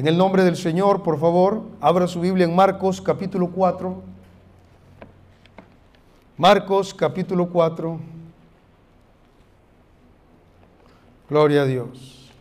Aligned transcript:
En 0.00 0.08
el 0.08 0.16
nombre 0.16 0.44
del 0.44 0.56
Señor, 0.56 1.02
por 1.02 1.20
favor, 1.20 1.62
abra 1.78 2.08
su 2.08 2.22
Biblia 2.22 2.46
en 2.46 2.56
Marcos 2.56 3.02
capítulo 3.02 3.50
4. 3.50 4.02
Marcos 6.38 6.94
capítulo 6.94 7.50
4. 7.50 8.00
Gloria 11.28 11.60
a 11.60 11.64
Dios. 11.66 12.32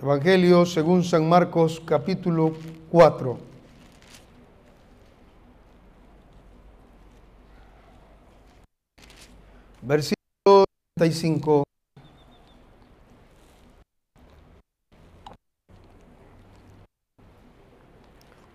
Evangelio 0.00 0.64
según 0.64 1.04
San 1.04 1.28
Marcos 1.28 1.82
capítulo 1.84 2.54
4. 2.90 3.38
Versículo 9.82 10.64
35. 10.96 11.65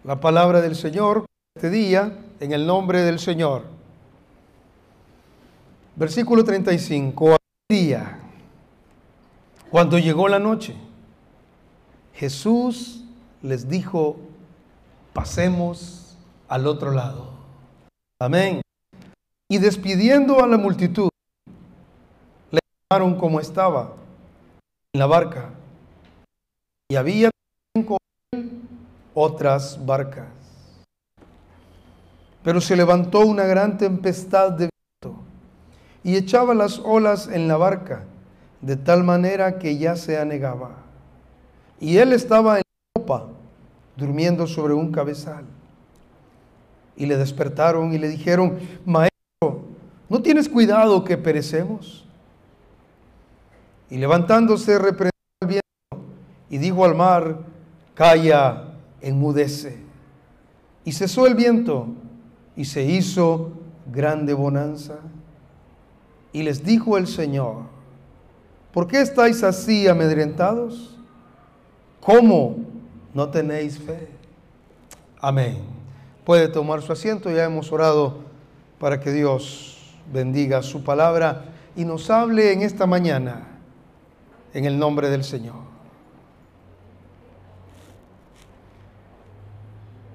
La 0.03 0.19
palabra 0.19 0.61
del 0.61 0.75
Señor 0.75 1.25
este 1.55 1.69
día 1.69 2.17
en 2.39 2.53
el 2.53 2.65
nombre 2.65 3.01
del 3.01 3.19
Señor. 3.19 3.65
Versículo 5.95 6.43
35. 6.43 7.37
Día, 7.69 8.19
cuando 9.69 9.99
llegó 9.99 10.27
la 10.27 10.39
noche, 10.39 10.75
Jesús 12.15 13.03
les 13.43 13.69
dijo, 13.69 14.17
pasemos 15.13 16.17
al 16.49 16.65
otro 16.65 16.91
lado. 16.91 17.29
Amén. 18.19 18.61
Y 19.47 19.59
despidiendo 19.59 20.43
a 20.43 20.47
la 20.47 20.57
multitud, 20.57 21.09
le 22.49 22.59
llamaron 22.89 23.19
como 23.19 23.39
estaba 23.39 23.93
en 24.93 24.99
la 24.99 25.05
barca. 25.05 25.51
Y 26.89 26.95
había 26.95 27.29
otras 29.13 29.83
barcas. 29.85 30.27
Pero 32.43 32.59
se 32.59 32.75
levantó 32.75 33.19
una 33.21 33.43
gran 33.45 33.77
tempestad 33.77 34.51
de 34.51 34.69
viento 34.69 35.21
y 36.03 36.15
echaba 36.15 36.53
las 36.53 36.79
olas 36.79 37.27
en 37.27 37.47
la 37.47 37.57
barca, 37.57 38.03
de 38.61 38.75
tal 38.75 39.03
manera 39.03 39.59
que 39.59 39.77
ya 39.77 39.95
se 39.95 40.17
anegaba. 40.17 40.77
Y 41.79 41.97
él 41.97 42.13
estaba 42.13 42.57
en 42.57 42.63
la 42.95 43.01
copa, 43.01 43.27
durmiendo 43.95 44.47
sobre 44.47 44.73
un 44.73 44.91
cabezal. 44.91 45.45
Y 46.95 47.05
le 47.05 47.17
despertaron 47.17 47.93
y 47.93 47.97
le 47.97 48.07
dijeron, 48.07 48.59
Maestro, 48.85 49.65
¿no 50.09 50.21
tienes 50.21 50.49
cuidado 50.49 51.03
que 51.03 51.17
perecemos? 51.17 52.05
Y 53.89 53.97
levantándose 53.97 54.77
reprendió 54.79 55.11
al 55.41 55.47
viento 55.47 56.07
y 56.49 56.57
dijo 56.57 56.85
al 56.85 56.95
mar, 56.95 57.39
Calla, 57.93 58.70
enmudece. 59.01 59.77
Y 60.83 60.93
cesó 60.93 61.27
el 61.27 61.35
viento 61.35 61.87
y 62.55 62.65
se 62.65 62.83
hizo 62.83 63.51
grande 63.91 64.33
bonanza. 64.33 64.99
Y 66.33 66.43
les 66.43 66.63
dijo 66.63 66.97
el 66.97 67.07
Señor, 67.07 67.63
¿por 68.71 68.87
qué 68.87 69.01
estáis 69.01 69.43
así 69.43 69.87
amedrentados? 69.87 70.97
¿Cómo 71.99 72.57
no 73.13 73.29
tenéis 73.29 73.77
fe? 73.77 74.07
Amén. 75.19 75.59
Puede 76.25 76.47
tomar 76.47 76.81
su 76.81 76.91
asiento, 76.91 77.29
ya 77.29 77.45
hemos 77.45 77.71
orado 77.71 78.19
para 78.79 78.99
que 78.99 79.11
Dios 79.11 79.95
bendiga 80.11 80.63
su 80.63 80.83
palabra 80.83 81.45
y 81.75 81.85
nos 81.85 82.09
hable 82.09 82.51
en 82.51 82.61
esta 82.61 82.85
mañana 82.85 83.47
en 84.53 84.65
el 84.65 84.77
nombre 84.77 85.09
del 85.09 85.23
Señor. 85.23 85.70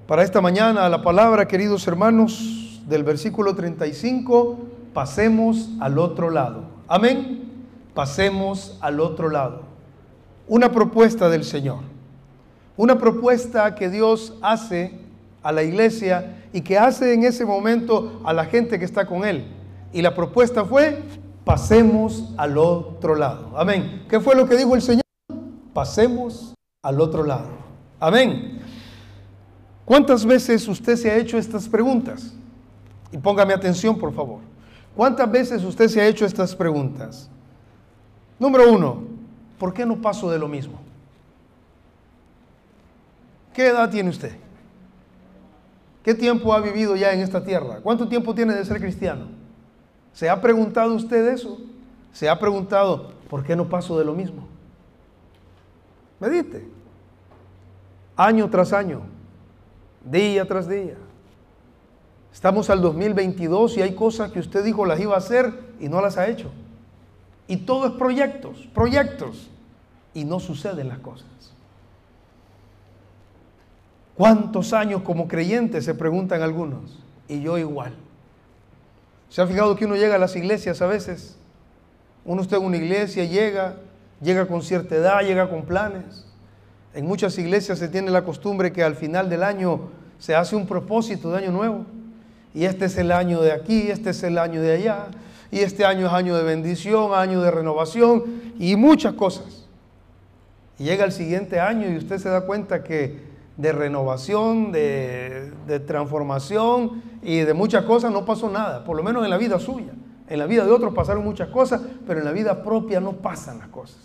Para 0.07 0.23
esta 0.23 0.39
mañana 0.39 0.87
la 0.87 1.01
palabra, 1.01 1.49
queridos 1.49 1.85
hermanos, 1.85 2.81
del 2.87 3.03
versículo 3.03 3.55
35, 3.55 4.57
pasemos 4.93 5.67
al 5.81 5.99
otro 5.99 6.29
lado. 6.29 6.63
Amén. 6.87 7.43
Pasemos 7.93 8.77
al 8.79 9.01
otro 9.01 9.29
lado. 9.29 9.63
Una 10.47 10.71
propuesta 10.71 11.27
del 11.27 11.43
Señor. 11.43 11.79
Una 12.77 12.97
propuesta 12.97 13.75
que 13.75 13.89
Dios 13.89 14.33
hace 14.41 14.97
a 15.43 15.51
la 15.51 15.63
iglesia 15.63 16.37
y 16.53 16.61
que 16.61 16.77
hace 16.77 17.13
en 17.13 17.25
ese 17.25 17.43
momento 17.45 18.21
a 18.23 18.31
la 18.31 18.45
gente 18.45 18.79
que 18.79 18.85
está 18.85 19.05
con 19.05 19.25
Él. 19.25 19.45
Y 19.91 20.01
la 20.01 20.15
propuesta 20.15 20.63
fue, 20.63 21.03
pasemos 21.43 22.33
al 22.37 22.57
otro 22.57 23.13
lado. 23.13 23.51
Amén. 23.57 24.05
¿Qué 24.07 24.21
fue 24.21 24.35
lo 24.35 24.47
que 24.47 24.55
dijo 24.55 24.73
el 24.73 24.81
Señor? 24.81 25.03
Pasemos 25.73 26.53
al 26.81 27.01
otro 27.01 27.25
lado. 27.25 27.49
Amén. 27.99 28.57
¿Cuántas 29.87 30.25
veces 30.25 30.67
usted 30.67 30.97
se 30.97 31.09
ha 31.09 31.15
hecho 31.15 31.37
estas 31.37 31.65
preguntas? 31.65 32.33
Y 33.09 33.17
póngame 33.17 33.53
atención, 33.53 33.97
por 33.97 34.13
favor. 34.13 34.41
¿Cuántas 34.93 35.31
veces 35.31 35.63
usted 35.63 35.87
se 35.87 36.01
ha 36.01 36.07
hecho 36.07 36.25
estas 36.25 36.53
preguntas? 36.53 37.29
Número 38.37 38.69
uno, 38.69 39.03
¿por 39.57 39.73
qué 39.73 39.85
no 39.85 39.95
paso 40.01 40.29
de 40.29 40.39
lo 40.39 40.49
mismo? 40.49 40.77
¿Qué 43.53 43.67
edad 43.67 43.89
tiene 43.89 44.09
usted? 44.09 44.33
¿Qué 46.03 46.13
tiempo 46.13 46.53
ha 46.53 46.59
vivido 46.59 46.97
ya 46.97 47.13
en 47.13 47.21
esta 47.21 47.41
tierra? 47.41 47.79
¿Cuánto 47.81 48.09
tiempo 48.09 48.35
tiene 48.35 48.55
de 48.55 48.65
ser 48.65 48.81
cristiano? 48.81 49.27
¿Se 50.11 50.29
ha 50.29 50.41
preguntado 50.41 50.95
usted 50.95 51.29
eso? 51.29 51.61
¿Se 52.11 52.27
ha 52.27 52.37
preguntado, 52.37 53.13
¿por 53.29 53.41
qué 53.41 53.55
no 53.55 53.69
paso 53.69 53.97
de 53.97 54.03
lo 54.03 54.13
mismo? 54.13 54.49
Medite. 56.19 56.67
Año 58.17 58.49
tras 58.49 58.73
año, 58.73 59.03
día 60.03 60.45
tras 60.45 60.67
día. 60.67 60.95
Estamos 62.33 62.69
al 62.69 62.81
2022 62.81 63.77
y 63.77 63.81
hay 63.81 63.95
cosas 63.95 64.31
que 64.31 64.39
usted 64.39 64.63
dijo 64.63 64.85
las 64.85 64.99
iba 64.99 65.15
a 65.15 65.17
hacer 65.17 65.51
y 65.79 65.89
no 65.89 66.01
las 66.01 66.17
ha 66.17 66.27
hecho. 66.27 66.51
Y 67.47 67.57
todo 67.57 67.87
es 67.87 67.93
proyectos, 67.93 68.67
proyectos. 68.73 69.49
Y 70.13 70.25
no 70.25 70.39
suceden 70.39 70.87
las 70.87 70.99
cosas. 70.99 71.27
¿Cuántos 74.15 74.73
años 74.73 75.03
como 75.03 75.27
creyente? 75.27 75.81
Se 75.81 75.93
preguntan 75.93 76.41
algunos. 76.41 76.99
Y 77.27 77.41
yo 77.41 77.57
igual. 77.57 77.93
¿Se 79.29 79.41
ha 79.41 79.47
fijado 79.47 79.75
que 79.75 79.85
uno 79.85 79.95
llega 79.95 80.15
a 80.15 80.19
las 80.19 80.35
iglesias 80.35 80.81
a 80.81 80.87
veces? 80.87 81.37
Uno 82.25 82.41
está 82.41 82.57
en 82.57 82.63
una 82.63 82.77
iglesia, 82.77 83.25
llega, 83.25 83.77
llega 84.21 84.47
con 84.47 84.61
cierta 84.61 84.95
edad, 84.95 85.21
llega 85.21 85.49
con 85.49 85.65
planes. 85.65 86.26
En 86.97 87.05
muchas 87.05 87.37
iglesias 87.37 87.77
se 87.77 87.89
tiene 87.89 88.09
la 88.09 88.23
costumbre 88.23 88.73
que 88.73 88.83
al 88.83 88.95
final 88.95 89.29
del 89.29 89.43
año 89.43 89.81
se 90.17 90.33
hace 90.33 90.55
un 90.55 90.65
propósito 90.65 91.29
de 91.29 91.37
año 91.37 91.51
nuevo. 91.51 91.85
Y 92.55 92.65
este 92.65 92.85
es 92.85 92.97
el 92.97 93.11
año 93.11 93.39
de 93.39 93.51
aquí, 93.51 93.91
este 93.91 94.09
es 94.09 94.23
el 94.23 94.39
año 94.39 94.63
de 94.63 94.71
allá. 94.71 95.05
Y 95.51 95.59
este 95.59 95.85
año 95.85 96.07
es 96.07 96.13
año 96.13 96.35
de 96.35 96.41
bendición, 96.41 97.13
año 97.13 97.39
de 97.43 97.51
renovación 97.51 98.23
y 98.57 98.75
muchas 98.77 99.13
cosas. 99.13 99.67
Y 100.79 100.85
llega 100.85 101.05
el 101.05 101.11
siguiente 101.11 101.59
año 101.59 101.87
y 101.87 101.97
usted 101.97 102.17
se 102.17 102.29
da 102.29 102.47
cuenta 102.47 102.83
que 102.83 103.27
de 103.57 103.71
renovación, 103.73 104.71
de, 104.71 105.51
transformación 105.85 107.03
y 107.21 107.41
de 107.41 107.53
muchas 107.53 107.85
cosas 107.85 108.11
no 108.11 108.25
pasó 108.25 108.49
nada, 108.49 108.83
por 108.83 108.97
lo 108.97 109.03
menos 109.03 109.23
en 109.23 109.29
la 109.29 109.37
vida 109.37 109.59
suya. 109.59 109.93
En 110.27 110.39
la 110.39 110.47
vida 110.47 110.65
de 110.65 110.71
otros 110.71 110.95
pasaron 110.95 111.23
muchas 111.23 111.49
cosas, 111.49 111.79
pero 112.07 112.21
en 112.21 112.25
la 112.25 112.31
vida 112.31 112.63
propia 112.63 112.99
no 112.99 113.11
pasan 113.11 113.59
las 113.59 113.67
cosas. 113.67 113.99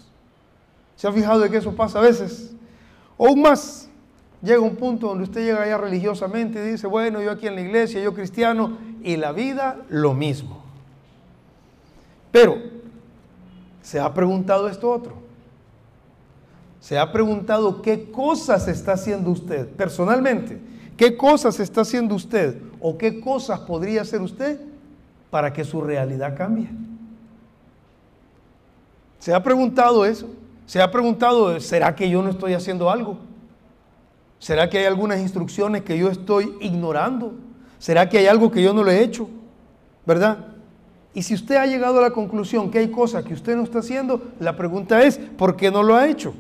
¿Se 0.95 1.09
ha 1.09 1.13
fijado 1.13 1.41
de 1.41 1.49
que 1.49 1.57
eso 1.57 1.75
pasa 1.75 1.99
a 1.99 2.03
veces? 2.03 2.55
O 3.23 3.29
aún 3.29 3.41
más, 3.41 3.89
llega 4.43 4.61
un 4.61 4.75
punto 4.75 5.07
donde 5.07 5.23
usted 5.23 5.45
llega 5.45 5.65
ya 5.65 5.79
religiosamente 5.79 6.59
y 6.59 6.73
dice, 6.73 6.89
bueno, 6.89 7.23
yo 7.23 7.31
aquí 7.31 7.47
en 7.47 7.55
la 7.55 7.61
iglesia, 7.61 8.03
yo 8.03 8.13
cristiano, 8.15 8.79
y 9.01 9.17
la 9.17 9.31
vida 9.31 9.77
lo 9.91 10.13
mismo. 10.13 10.61
Pero, 12.33 12.57
¿se 13.81 14.01
ha 14.01 14.13
preguntado 14.13 14.69
esto 14.69 14.91
otro? 14.91 15.13
¿Se 16.81 16.99
ha 16.99 17.13
preguntado 17.13 17.81
qué 17.81 18.11
cosas 18.11 18.67
está 18.67 18.95
haciendo 18.95 19.31
usted 19.31 19.69
personalmente? 19.69 20.61
¿Qué 20.97 21.17
cosas 21.17 21.61
está 21.61 21.83
haciendo 21.83 22.17
usted 22.17 22.61
o 22.81 22.99
qué 22.99 23.21
cosas 23.21 23.61
podría 23.61 24.03
hacer 24.03 24.21
usted 24.21 24.59
para 25.31 25.53
que 25.53 25.63
su 25.63 25.81
realidad 25.81 26.37
cambie? 26.37 26.69
¿Se 29.21 29.33
ha 29.33 29.41
preguntado 29.41 30.05
eso? 30.05 30.29
¿Se 30.73 30.81
ha 30.81 30.91
preguntado, 30.91 31.61
¿será 31.61 31.95
que 31.95 32.09
yo 32.09 32.23
no 32.23 32.31
estoy 32.31 32.55
haciendo 32.55 32.89
algo? 32.89 33.19
¿Será 34.39 34.71
que 34.71 34.79
hay 34.79 34.87
algunas 34.87 35.21
instrucciones 35.21 35.83
que 35.83 35.99
yo 35.99 36.09
estoy 36.09 36.57
ignorando? 36.63 37.35
¿Será 37.79 38.09
que 38.09 38.17
hay 38.17 38.27
algo 38.27 38.51
que 38.51 38.63
yo 38.63 38.73
no 38.73 38.83
le 38.83 38.93
he 38.93 39.03
hecho? 39.03 39.29
¿Verdad? 40.07 40.39
Y 41.13 41.25
si 41.25 41.35
usted 41.35 41.57
ha 41.57 41.67
llegado 41.67 41.99
a 41.99 42.01
la 42.01 42.11
conclusión 42.13 42.71
que 42.71 42.79
hay 42.79 42.91
cosas 42.91 43.23
que 43.23 43.35
usted 43.35 43.55
no 43.55 43.65
está 43.65 43.81
haciendo, 43.81 44.23
la 44.41 44.57
pregunta 44.57 45.03
es, 45.03 45.19
¿por 45.19 45.57
qué 45.57 45.71
no 45.71 45.83
lo 45.83 45.95
ha 45.95 46.09
hecho? 46.09 46.33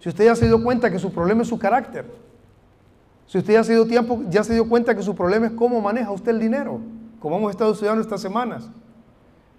Si 0.00 0.08
usted 0.08 0.24
ya 0.24 0.34
se 0.34 0.46
dio 0.46 0.60
cuenta 0.60 0.90
que 0.90 0.98
su 0.98 1.12
problema 1.12 1.42
es 1.42 1.48
su 1.48 1.56
carácter, 1.56 2.04
si 3.28 3.38
usted 3.38 3.52
ya 3.52 3.62
se 3.62 3.74
dio 3.74 3.86
tiempo, 3.86 4.24
ya 4.28 4.42
se 4.42 4.54
dio 4.54 4.68
cuenta 4.68 4.96
que 4.96 5.04
su 5.04 5.14
problema 5.14 5.46
es 5.46 5.52
cómo 5.52 5.80
maneja 5.80 6.10
usted 6.10 6.32
el 6.32 6.40
dinero, 6.40 6.80
como 7.20 7.36
hemos 7.36 7.52
estado 7.52 7.74
estudiando 7.74 8.02
estas 8.02 8.20
semanas, 8.20 8.68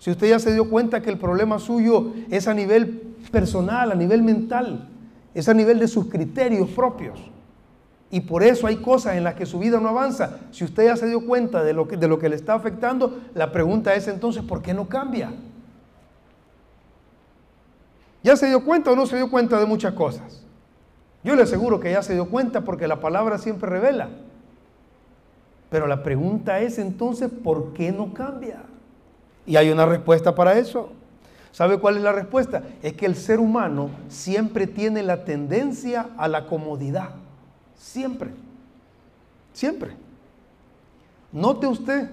si 0.01 0.09
usted 0.09 0.29
ya 0.29 0.39
se 0.39 0.51
dio 0.51 0.67
cuenta 0.67 1.03
que 1.03 1.11
el 1.11 1.19
problema 1.19 1.59
suyo 1.59 2.13
es 2.31 2.47
a 2.47 2.55
nivel 2.55 3.13
personal, 3.31 3.91
a 3.91 3.93
nivel 3.93 4.23
mental, 4.23 4.89
es 5.35 5.47
a 5.47 5.53
nivel 5.53 5.77
de 5.77 5.87
sus 5.87 6.07
criterios 6.07 6.71
propios. 6.71 7.19
Y 8.09 8.21
por 8.21 8.41
eso 8.41 8.65
hay 8.65 8.77
cosas 8.77 9.15
en 9.15 9.23
las 9.23 9.35
que 9.35 9.45
su 9.45 9.59
vida 9.59 9.79
no 9.79 9.89
avanza. 9.89 10.39
Si 10.49 10.63
usted 10.63 10.85
ya 10.85 10.95
se 10.95 11.05
dio 11.05 11.23
cuenta 11.27 11.63
de 11.63 11.73
lo 11.73 11.87
que, 11.87 11.97
de 11.97 12.07
lo 12.07 12.17
que 12.17 12.29
le 12.29 12.35
está 12.35 12.55
afectando, 12.55 13.19
la 13.35 13.51
pregunta 13.51 13.93
es 13.93 14.07
entonces, 14.07 14.41
¿por 14.41 14.63
qué 14.63 14.73
no 14.73 14.89
cambia? 14.89 15.33
¿Ya 18.23 18.35
se 18.35 18.47
dio 18.47 18.65
cuenta 18.65 18.89
o 18.89 18.95
no 18.95 19.05
se 19.05 19.17
dio 19.17 19.29
cuenta 19.29 19.59
de 19.59 19.67
muchas 19.67 19.93
cosas? 19.93 20.43
Yo 21.23 21.35
le 21.35 21.43
aseguro 21.43 21.79
que 21.79 21.91
ya 21.91 22.01
se 22.01 22.13
dio 22.15 22.27
cuenta 22.27 22.61
porque 22.61 22.87
la 22.87 22.99
palabra 22.99 23.37
siempre 23.37 23.69
revela. 23.69 24.09
Pero 25.69 25.85
la 25.85 26.01
pregunta 26.01 26.59
es 26.59 26.79
entonces, 26.79 27.29
¿por 27.29 27.73
qué 27.73 27.91
no 27.91 28.15
cambia? 28.15 28.63
Y 29.45 29.55
hay 29.55 29.69
una 29.69 29.85
respuesta 29.85 30.35
para 30.35 30.57
eso. 30.57 30.91
¿Sabe 31.51 31.77
cuál 31.79 31.97
es 31.97 32.03
la 32.03 32.11
respuesta? 32.11 32.63
Es 32.81 32.93
que 32.93 33.05
el 33.05 33.15
ser 33.15 33.39
humano 33.39 33.89
siempre 34.07 34.67
tiene 34.67 35.03
la 35.03 35.25
tendencia 35.25 36.09
a 36.17 36.27
la 36.27 36.47
comodidad. 36.47 37.09
Siempre. 37.75 38.29
Siempre. 39.53 39.91
Note 41.31 41.67
usted 41.67 42.09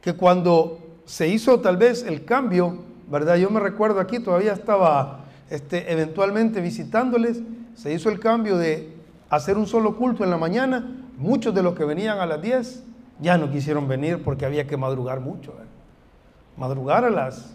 que 0.00 0.14
cuando 0.14 0.78
se 1.04 1.28
hizo 1.28 1.60
tal 1.60 1.76
vez 1.76 2.04
el 2.04 2.24
cambio, 2.24 2.78
¿verdad? 3.10 3.36
Yo 3.36 3.50
me 3.50 3.60
recuerdo 3.60 4.00
aquí, 4.00 4.20
todavía 4.20 4.52
estaba 4.52 5.24
este, 5.50 5.92
eventualmente 5.92 6.60
visitándoles, 6.60 7.40
se 7.74 7.92
hizo 7.92 8.08
el 8.08 8.20
cambio 8.20 8.56
de 8.56 8.94
hacer 9.30 9.58
un 9.58 9.66
solo 9.66 9.96
culto 9.96 10.22
en 10.24 10.30
la 10.30 10.36
mañana. 10.36 11.00
Muchos 11.18 11.54
de 11.54 11.62
los 11.62 11.74
que 11.74 11.84
venían 11.84 12.18
a 12.18 12.26
las 12.26 12.40
10 12.40 12.82
ya 13.20 13.36
no 13.38 13.50
quisieron 13.50 13.88
venir 13.88 14.22
porque 14.22 14.46
había 14.46 14.66
que 14.66 14.76
madrugar 14.76 15.20
mucho. 15.20 15.54
Madrugar 16.56 17.04
a 17.04 17.10
las, 17.10 17.54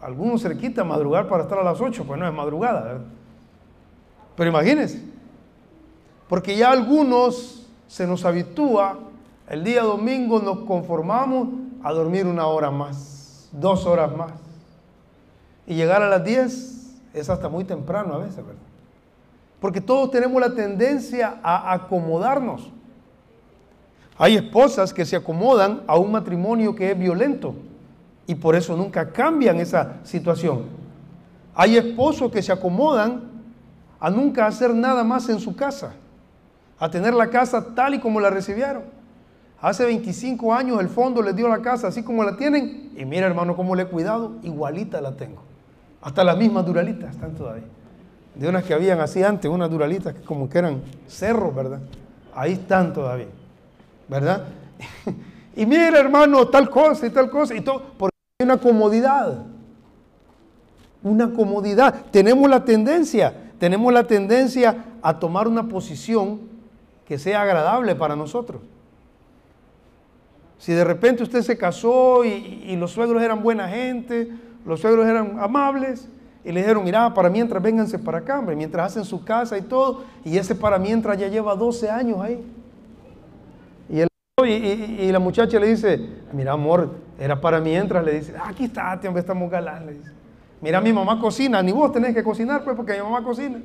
algunos 0.00 0.42
cerquita, 0.42 0.84
madrugar 0.84 1.28
para 1.28 1.42
estar 1.42 1.58
a 1.58 1.64
las 1.64 1.80
8, 1.80 2.04
pues 2.06 2.18
no 2.18 2.26
es 2.26 2.32
madrugada. 2.32 2.82
¿verdad? 2.82 3.00
Pero 4.36 4.50
imagínense, 4.50 5.02
porque 6.28 6.56
ya 6.56 6.70
algunos 6.70 7.66
se 7.88 8.06
nos 8.06 8.24
habitúa, 8.24 8.98
el 9.48 9.64
día 9.64 9.82
domingo 9.82 10.40
nos 10.40 10.60
conformamos 10.60 11.48
a 11.82 11.92
dormir 11.92 12.26
una 12.26 12.46
hora 12.46 12.70
más, 12.70 13.48
dos 13.52 13.84
horas 13.86 14.14
más. 14.16 14.32
Y 15.66 15.74
llegar 15.74 16.02
a 16.02 16.08
las 16.08 16.24
10 16.24 17.00
es 17.14 17.28
hasta 17.28 17.48
muy 17.48 17.64
temprano 17.64 18.14
a 18.14 18.18
veces, 18.18 18.36
¿verdad? 18.36 18.62
Porque 19.60 19.80
todos 19.80 20.10
tenemos 20.10 20.40
la 20.40 20.54
tendencia 20.54 21.38
a 21.42 21.72
acomodarnos. 21.72 22.70
Hay 24.16 24.36
esposas 24.36 24.94
que 24.94 25.04
se 25.04 25.16
acomodan 25.16 25.82
a 25.86 25.98
un 25.98 26.12
matrimonio 26.12 26.74
que 26.74 26.92
es 26.92 26.98
violento 26.98 27.54
y 28.26 28.34
por 28.34 28.54
eso 28.54 28.76
nunca 28.76 29.10
cambian 29.10 29.58
esa 29.58 29.96
situación. 30.04 30.64
Hay 31.54 31.76
esposos 31.76 32.30
que 32.30 32.42
se 32.42 32.52
acomodan 32.52 33.22
a 33.98 34.10
nunca 34.10 34.46
hacer 34.46 34.74
nada 34.74 35.04
más 35.04 35.28
en 35.28 35.40
su 35.40 35.54
casa 35.54 35.94
a 36.80 36.90
tener 36.90 37.12
la 37.12 37.28
casa 37.28 37.74
tal 37.74 37.94
y 37.94 38.00
como 38.00 38.18
la 38.18 38.30
recibieron. 38.30 38.82
Hace 39.60 39.84
25 39.84 40.54
años 40.54 40.80
el 40.80 40.88
fondo 40.88 41.20
les 41.22 41.36
dio 41.36 41.46
la 41.46 41.60
casa 41.60 41.88
así 41.88 42.02
como 42.02 42.24
la 42.24 42.36
tienen 42.38 42.92
y 42.96 43.04
mira 43.04 43.26
hermano 43.26 43.54
cómo 43.54 43.76
le 43.76 43.82
he 43.82 43.86
cuidado, 43.86 44.32
igualita 44.42 45.00
la 45.02 45.14
tengo. 45.14 45.42
Hasta 46.00 46.24
las 46.24 46.38
mismas 46.38 46.64
duralitas 46.64 47.10
están 47.10 47.34
todavía. 47.34 47.66
De 48.34 48.48
unas 48.48 48.64
que 48.64 48.72
habían 48.72 49.00
así 49.00 49.22
antes, 49.22 49.50
unas 49.50 49.70
duralitas 49.70 50.14
que 50.14 50.22
como 50.22 50.48
que 50.48 50.58
eran 50.58 50.82
cerros, 51.06 51.54
¿verdad? 51.54 51.80
Ahí 52.34 52.52
están 52.52 52.94
todavía, 52.94 53.28
¿verdad? 54.08 54.46
y 55.56 55.66
mira 55.66 56.00
hermano, 56.00 56.48
tal 56.48 56.70
cosa 56.70 57.06
y 57.06 57.10
tal 57.10 57.28
cosa 57.28 57.54
y 57.54 57.60
todo, 57.60 57.82
una 58.40 58.56
comodidad. 58.56 59.44
Una 61.02 61.32
comodidad. 61.32 61.94
Tenemos 62.10 62.48
la 62.50 62.64
tendencia, 62.64 63.34
tenemos 63.58 63.92
la 63.92 64.04
tendencia 64.04 64.84
a 65.02 65.18
tomar 65.18 65.48
una 65.48 65.68
posición 65.68 66.40
que 67.06 67.18
sea 67.18 67.42
agradable 67.42 67.94
para 67.94 68.16
nosotros. 68.16 68.60
Si 70.58 70.72
de 70.72 70.84
repente 70.84 71.22
usted 71.22 71.40
se 71.40 71.56
casó 71.56 72.24
y, 72.24 72.76
los 72.76 72.92
suegros 72.92 73.22
eran 73.22 73.42
buena 73.42 73.66
gente, 73.66 74.30
los 74.66 74.80
suegros 74.80 75.06
eran 75.06 75.38
amables, 75.40 76.06
y 76.44 76.52
le 76.52 76.60
dijeron, 76.60 76.84
mira, 76.84 77.12
para 77.12 77.28
mientras 77.30 77.62
vénganse 77.62 77.98
para 77.98 78.18
acá, 78.18 78.40
mientras 78.42 78.92
hacen 78.92 79.04
su 79.04 79.24
casa 79.24 79.56
y 79.56 79.62
todo, 79.62 80.04
y 80.24 80.36
ese 80.36 80.54
para 80.54 80.78
mientras 80.78 81.18
ya 81.18 81.28
lleva 81.28 81.54
12 81.54 81.90
años 81.90 82.20
ahí. 82.20 82.42
Y, 84.46 85.10
la 85.12 85.18
muchacha 85.18 85.58
le 85.58 85.68
dice, 85.68 86.00
mira 86.32 86.52
amor, 86.52 86.90
era 87.18 87.40
para 87.40 87.60
mientras, 87.60 88.04
le 88.04 88.14
dice, 88.14 88.34
aquí 88.42 88.64
está, 88.64 88.98
hombre, 89.04 89.20
estamos 89.20 89.50
galán, 89.50 89.86
le 89.86 89.94
dice. 89.94 90.10
Mira, 90.60 90.80
mi 90.80 90.92
mamá 90.92 91.18
cocina, 91.18 91.62
ni 91.62 91.72
vos 91.72 91.92
tenés 91.92 92.14
que 92.14 92.22
cocinar, 92.22 92.62
pues, 92.64 92.76
porque 92.76 92.94
mi 92.94 93.02
mamá 93.02 93.22
cocina. 93.22 93.60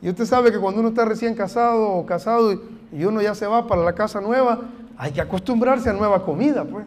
Y 0.00 0.08
usted 0.08 0.26
sabe 0.26 0.52
que 0.52 0.58
cuando 0.58 0.80
uno 0.80 0.90
está 0.90 1.04
recién 1.04 1.34
casado 1.34 1.90
o 1.90 2.06
casado 2.06 2.52
y 2.92 3.04
uno 3.04 3.20
ya 3.20 3.34
se 3.34 3.46
va 3.46 3.66
para 3.66 3.82
la 3.82 3.94
casa 3.94 4.20
nueva, 4.20 4.60
hay 4.96 5.12
que 5.12 5.20
acostumbrarse 5.20 5.90
a 5.90 5.92
nueva 5.92 6.24
comida, 6.24 6.64
pues. 6.64 6.86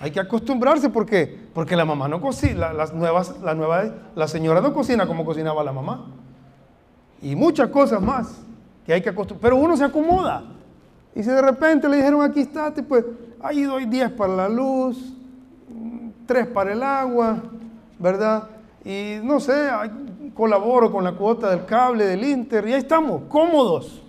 Hay 0.00 0.10
que 0.10 0.18
acostumbrarse 0.18 0.88
porque, 0.88 1.46
porque 1.54 1.76
la 1.76 1.84
mamá 1.84 2.08
no 2.08 2.20
cocina, 2.20 2.72
las 2.72 2.92
nuevas, 2.92 3.40
la, 3.40 3.54
nueva, 3.54 3.84
la 4.16 4.26
señora 4.26 4.60
no 4.60 4.74
cocina 4.74 5.06
como 5.06 5.24
cocinaba 5.24 5.62
la 5.62 5.72
mamá. 5.72 6.06
Y 7.20 7.36
muchas 7.36 7.68
cosas 7.68 8.02
más 8.02 8.40
que 8.84 8.92
hay 8.92 9.00
que 9.00 9.10
acostumbrar. 9.10 9.52
Pero 9.52 9.62
uno 9.62 9.76
se 9.76 9.84
acomoda. 9.84 10.42
Y 11.14 11.22
si 11.22 11.28
de 11.28 11.42
repente 11.42 11.88
le 11.88 11.96
dijeron 11.96 12.22
aquí 12.22 12.40
estate, 12.40 12.82
pues 12.82 13.04
ahí 13.40 13.62
doy 13.62 13.86
10 13.86 14.12
para 14.12 14.34
la 14.34 14.48
luz, 14.48 15.12
3 16.26 16.46
para 16.48 16.72
el 16.72 16.82
agua, 16.82 17.42
¿verdad? 17.98 18.48
Y 18.84 19.16
no 19.22 19.38
sé, 19.38 19.68
colaboro 20.34 20.90
con 20.90 21.04
la 21.04 21.12
cuota 21.12 21.50
del 21.50 21.64
cable, 21.66 22.06
del 22.06 22.24
Inter, 22.24 22.66
y 22.66 22.72
ahí 22.72 22.80
estamos, 22.80 23.22
cómodos. 23.28 24.02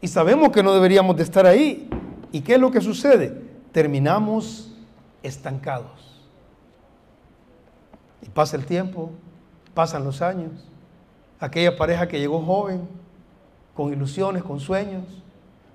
Y 0.00 0.08
sabemos 0.08 0.50
que 0.50 0.62
no 0.62 0.72
deberíamos 0.72 1.16
de 1.16 1.22
estar 1.22 1.46
ahí. 1.46 1.88
¿Y 2.32 2.40
qué 2.40 2.54
es 2.54 2.60
lo 2.60 2.70
que 2.70 2.80
sucede? 2.80 3.42
Terminamos 3.72 4.74
estancados. 5.22 6.24
Y 8.22 8.28
pasa 8.28 8.56
el 8.56 8.66
tiempo, 8.66 9.10
pasan 9.74 10.04
los 10.04 10.22
años. 10.22 10.52
Aquella 11.38 11.76
pareja 11.76 12.08
que 12.08 12.18
llegó 12.18 12.40
joven, 12.40 12.88
con 13.74 13.92
ilusiones, 13.92 14.42
con 14.42 14.58
sueños. 14.58 15.04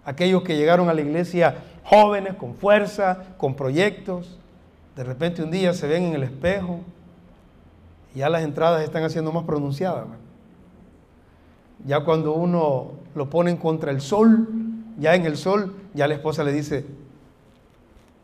Aquellos 0.04 0.44
que 0.44 0.58
llegaron 0.58 0.90
a 0.90 0.94
la 0.94 1.02
iglesia 1.02 1.64
jóvenes, 1.84 2.36
con 2.36 2.56
fuerza, 2.56 3.36
con 3.38 3.56
proyectos. 3.56 4.40
De 4.96 5.04
repente 5.04 5.44
un 5.44 5.52
día 5.52 5.74
se 5.74 5.88
ven 5.88 6.04
en 6.04 6.16
el 6.16 6.24
espejo 6.24 6.82
ya 8.14 8.30
las 8.30 8.44
entradas 8.44 8.84
están 8.84 9.04
haciendo 9.04 9.32
más 9.32 9.44
pronunciadas. 9.46 10.06
Ya 11.86 12.04
cuando 12.04 12.34
uno 12.34 12.92
lo 13.16 13.30
pone 13.30 13.58
contra 13.58 13.92
el 13.92 14.02
sol, 14.02 14.48
ya 15.00 15.16
en 15.16 15.26
el 15.26 15.38
sol, 15.38 15.76
ya 15.94 16.08
la 16.08 16.16
esposa 16.16 16.44
le 16.44 16.52
dice, 16.52 16.86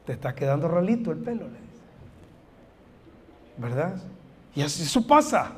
te 0.06 0.14
está 0.14 0.36
quedando 0.36 0.68
ralito 0.68 1.12
el 1.12 1.18
pelo, 1.18 1.44
le 1.46 1.60
dice. 1.60 1.84
¿Verdad? 3.58 3.96
Y 4.54 4.62
así 4.62 4.84
eso 4.84 5.08
pasa. 5.08 5.54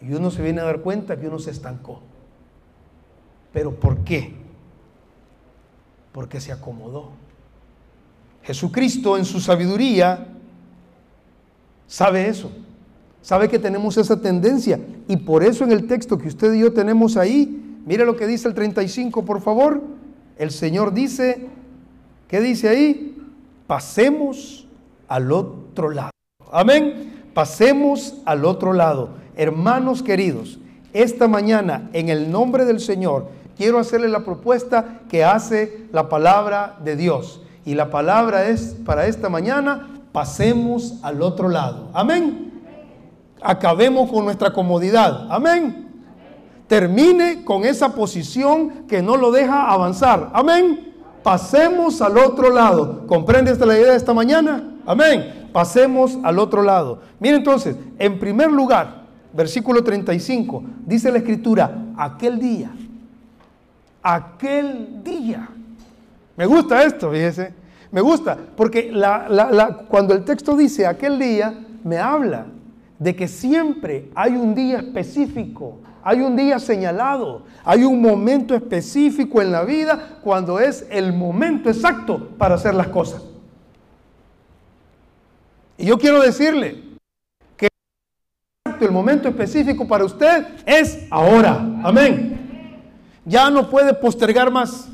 Y 0.00 0.12
uno 0.12 0.30
se 0.30 0.42
viene 0.42 0.60
a 0.60 0.64
dar 0.64 0.80
cuenta 0.80 1.16
que 1.18 1.28
uno 1.28 1.38
se 1.38 1.50
estancó. 1.50 2.00
¿Pero 3.52 3.72
por 3.74 3.98
qué? 3.98 4.34
Porque 6.14 6.40
se 6.40 6.52
acomodó. 6.52 7.10
Jesucristo 8.44 9.18
en 9.18 9.24
su 9.24 9.40
sabiduría 9.40 10.28
sabe 11.88 12.28
eso. 12.28 12.52
Sabe 13.20 13.48
que 13.48 13.58
tenemos 13.58 13.96
esa 13.96 14.20
tendencia 14.20 14.78
y 15.08 15.16
por 15.16 15.42
eso 15.42 15.64
en 15.64 15.72
el 15.72 15.88
texto 15.88 16.16
que 16.16 16.28
usted 16.28 16.54
y 16.54 16.60
yo 16.60 16.72
tenemos 16.72 17.16
ahí, 17.16 17.80
mire 17.84 18.04
lo 18.04 18.14
que 18.14 18.28
dice 18.28 18.46
el 18.46 18.54
35, 18.54 19.24
por 19.24 19.40
favor. 19.40 19.82
El 20.38 20.52
Señor 20.52 20.94
dice, 20.94 21.48
¿qué 22.28 22.40
dice 22.40 22.68
ahí? 22.68 23.20
Pasemos 23.66 24.68
al 25.08 25.32
otro 25.32 25.90
lado. 25.90 26.10
Amén. 26.52 27.24
Pasemos 27.34 28.22
al 28.24 28.44
otro 28.44 28.72
lado. 28.72 29.16
Hermanos 29.34 30.04
queridos, 30.04 30.60
esta 30.92 31.26
mañana 31.26 31.90
en 31.92 32.08
el 32.08 32.30
nombre 32.30 32.64
del 32.64 32.78
Señor 32.78 33.28
quiero 33.56 33.78
hacerle 33.78 34.08
la 34.08 34.24
propuesta 34.24 35.00
que 35.08 35.24
hace 35.24 35.86
la 35.92 36.08
palabra 36.08 36.76
de 36.84 36.96
Dios. 36.96 37.40
Y 37.64 37.74
la 37.74 37.90
palabra 37.90 38.46
es 38.48 38.76
para 38.84 39.06
esta 39.06 39.28
mañana, 39.28 39.88
pasemos 40.12 40.94
al 41.02 41.22
otro 41.22 41.48
lado. 41.48 41.88
Amén 41.94 42.54
acabemos 43.44 44.10
con 44.10 44.24
nuestra 44.24 44.52
comodidad. 44.52 45.26
Amén. 45.30 45.86
Termine 46.66 47.44
con 47.44 47.64
esa 47.64 47.94
posición 47.94 48.86
que 48.88 49.02
no 49.02 49.16
lo 49.16 49.30
deja 49.30 49.70
avanzar. 49.70 50.30
Amén. 50.32 50.94
Pasemos 51.22 52.00
al 52.00 52.18
otro 52.18 52.50
lado. 52.50 53.06
¿Comprende 53.06 53.52
esta 53.52 53.66
la 53.66 53.78
idea 53.78 53.92
de 53.92 53.96
esta 53.96 54.14
mañana? 54.14 54.72
Amén. 54.86 55.48
Pasemos 55.52 56.18
al 56.24 56.38
otro 56.38 56.62
lado. 56.62 57.00
Mire 57.20 57.36
entonces, 57.36 57.76
en 57.98 58.18
primer 58.18 58.50
lugar, 58.50 59.04
versículo 59.32 59.84
35, 59.84 60.64
dice 60.86 61.12
la 61.12 61.18
escritura, 61.18 61.92
aquel 61.96 62.38
día, 62.38 62.72
aquel 64.04 65.02
día. 65.02 65.48
Me 66.36 66.46
gusta 66.46 66.84
esto, 66.84 67.10
fíjese. 67.10 67.54
Me 67.90 68.00
gusta, 68.00 68.36
porque 68.56 68.92
cuando 69.88 70.14
el 70.14 70.24
texto 70.24 70.56
dice 70.56 70.86
aquel 70.86 71.18
día, 71.18 71.54
me 71.84 71.98
habla 71.98 72.46
de 72.98 73.14
que 73.14 73.28
siempre 73.28 74.10
hay 74.16 74.34
un 74.34 74.54
día 74.54 74.78
específico, 74.78 75.78
hay 76.02 76.20
un 76.20 76.34
día 76.34 76.58
señalado, 76.58 77.42
hay 77.64 77.84
un 77.84 78.02
momento 78.02 78.54
específico 78.54 79.40
en 79.40 79.52
la 79.52 79.62
vida 79.62 80.18
cuando 80.22 80.58
es 80.58 80.86
el 80.90 81.12
momento 81.12 81.70
exacto 81.70 82.30
para 82.36 82.56
hacer 82.56 82.74
las 82.74 82.88
cosas. 82.88 83.22
Y 85.78 85.86
yo 85.86 85.96
quiero 85.96 86.20
decirle 86.20 86.82
que 87.56 87.68
el 88.80 88.90
momento 88.90 89.28
específico 89.28 89.86
para 89.86 90.04
usted 90.04 90.46
es 90.66 91.06
ahora. 91.10 91.60
Amén. 91.84 92.43
Ya 93.24 93.50
no 93.50 93.70
puede 93.70 93.94
postergar 93.94 94.50
más. 94.50 94.88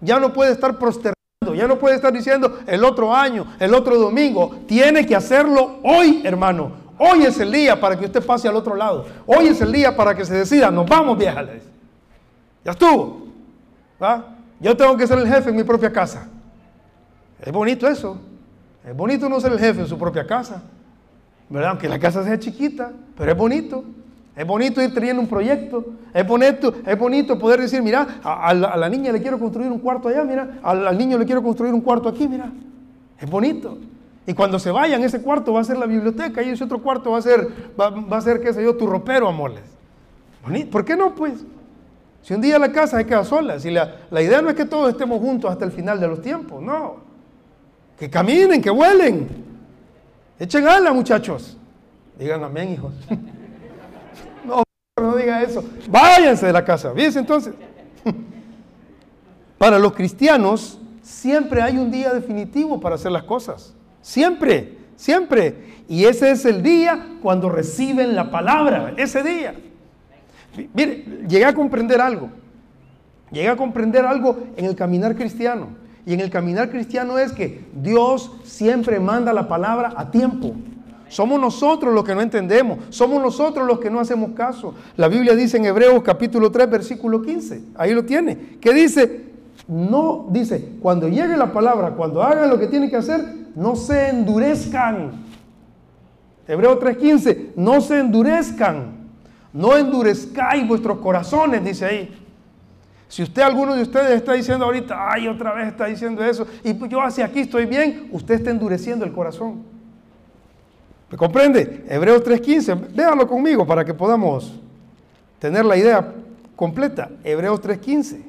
Ya 0.00 0.18
no 0.18 0.32
puede 0.32 0.52
estar 0.52 0.78
postergando. 0.78 1.14
Ya 1.54 1.66
no 1.66 1.78
puede 1.78 1.96
estar 1.96 2.12
diciendo 2.12 2.58
el 2.66 2.84
otro 2.84 3.14
año, 3.14 3.46
el 3.58 3.74
otro 3.74 3.98
domingo. 3.98 4.56
Tiene 4.66 5.06
que 5.06 5.14
hacerlo 5.14 5.78
hoy, 5.82 6.22
hermano. 6.24 6.72
Hoy 6.98 7.24
es 7.24 7.38
el 7.40 7.50
día 7.50 7.80
para 7.80 7.98
que 7.98 8.06
usted 8.06 8.24
pase 8.24 8.48
al 8.48 8.56
otro 8.56 8.76
lado. 8.76 9.06
Hoy 9.26 9.48
es 9.48 9.60
el 9.60 9.72
día 9.72 9.94
para 9.96 10.14
que 10.14 10.24
se 10.24 10.34
decida, 10.34 10.70
nos 10.70 10.86
vamos, 10.86 11.18
vieja. 11.18 11.44
Ya 12.64 12.70
estuvo. 12.70 13.26
Yo 14.60 14.76
tengo 14.76 14.96
que 14.96 15.06
ser 15.06 15.18
el 15.18 15.28
jefe 15.28 15.50
en 15.50 15.56
mi 15.56 15.64
propia 15.64 15.92
casa. 15.92 16.28
Es 17.40 17.52
bonito 17.52 17.86
eso. 17.86 18.18
Es 18.86 18.94
bonito 18.94 19.28
no 19.28 19.40
ser 19.40 19.52
el 19.52 19.58
jefe 19.58 19.80
en 19.80 19.86
su 19.88 19.98
propia 19.98 20.26
casa, 20.26 20.62
¿verdad? 21.48 21.70
Aunque 21.70 21.88
la 21.88 21.98
casa 21.98 22.22
sea 22.22 22.38
chiquita, 22.38 22.92
pero 23.16 23.32
es 23.32 23.36
bonito. 23.36 23.82
Es 24.36 24.46
bonito 24.46 24.82
ir 24.82 24.92
teniendo 24.92 25.22
un 25.22 25.28
proyecto. 25.28 25.84
Es 26.12 26.26
bonito, 26.26 26.74
es 26.84 26.98
bonito 26.98 27.38
poder 27.38 27.60
decir, 27.60 27.82
mira, 27.82 28.20
a, 28.22 28.52
la, 28.52 28.88
niña 28.88 29.12
le 29.12 29.22
quiero 29.22 29.38
construir 29.38 29.70
un 29.70 29.78
cuarto 29.78 30.08
allá, 30.08 30.24
mira, 30.24 30.58
al, 30.62 30.96
niño 30.98 31.18
le 31.18 31.24
quiero 31.24 31.42
construir 31.42 31.72
un 31.72 31.80
cuarto 31.80 32.08
aquí, 32.08 32.26
mira. 32.26 32.50
Es 33.20 33.30
bonito. 33.30 33.78
Y 34.26 34.34
cuando 34.34 34.58
se 34.58 34.70
vayan, 34.70 35.04
ese 35.04 35.22
cuarto 35.22 35.52
va 35.52 35.60
a 35.60 35.64
ser 35.64 35.78
la 35.78 35.86
biblioteca 35.86 36.42
y 36.42 36.48
ese 36.48 36.64
otro 36.64 36.82
cuarto 36.82 37.12
va 37.12 37.18
a 37.18 37.22
ser, 37.22 37.48
va, 37.78 38.16
a 38.16 38.20
ser, 38.20 38.40
qué 38.40 38.52
sé 38.52 38.64
yo, 38.64 38.76
tu 38.76 38.86
ropero, 38.86 39.28
amores. 39.28 39.62
¿Por 40.70 40.84
qué 40.84 40.96
no, 40.96 41.14
pues? 41.14 41.44
Si 42.22 42.34
un 42.34 42.40
día 42.40 42.58
la 42.58 42.72
casa 42.72 42.96
se 42.96 43.06
queda 43.06 43.22
sola, 43.22 43.60
si 43.60 43.70
la, 43.70 43.96
la 44.10 44.22
idea 44.22 44.40
no 44.40 44.48
es 44.48 44.56
que 44.56 44.64
todos 44.64 44.90
estemos 44.90 45.20
juntos 45.20 45.50
hasta 45.50 45.64
el 45.64 45.72
final 45.72 46.00
de 46.00 46.08
los 46.08 46.22
tiempos, 46.22 46.62
no. 46.62 46.96
Que 47.98 48.10
caminen, 48.10 48.60
que 48.60 48.70
vuelen. 48.70 49.28
Echen 50.38 50.66
ala, 50.66 50.92
muchachos. 50.92 51.56
Digan 52.18 52.42
amén, 52.42 52.72
hijos. 52.72 52.94
No, 54.96 55.16
diga 55.16 55.42
eso. 55.42 55.64
Váyanse 55.88 56.46
de 56.46 56.52
la 56.52 56.64
casa. 56.64 56.92
Fíjense 56.94 57.18
entonces. 57.18 57.52
Para 59.58 59.76
los 59.76 59.92
cristianos 59.92 60.78
siempre 61.02 61.60
hay 61.62 61.78
un 61.78 61.90
día 61.90 62.12
definitivo 62.14 62.80
para 62.80 62.94
hacer 62.94 63.10
las 63.10 63.24
cosas. 63.24 63.74
Siempre, 64.00 64.78
siempre. 64.94 65.82
Y 65.88 66.04
ese 66.04 66.30
es 66.30 66.44
el 66.44 66.62
día 66.62 67.16
cuando 67.22 67.48
reciben 67.48 68.14
la 68.14 68.30
palabra. 68.30 68.94
Ese 68.96 69.24
día. 69.24 69.54
Mire, 70.72 71.04
llegué 71.28 71.44
a 71.44 71.54
comprender 71.54 72.00
algo. 72.00 72.30
Llegué 73.32 73.48
a 73.48 73.56
comprender 73.56 74.04
algo 74.04 74.44
en 74.56 74.64
el 74.64 74.76
caminar 74.76 75.16
cristiano. 75.16 75.70
Y 76.06 76.14
en 76.14 76.20
el 76.20 76.30
caminar 76.30 76.70
cristiano 76.70 77.18
es 77.18 77.32
que 77.32 77.64
Dios 77.74 78.30
siempre 78.44 79.00
manda 79.00 79.32
la 79.32 79.48
palabra 79.48 79.92
a 79.96 80.10
tiempo. 80.12 80.54
Somos 81.14 81.40
nosotros 81.40 81.94
los 81.94 82.02
que 82.02 82.12
no 82.12 82.22
entendemos, 82.22 82.76
somos 82.88 83.22
nosotros 83.22 83.64
los 83.68 83.78
que 83.78 83.88
no 83.88 84.00
hacemos 84.00 84.32
caso. 84.32 84.74
La 84.96 85.06
Biblia 85.06 85.36
dice 85.36 85.58
en 85.58 85.64
Hebreos 85.64 86.02
capítulo 86.02 86.50
3, 86.50 86.68
versículo 86.68 87.22
15, 87.22 87.66
ahí 87.76 87.94
lo 87.94 88.04
tiene, 88.04 88.58
que 88.60 88.72
dice, 88.72 89.26
no, 89.68 90.26
dice, 90.30 90.70
cuando 90.82 91.06
llegue 91.06 91.36
la 91.36 91.52
palabra, 91.52 91.90
cuando 91.90 92.20
hagan 92.20 92.50
lo 92.50 92.58
que 92.58 92.66
tienen 92.66 92.90
que 92.90 92.96
hacer, 92.96 93.24
no 93.54 93.76
se 93.76 94.08
endurezcan. 94.08 95.12
Hebreos 96.48 96.80
3:15, 96.80 97.52
no 97.54 97.80
se 97.80 98.00
endurezcan, 98.00 98.96
no 99.52 99.76
endurezcáis 99.76 100.66
vuestros 100.66 100.98
corazones, 100.98 101.64
dice 101.64 101.84
ahí. 101.84 102.24
Si 103.06 103.22
usted, 103.22 103.42
alguno 103.42 103.76
de 103.76 103.82
ustedes 103.82 104.10
está 104.16 104.32
diciendo 104.32 104.64
ahorita, 104.64 105.12
ay, 105.12 105.28
otra 105.28 105.52
vez 105.52 105.68
está 105.68 105.84
diciendo 105.86 106.24
eso, 106.24 106.44
y 106.64 106.74
pues 106.74 106.90
yo 106.90 107.00
hacia 107.00 107.26
aquí 107.26 107.38
estoy 107.38 107.66
bien, 107.66 108.08
usted 108.10 108.34
está 108.34 108.50
endureciendo 108.50 109.04
el 109.04 109.12
corazón. 109.12 109.73
¿Me 111.10 111.16
comprende? 111.18 111.84
Hebreos 111.88 112.22
3.15, 112.24 112.94
véanlo 112.94 113.26
conmigo 113.28 113.66
para 113.66 113.84
que 113.84 113.94
podamos 113.94 114.52
tener 115.38 115.64
la 115.64 115.76
idea 115.76 116.12
completa. 116.56 117.10
Hebreos 117.22 117.60
3.15. 117.60 118.22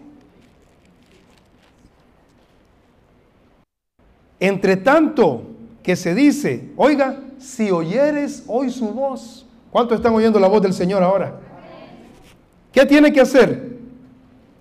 Entre 4.39 4.77
tanto 4.77 5.43
que 5.81 5.95
se 5.95 6.13
dice, 6.13 6.71
oiga, 6.75 7.19
si 7.39 7.71
oyeres 7.71 8.43
hoy 8.47 8.69
su 8.69 8.89
voz, 8.89 9.45
¿cuántos 9.71 9.97
están 9.97 10.13
oyendo 10.13 10.39
la 10.39 10.47
voz 10.47 10.61
del 10.61 10.73
Señor 10.73 11.01
ahora? 11.01 11.39
¿Qué 12.71 12.85
tiene 12.85 13.13
que 13.13 13.21
hacer? 13.21 13.77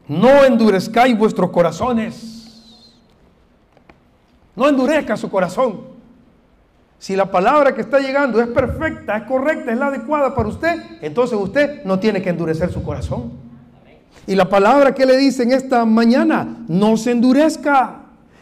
No 0.07 0.45
endurezcáis 0.45 1.17
vuestros 1.19 1.51
corazones. 1.51 2.93
No 4.55 4.69
endurezca 4.69 5.17
su 5.17 5.29
corazón. 5.29 5.94
Si 6.99 7.17
la 7.17 7.31
palabra 7.31 7.75
que 7.75 7.83
está 7.83 7.99
llegando 7.99 8.41
es 8.41 8.49
perfecta, 8.49 9.17
es 9.17 9.25
correcta, 9.25 9.73
es 9.73 9.79
la 9.79 9.89
adecuada 9.89 10.35
para 10.35 10.49
usted, 10.49 10.83
entonces 11.03 11.39
usted 11.39 11.85
no 11.85 11.99
tiene 11.99 12.23
que 12.23 12.31
endurecer 12.31 12.73
su 12.73 12.83
corazón. 12.83 13.33
Y 14.27 14.35
la 14.35 14.49
palabra 14.49 14.95
que 14.95 15.05
le 15.05 15.17
dice 15.17 15.43
en 15.43 15.53
esta 15.53 15.85
mañana, 15.85 16.65
no 16.67 16.97
se 16.97 17.11
endurezca. 17.11 17.97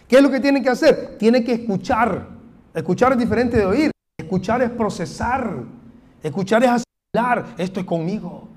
¿Qué 0.07 0.17
es 0.17 0.23
lo 0.23 0.31
que 0.31 0.39
tiene 0.39 0.63
que 0.63 0.69
hacer? 0.69 1.17
Tiene 1.19 1.43
que 1.43 1.55
escuchar. 1.55 2.29
Escuchar 2.73 3.13
es 3.13 3.19
diferente 3.19 3.57
de 3.57 3.67
oír. 3.67 3.91
Escuchar 4.17 4.63
es 4.63 4.71
procesar. 4.71 5.57
Escuchar 6.23 6.63
es 6.63 6.71
asimilar. 6.71 7.47
Esto 7.59 7.81
es 7.81 7.87
conmigo. 7.87 8.49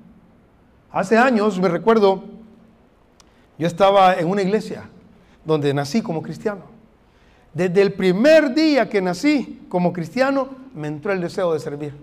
Hace 0.91 1.17
años, 1.17 1.59
me 1.59 1.67
recuerdo, 1.67 2.23
yo 3.57 3.67
estaba 3.67 4.13
en 4.13 4.29
una 4.29 4.41
iglesia 4.41 4.83
donde 5.43 5.73
nací 5.73 6.01
como 6.01 6.21
cristiano. 6.21 6.74
Desde 7.55 7.81
el 7.81 7.93
primer 7.93 8.53
día 8.53 8.89
que 8.89 9.01
nací 9.01 9.65
como 9.69 9.93
cristiano, 9.93 10.49
me 10.75 10.87
entró 10.87 11.13
el 11.13 11.21
deseo 11.21 11.53
de 11.53 11.59
servir. 11.59 11.93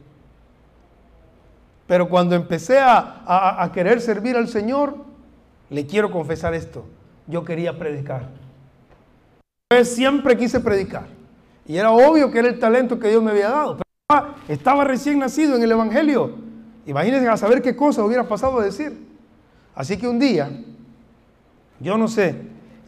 Pero 1.87 2.09
cuando 2.09 2.35
empecé 2.35 2.79
a, 2.81 3.71
querer 3.75 4.01
servir 4.01 4.35
al 4.35 4.49
Señor, 4.49 4.97
le 5.69 5.87
quiero 5.87 6.11
confesar 6.11 6.55
esto. 6.55 6.87
Yo 7.27 7.45
quería 7.45 7.79
predicar. 7.79 8.29
Yo 9.71 9.85
siempre 9.85 10.37
quise 10.39 10.59
predicar. 10.59 11.07
Y 11.67 11.77
era 11.77 11.91
obvio 11.91 12.31
que 12.31 12.39
era 12.39 12.49
el 12.49 12.59
talento 12.59 12.99
que 12.99 13.11
Dios 13.11 13.23
me 13.23 13.33
había 13.33 13.51
dado. 13.51 13.77
Pero 14.09 14.35
estaba 14.49 14.85
recién 14.85 15.19
nacido 15.19 15.55
en 15.57 15.63
el 15.63 15.71
Evangelio. 15.71 16.35
Imagínense 16.87 17.29
a 17.29 17.37
saber 17.37 17.63
qué 17.63 17.77
cosa 17.77 18.03
hubiera 18.03 18.27
pasado 18.27 18.59
a 18.59 18.65
decir. 18.65 19.07
Así 19.75 19.97
que 19.99 20.09
un 20.09 20.19
día 20.19 20.51
yo 21.83 21.99
no 21.99 22.07
sé, 22.07 22.37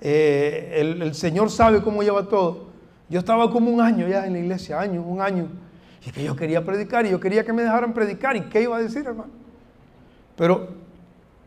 eh, 0.06 0.80
el, 1.00 1.14
Señor 1.14 1.50
sabe 1.50 1.80
cómo 1.80 2.02
lleva 2.02 2.28
todo. 2.28 2.66
Yo 3.08 3.20
estaba 3.20 3.50
como 3.50 3.70
un 3.70 3.80
año 3.80 4.06
ya 4.06 4.26
en 4.26 4.34
la 4.34 4.38
iglesia, 4.38 4.78
año, 4.78 5.00
un 5.00 5.22
año, 5.22 5.48
y 6.06 6.10
que 6.10 6.22
yo 6.22 6.36
quería 6.36 6.62
predicar 6.62 7.06
y 7.06 7.10
yo 7.10 7.18
quería 7.18 7.42
que 7.42 7.54
me 7.54 7.62
dejaran 7.62 7.94
predicar. 7.94 8.36
¿Y 8.36 8.42
qué 8.42 8.60
iba 8.60 8.76
a 8.76 8.82
decir, 8.82 9.06
hermano? 9.06 9.30
Pero 10.36 10.68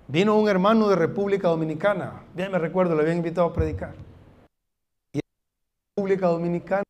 vino 0.07 0.35
un 0.35 0.49
hermano 0.49 0.89
de 0.89 0.95
República 0.95 1.49
Dominicana, 1.49 2.23
bien 2.33 2.51
me 2.51 2.57
recuerdo, 2.57 2.95
le 2.95 3.03
habían 3.03 3.17
invitado 3.17 3.45
a 3.45 3.53
predicar. 3.53 3.93
Y 5.13 5.19
República 5.95 6.25
Dominicana 6.25 6.83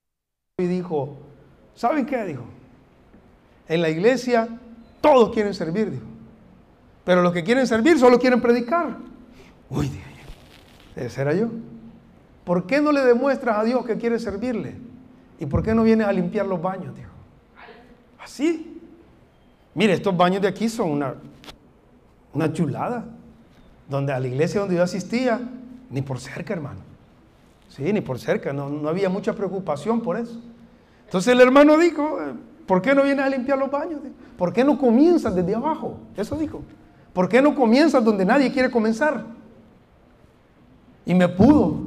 y 0.58 0.68
dijo, 0.68 1.18
¿saben 1.76 2.06
qué? 2.06 2.24
Dijo, 2.24 2.46
en 3.68 3.82
la 3.82 3.90
iglesia 3.90 4.48
todos 5.02 5.34
quieren 5.34 5.54
servir, 5.54 5.92
dijo. 5.92 6.06
Pero 7.04 7.22
los 7.22 7.34
que 7.34 7.44
quieren 7.44 7.68
servir 7.68 8.00
solo 8.00 8.20
quieren 8.20 8.40
predicar. 8.40 8.96
Uy, 9.70 9.92
ese 10.98 11.40
yo. 11.40 11.48
¿Por 12.44 12.66
qué 12.66 12.82
no 12.82 12.92
le 12.92 13.02
demuestras 13.02 13.58
a 13.58 13.64
Dios 13.64 13.86
que 13.86 13.98
quieres 13.98 14.24
servirle? 14.24 14.76
¿Y 15.40 15.46
por 15.46 15.64
qué 15.64 15.76
no 15.76 15.84
vienes 15.84 16.08
a 16.08 16.14
limpiar 16.14 16.46
los 16.46 16.62
baños? 16.62 16.96
Dijo. 16.96 17.12
Así. 18.24 18.82
Mire, 19.76 19.94
estos 19.94 20.16
baños 20.16 20.42
de 20.42 20.48
aquí 20.48 20.70
son 20.70 20.92
una, 20.92 21.16
una 22.34 22.52
chulada. 22.52 23.06
Donde 23.90 24.12
a 24.12 24.20
la 24.20 24.28
iglesia 24.28 24.60
donde 24.60 24.76
yo 24.76 24.84
asistía, 24.84 25.40
ni 25.90 26.02
por 26.02 26.20
cerca, 26.20 26.54
hermano. 26.54 26.80
Sí, 27.70 27.94
ni 27.94 28.02
por 28.02 28.20
cerca. 28.20 28.52
No, 28.52 28.70
no 28.70 28.90
había 28.90 29.10
mucha 29.10 29.34
preocupación 29.34 30.02
por 30.02 30.18
eso. 30.18 30.42
Entonces 31.06 31.34
el 31.34 31.40
hermano 31.40 31.78
dijo, 31.78 32.20
¿por 32.66 32.82
qué 32.82 32.94
no 32.94 33.04
vienes 33.04 33.26
a 33.26 33.30
limpiar 33.30 33.58
los 33.58 33.72
baños? 33.72 34.02
¿Por 34.38 34.52
qué 34.52 34.64
no 34.64 34.78
comienzas 34.78 35.34
desde 35.36 35.56
abajo? 35.56 35.98
Eso 36.16 36.36
dijo. 36.36 36.62
¿Por 37.14 37.30
qué 37.30 37.42
no 37.42 37.56
comienzas 37.56 38.04
donde 38.04 38.26
nadie 38.26 38.52
quiere 38.52 38.70
comenzar? 38.70 39.37
Y 41.08 41.16
me 41.16 41.30
pudo. 41.30 41.78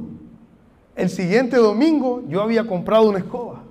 El 0.95 1.09
siguiente 1.09 1.55
domingo 1.55 2.23
yo 2.27 2.41
había 2.41 2.65
comprado 2.65 3.07
una 3.07 3.19
escoba, 3.19 3.61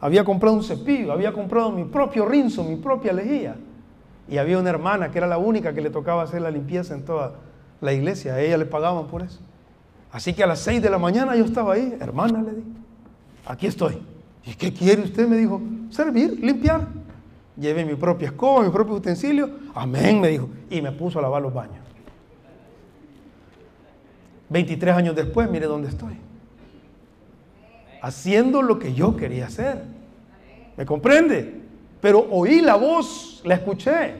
había 0.00 0.24
comprado 0.24 0.54
un 0.54 0.62
cepillo, 0.62 1.12
había 1.12 1.32
comprado 1.32 1.70
mi 1.70 1.84
propio 1.84 2.24
rinzo, 2.24 2.62
mi 2.62 2.76
propia 2.76 3.12
lejía. 3.12 3.56
Y 4.28 4.38
había 4.38 4.58
una 4.58 4.70
hermana 4.70 5.10
que 5.10 5.18
era 5.18 5.26
la 5.26 5.36
única 5.36 5.74
que 5.74 5.82
le 5.82 5.90
tocaba 5.90 6.22
hacer 6.22 6.40
la 6.40 6.50
limpieza 6.50 6.94
en 6.94 7.04
toda 7.04 7.34
la 7.80 7.92
iglesia. 7.92 8.34
A 8.34 8.40
ella 8.40 8.56
le 8.56 8.66
pagaban 8.66 9.08
por 9.08 9.22
eso. 9.22 9.40
Así 10.12 10.32
que 10.32 10.44
a 10.44 10.46
las 10.46 10.60
seis 10.60 10.80
de 10.80 10.88
la 10.88 10.98
mañana 10.98 11.34
yo 11.34 11.44
estaba 11.44 11.74
ahí, 11.74 11.96
hermana, 12.00 12.40
le 12.40 12.52
dije, 12.52 12.68
aquí 13.46 13.66
estoy. 13.66 13.98
¿Y 14.46 14.54
qué 14.54 14.72
quiere 14.72 15.02
usted? 15.02 15.26
Me 15.26 15.36
dijo, 15.36 15.60
servir, 15.90 16.38
limpiar. 16.40 16.86
Llevé 17.56 17.84
mi 17.84 17.96
propia 17.96 18.28
escoba, 18.28 18.62
mi 18.62 18.70
propio 18.70 18.94
utensilio. 18.94 19.50
Amén, 19.74 20.20
me 20.20 20.28
dijo. 20.28 20.48
Y 20.70 20.80
me 20.80 20.92
puso 20.92 21.18
a 21.18 21.22
lavar 21.22 21.42
los 21.42 21.52
baños. 21.52 21.84
23 24.54 24.94
años 24.94 25.16
después, 25.16 25.50
mire 25.50 25.66
dónde 25.66 25.88
estoy. 25.88 26.16
Haciendo 28.00 28.62
lo 28.62 28.78
que 28.78 28.94
yo 28.94 29.16
quería 29.16 29.46
hacer. 29.46 29.82
¿Me 30.76 30.86
comprende? 30.86 31.60
Pero 32.00 32.24
oí 32.30 32.60
la 32.60 32.76
voz, 32.76 33.42
la 33.44 33.56
escuché. 33.56 34.14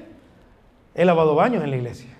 He 0.93 1.05
lavado 1.05 1.37
baños 1.37 1.62
en 1.62 1.71
la 1.71 1.76
iglesia. 1.76 2.11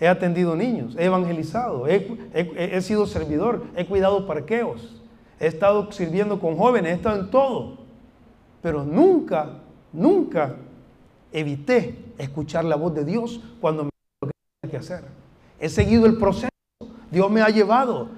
He 0.00 0.08
atendido 0.08 0.56
niños, 0.56 0.96
he 0.98 1.04
evangelizado, 1.04 1.86
he, 1.86 2.80
sido 2.80 3.06
servidor, 3.06 3.62
he 3.76 3.86
cuidado 3.86 4.26
parqueos, 4.26 5.00
he 5.38 5.46
estado 5.46 5.92
sirviendo 5.92 6.40
con 6.40 6.56
jóvenes, 6.56 6.90
he 6.90 6.94
estado 6.96 7.20
en 7.20 7.30
todo. 7.30 7.78
Pero 8.60 8.82
nunca, 8.82 9.60
nunca 9.92 10.56
evité 11.30 11.96
escuchar 12.18 12.64
la 12.64 12.74
voz 12.74 12.92
de 12.92 13.04
Dios 13.04 13.40
cuando 13.60 13.84
me 13.84 13.90
lo 14.20 14.26
que 14.26 14.34
tenía 14.60 14.70
que 14.72 14.76
hacer. 14.78 15.04
He 15.60 15.68
seguido 15.68 16.06
el 16.06 16.18
proceso. 16.18 16.51
Dios 17.12 17.30
me 17.30 17.42
ha 17.42 17.48
llevado 17.50 18.08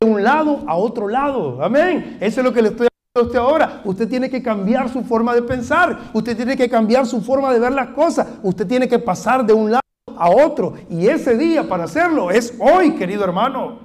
de 0.00 0.10
un 0.10 0.22
lado 0.22 0.64
a 0.66 0.76
otro 0.76 1.08
lado. 1.08 1.62
Amén. 1.62 2.16
Eso 2.20 2.40
es 2.40 2.44
lo 2.44 2.52
que 2.52 2.62
le 2.62 2.70
estoy 2.70 2.88
a 3.14 3.20
usted 3.20 3.38
ahora. 3.38 3.82
Usted 3.84 4.08
tiene 4.08 4.30
que 4.30 4.42
cambiar 4.42 4.88
su 4.88 5.02
forma 5.04 5.34
de 5.34 5.42
pensar. 5.42 6.10
Usted 6.14 6.34
tiene 6.34 6.56
que 6.56 6.68
cambiar 6.68 7.06
su 7.06 7.20
forma 7.20 7.52
de 7.52 7.60
ver 7.60 7.72
las 7.72 7.88
cosas. 7.88 8.26
Usted 8.42 8.66
tiene 8.66 8.88
que 8.88 8.98
pasar 8.98 9.44
de 9.44 9.52
un 9.52 9.70
lado 9.70 9.82
a 10.16 10.30
otro. 10.30 10.74
Y 10.88 11.06
ese 11.06 11.36
día 11.36 11.68
para 11.68 11.84
hacerlo 11.84 12.30
es 12.30 12.54
hoy, 12.58 12.92
querido 12.92 13.24
hermano. 13.24 13.78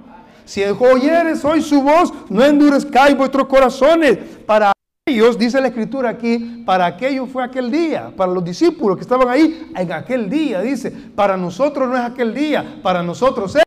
Si 0.46 0.64
oyeres 0.64 1.44
hoy 1.44 1.60
su 1.60 1.82
voz, 1.82 2.12
no 2.30 2.42
endurezcáis 2.42 3.16
vuestros 3.16 3.46
corazones. 3.46 4.18
Para 4.46 4.72
ellos, 5.06 5.38
dice 5.38 5.60
la 5.60 5.68
escritura 5.68 6.08
aquí, 6.08 6.64
para 6.64 6.86
aquellos 6.86 7.28
fue 7.28 7.44
aquel 7.44 7.70
día. 7.70 8.12
Para 8.16 8.32
los 8.32 8.42
discípulos 8.42 8.96
que 8.96 9.02
estaban 9.02 9.28
ahí 9.28 9.70
en 9.76 9.92
aquel 9.92 10.30
día, 10.30 10.62
dice, 10.62 10.90
para 10.90 11.36
nosotros 11.36 11.88
no 11.88 11.96
es 11.96 12.02
aquel 12.02 12.34
día, 12.34 12.80
para 12.82 13.02
nosotros 13.02 13.54
es 13.54 13.62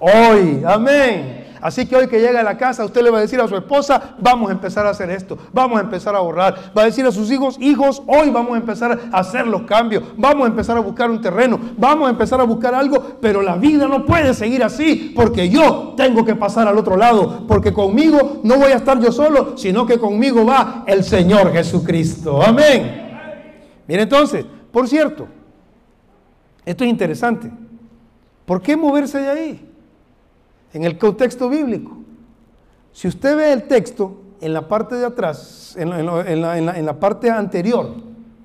hoy. 0.00 0.62
Amén. 0.66 1.40
Así 1.60 1.86
que 1.86 1.94
hoy 1.94 2.08
que 2.08 2.20
llega 2.20 2.40
a 2.40 2.42
la 2.42 2.56
casa, 2.56 2.84
usted 2.84 3.02
le 3.02 3.10
va 3.10 3.18
a 3.18 3.20
decir 3.20 3.40
a 3.40 3.46
su 3.46 3.54
esposa, 3.54 4.14
vamos 4.18 4.48
a 4.48 4.52
empezar 4.52 4.86
a 4.86 4.90
hacer 4.90 5.10
esto, 5.10 5.36
vamos 5.52 5.78
a 5.78 5.82
empezar 5.82 6.14
a 6.14 6.18
ahorrar. 6.18 6.72
Va 6.76 6.82
a 6.82 6.84
decir 6.86 7.04
a 7.04 7.12
sus 7.12 7.30
hijos, 7.30 7.58
hijos, 7.60 8.02
hoy 8.06 8.30
vamos 8.30 8.54
a 8.54 8.56
empezar 8.56 8.98
a 9.12 9.18
hacer 9.18 9.46
los 9.46 9.62
cambios, 9.62 10.02
vamos 10.16 10.46
a 10.46 10.48
empezar 10.48 10.76
a 10.78 10.80
buscar 10.80 11.10
un 11.10 11.20
terreno, 11.20 11.60
vamos 11.76 12.08
a 12.08 12.10
empezar 12.10 12.40
a 12.40 12.44
buscar 12.44 12.74
algo, 12.74 13.18
pero 13.20 13.42
la 13.42 13.56
vida 13.56 13.86
no 13.86 14.06
puede 14.06 14.32
seguir 14.32 14.64
así, 14.64 15.12
porque 15.14 15.50
yo 15.50 15.94
tengo 15.96 16.24
que 16.24 16.34
pasar 16.34 16.66
al 16.66 16.78
otro 16.78 16.96
lado, 16.96 17.46
porque 17.46 17.72
conmigo 17.72 18.40
no 18.42 18.56
voy 18.56 18.72
a 18.72 18.76
estar 18.76 18.98
yo 18.98 19.12
solo, 19.12 19.56
sino 19.58 19.84
que 19.84 19.98
conmigo 19.98 20.46
va 20.46 20.84
el 20.86 21.04
Señor 21.04 21.52
Jesucristo. 21.52 22.42
Amén. 22.42 23.08
Mire 23.86 24.02
entonces, 24.02 24.46
por 24.72 24.88
cierto, 24.88 25.26
esto 26.64 26.84
es 26.84 26.90
interesante. 26.90 27.50
¿Por 28.46 28.62
qué 28.62 28.76
moverse 28.76 29.18
de 29.18 29.28
ahí? 29.28 29.69
En 30.72 30.84
el 30.84 30.98
contexto 30.98 31.48
bíblico. 31.48 31.96
Si 32.92 33.08
usted 33.08 33.36
ve 33.36 33.52
el 33.52 33.64
texto 33.64 34.20
en 34.40 34.52
la 34.52 34.66
parte 34.66 34.96
de 34.96 35.06
atrás, 35.06 35.76
en, 35.78 35.90
la, 36.86 37.00
parte 37.00 37.30
anterior, 37.30 37.94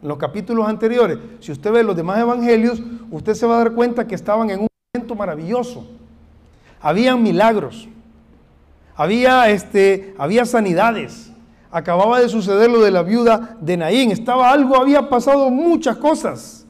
en 0.02 0.08
los 0.08 0.18
capítulos 0.18 0.68
anteriores, 0.68 1.18
si 1.40 1.52
usted 1.52 1.72
ve 1.72 1.84
los 1.84 1.96
demás 1.96 2.20
evangelios, 2.20 2.82
usted 3.12 3.34
se 3.34 3.46
va 3.48 3.56
a 3.56 3.58
dar 3.60 3.74
cuenta 3.74 4.08
que 4.08 4.16
estaban 4.16 4.50
en 4.50 4.62
un 4.62 4.68
momento 4.94 5.16
maravilloso. 5.16 5.88
Habían 6.82 7.24
milagros, 7.24 7.88
había, 8.96 9.50
este, 9.50 10.14
había 10.18 10.46
sanidades, 10.46 11.32
acababa 11.72 12.20
de 12.20 12.30
suceder 12.30 12.70
lo 12.70 12.82
de 12.82 12.92
la 12.92 13.02
viuda 13.02 13.58
de 13.60 13.78
Naín, 13.78 14.12
estaba 14.12 14.52
algo, 14.52 14.76
había 14.76 15.10
pasado 15.10 15.50
muchas 15.50 15.98
cosas. 15.98 16.66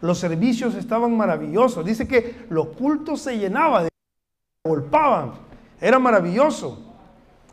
Los 0.00 0.18
servicios 0.18 0.74
estaban 0.74 1.14
maravillosos. 1.14 1.84
Dice 1.84 2.08
que 2.08 2.46
los 2.48 2.68
cultos 2.68 3.20
se 3.20 3.38
llenaban 3.38 3.84
de 3.84 3.89
golpaban. 4.66 5.32
Era 5.80 5.98
maravilloso. 5.98 6.78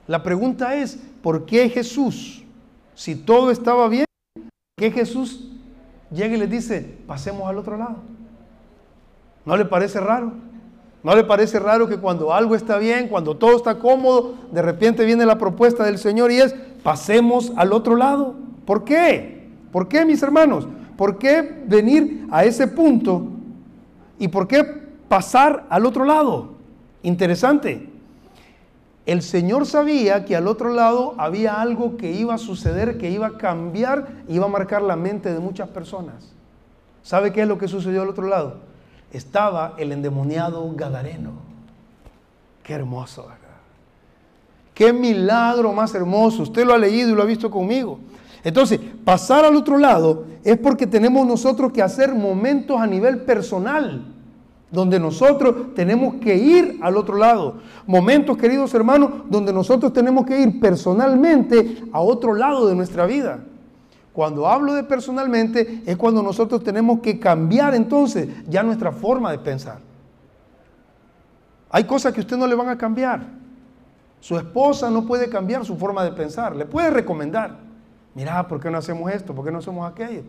La 0.08 0.24
pregunta 0.24 0.76
es, 0.76 1.00
¿por 1.22 1.46
qué 1.46 1.70
Jesús, 1.70 2.44
si 2.96 3.16
todo 3.16 3.50
estaba 3.50 3.88
bien, 3.88 4.06
¿por 4.36 4.44
qué 4.78 4.92
Jesús 4.92 5.50
llega 6.12 6.36
y 6.36 6.40
les 6.40 6.50
dice, 6.50 6.98
pasemos 7.08 7.48
al 7.48 7.58
otro 7.60 7.78
lado? 7.78 7.98
¿No 9.46 9.56
le 9.56 9.64
parece 9.64 10.02
raro? 10.02 10.34
¿No 11.02 11.16
le 11.16 11.24
parece 11.24 11.60
raro 11.60 11.88
que 11.88 11.98
cuando 11.98 12.34
algo 12.34 12.56
está 12.56 12.78
bien, 12.78 13.08
cuando 13.08 13.38
todo 13.38 13.56
está 13.56 13.80
cómodo, 13.80 14.36
de 14.52 14.62
repente 14.62 15.06
viene 15.06 15.26
la 15.26 15.38
propuesta 15.38 15.86
del 15.86 16.00
Señor 16.00 16.32
y 16.32 16.42
es, 16.42 16.54
pasemos 16.84 17.54
al 17.56 17.72
otro 17.72 17.96
lado? 17.96 18.36
¿Por 18.66 18.84
qué? 18.84 19.48
¿Por 19.72 19.88
qué, 19.88 20.04
mis 20.04 20.22
hermanos? 20.24 20.68
¿Por 20.98 21.18
qué 21.18 21.64
venir 21.68 22.28
a 22.32 22.44
ese 22.44 22.68
punto? 22.68 23.28
¿Y 24.20 24.28
por 24.28 24.46
qué 24.46 24.66
pasar 25.08 25.66
al 25.70 25.86
otro 25.86 26.04
lado? 26.04 26.57
Interesante. 27.04 27.90
El 29.06 29.22
Señor 29.22 29.66
sabía 29.66 30.26
que 30.26 30.36
al 30.36 30.48
otro 30.48 30.70
lado 30.74 31.16
había 31.18 31.62
algo 31.62 31.96
que 31.96 32.12
iba 32.12 32.34
a 32.34 32.38
suceder, 32.38 32.98
que 32.98 33.10
iba 33.10 33.28
a 33.28 33.38
cambiar, 33.38 34.08
iba 34.28 34.46
a 34.46 34.50
marcar 34.50 34.82
la 34.82 34.98
mente 34.98 35.34
de 35.34 35.40
muchas 35.40 35.70
personas. 35.70 36.34
¿Sabe 37.04 37.32
qué 37.32 37.44
es 37.44 37.48
lo 37.48 37.58
que 37.58 37.70
sucedió 37.70 38.02
al 38.02 38.10
otro 38.10 38.28
lado? 38.28 38.58
Estaba 39.14 39.76
el 39.78 39.94
endemoniado 39.94 40.70
Gadareno. 40.76 41.32
Qué 42.64 42.74
hermoso. 42.74 43.28
Qué 44.74 44.92
milagro 44.92 45.72
más 45.72 45.96
hermoso. 45.96 46.44
Usted 46.44 46.66
lo 46.66 46.74
ha 46.74 46.78
leído 46.78 47.10
y 47.10 47.16
lo 47.16 47.24
ha 47.24 47.26
visto 47.26 47.50
conmigo. 47.50 48.00
Entonces, 48.44 48.78
pasar 49.06 49.46
al 49.46 49.56
otro 49.56 49.78
lado 49.78 50.26
es 50.44 50.58
porque 50.58 50.86
tenemos 50.86 51.26
nosotros 51.26 51.72
que 51.72 51.82
hacer 51.82 52.14
momentos 52.14 52.78
a 52.80 52.86
nivel 52.86 53.22
personal 53.22 54.17
donde 54.70 55.00
nosotros 55.00 55.74
tenemos 55.76 56.16
que 56.16 56.36
ir 56.36 56.80
al 56.82 56.98
otro 56.98 57.18
lado. 57.18 57.56
Momentos, 57.86 58.38
queridos 58.38 58.74
hermanos, 58.74 59.12
donde 59.30 59.54
nosotros 59.54 59.94
tenemos 59.94 60.26
que 60.26 60.40
ir 60.42 60.60
personalmente 60.60 61.84
a 61.94 62.02
otro 62.02 62.34
lado 62.34 62.68
de 62.68 62.76
nuestra 62.76 63.06
vida. 63.06 63.40
Cuando 64.12 64.48
hablo 64.48 64.74
de 64.74 64.84
personalmente 64.84 65.84
es 65.86 65.96
cuando 65.96 66.24
nosotros 66.24 66.64
tenemos 66.64 67.00
que 67.02 67.20
cambiar 67.20 67.76
entonces 67.76 68.28
ya 68.48 68.64
nuestra 68.64 68.92
forma 68.92 69.32
de 69.32 69.40
pensar. 69.40 69.80
Hay 71.70 71.84
cosas 71.84 72.14
que 72.14 72.22
usted 72.22 72.36
no 72.36 72.48
le 72.48 72.56
van 72.56 72.70
a 72.70 72.78
cambiar. 72.78 73.22
Su 74.20 74.38
esposa 74.38 74.90
no 74.90 75.06
puede 75.06 75.30
cambiar 75.30 75.64
su 75.66 75.78
forma 75.78 76.04
de 76.04 76.12
pensar. 76.12 76.56
Le 76.56 76.66
puede 76.66 76.90
recomendar. 76.90 77.58
Mira, 78.16 78.48
¿por 78.48 78.60
qué 78.60 78.72
no 78.72 78.80
hacemos 78.80 79.12
esto? 79.12 79.36
¿Por 79.36 79.46
qué 79.46 79.52
no 79.52 79.60
hacemos 79.60 79.90
aquello? 79.90 80.24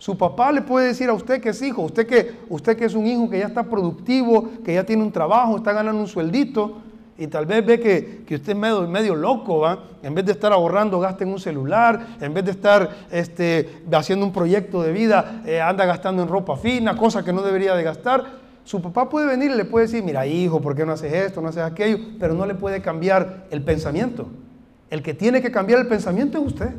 Su 0.00 0.16
papá 0.16 0.50
le 0.50 0.62
puede 0.62 0.86
decir 0.86 1.10
a 1.10 1.12
usted 1.12 1.42
que 1.42 1.50
es 1.50 1.60
hijo, 1.60 1.82
usted 1.82 2.06
que, 2.06 2.38
usted 2.48 2.74
que 2.74 2.86
es 2.86 2.94
un 2.94 3.06
hijo 3.06 3.28
que 3.28 3.38
ya 3.38 3.46
está 3.46 3.64
productivo, 3.64 4.48
que 4.64 4.72
ya 4.72 4.82
tiene 4.82 5.02
un 5.02 5.12
trabajo, 5.12 5.58
está 5.58 5.74
ganando 5.74 6.00
un 6.00 6.08
sueldito, 6.08 6.78
y 7.18 7.26
tal 7.26 7.44
vez 7.44 7.66
ve 7.66 7.78
que, 7.78 8.34
usted 8.34 8.52
es 8.52 8.58
medio, 8.58 8.88
medio 8.88 9.14
loco, 9.14 9.58
¿va? 9.58 9.78
En 10.02 10.14
vez 10.14 10.24
de 10.24 10.32
estar 10.32 10.54
ahorrando, 10.54 10.98
gasta 11.00 11.24
en 11.24 11.30
un 11.30 11.38
celular, 11.38 12.16
en 12.18 12.32
vez 12.32 12.46
de 12.46 12.52
estar 12.52 12.88
este, 13.10 13.82
haciendo 13.92 14.24
un 14.24 14.32
proyecto 14.32 14.82
de 14.82 14.90
vida, 14.90 15.42
eh, 15.44 15.60
anda 15.60 15.84
gastando 15.84 16.22
en 16.22 16.28
ropa 16.30 16.56
fina, 16.56 16.96
cosas 16.96 17.22
que 17.22 17.34
no 17.34 17.42
debería 17.42 17.74
de 17.74 17.82
gastar. 17.82 18.24
Su 18.64 18.80
papá 18.80 19.06
puede 19.10 19.26
venir 19.26 19.50
y 19.50 19.54
le 19.54 19.66
puede 19.66 19.84
decir, 19.84 20.02
mira 20.02 20.26
hijo, 20.26 20.62
¿por 20.62 20.74
qué 20.74 20.86
no 20.86 20.92
haces 20.92 21.12
esto, 21.12 21.42
no 21.42 21.48
haces 21.48 21.62
aquello? 21.62 21.98
Pero 22.18 22.32
no 22.32 22.46
le 22.46 22.54
puede 22.54 22.80
cambiar 22.80 23.44
el 23.50 23.62
pensamiento. 23.62 24.28
El 24.88 25.02
que 25.02 25.12
tiene 25.12 25.42
que 25.42 25.52
cambiar 25.52 25.80
el 25.80 25.88
pensamiento 25.88 26.38
es 26.38 26.46
usted. 26.46 26.70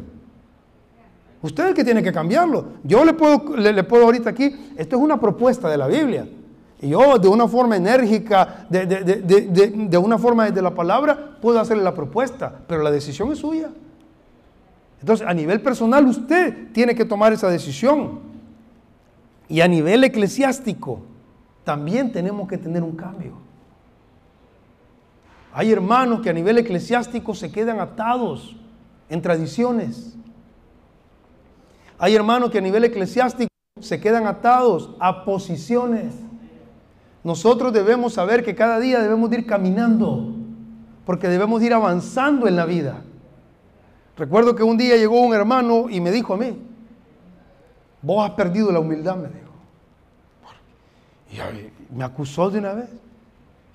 Usted 1.42 1.64
es 1.64 1.70
el 1.70 1.76
que 1.76 1.84
tiene 1.84 2.04
que 2.04 2.12
cambiarlo. 2.12 2.66
Yo 2.84 3.04
le 3.04 3.14
puedo, 3.14 3.56
le, 3.58 3.84
puedo 3.84 4.06
ahorita 4.06 4.30
aquí, 4.30 4.74
esto 4.76 4.96
es 4.96 5.02
una 5.02 5.20
propuesta 5.20 5.70
de 5.70 5.78
la 5.78 5.88
Biblia. 5.88 6.28
Y 6.82 6.90
yo 6.90 7.18
de 7.18 7.28
una 7.28 7.48
forma 7.48 7.76
enérgica, 7.76 8.66
de, 8.70 8.86
de, 8.86 9.98
una 9.98 10.18
forma 10.18 10.46
desde 10.46 10.62
la 10.62 10.74
palabra, 10.74 11.38
puedo 11.42 11.60
hacerle 11.60 11.84
la 11.84 11.94
propuesta, 11.94 12.54
pero 12.68 12.84
la 12.84 12.92
decisión 12.92 13.32
es 13.32 13.40
suya. 13.40 13.70
Entonces, 15.00 15.28
a 15.28 15.34
nivel 15.34 15.62
personal, 15.62 16.06
usted 16.06 16.72
tiene 16.74 16.94
que 16.94 17.06
tomar 17.06 17.34
esa 17.34 17.50
decisión. 17.50 18.20
Y 19.50 19.62
a 19.62 19.68
nivel 19.68 20.04
eclesiástico, 20.04 21.02
también 21.64 22.12
tenemos 22.12 22.48
que 22.48 22.58
tener 22.58 22.84
un 22.84 22.96
cambio. 22.96 23.34
Hay 25.54 25.72
hermanos 25.72 26.22
que 26.22 26.30
a 26.30 26.34
nivel 26.34 26.58
eclesiástico 26.60 27.36
se 27.36 27.52
quedan 27.52 27.80
atados 27.80 28.56
en 29.10 29.22
tradiciones. 29.22 30.16
Hay 32.02 32.16
hermanos 32.16 32.50
que 32.50 32.58
a 32.58 32.62
nivel 32.62 32.84
eclesiástico 32.84 33.52
se 33.80 34.02
quedan 34.02 34.26
atados 34.26 34.90
a 35.00 35.24
posiciones. 35.24 36.16
Nosotros 37.24 37.72
debemos 37.72 38.14
saber 38.14 38.44
que 38.44 38.56
cada 38.56 38.80
día 38.80 39.04
debemos 39.04 39.32
ir 39.32 39.46
caminando, 39.46 40.34
porque 41.06 41.28
debemos 41.28 41.62
ir 41.62 41.76
avanzando 41.76 42.48
en 42.48 42.56
la 42.56 42.66
vida. 42.66 43.04
Recuerdo 44.18 44.56
que 44.56 44.64
un 44.64 44.80
día 44.80 44.98
llegó 44.98 45.22
un 45.22 45.36
hermano 45.36 45.92
y 45.92 46.02
me 46.02 46.10
dijo 46.10 46.34
a 46.34 46.38
mí, 46.38 46.58
vos 48.02 48.28
has 48.28 48.32
perdido 48.32 48.72
la 48.72 48.80
humildad, 48.80 49.18
me 49.18 49.28
dijo. 49.28 49.52
Y 51.32 51.96
me 51.96 52.04
acusó 52.04 52.50
de 52.50 52.58
una 52.58 52.74
vez. 52.74 52.90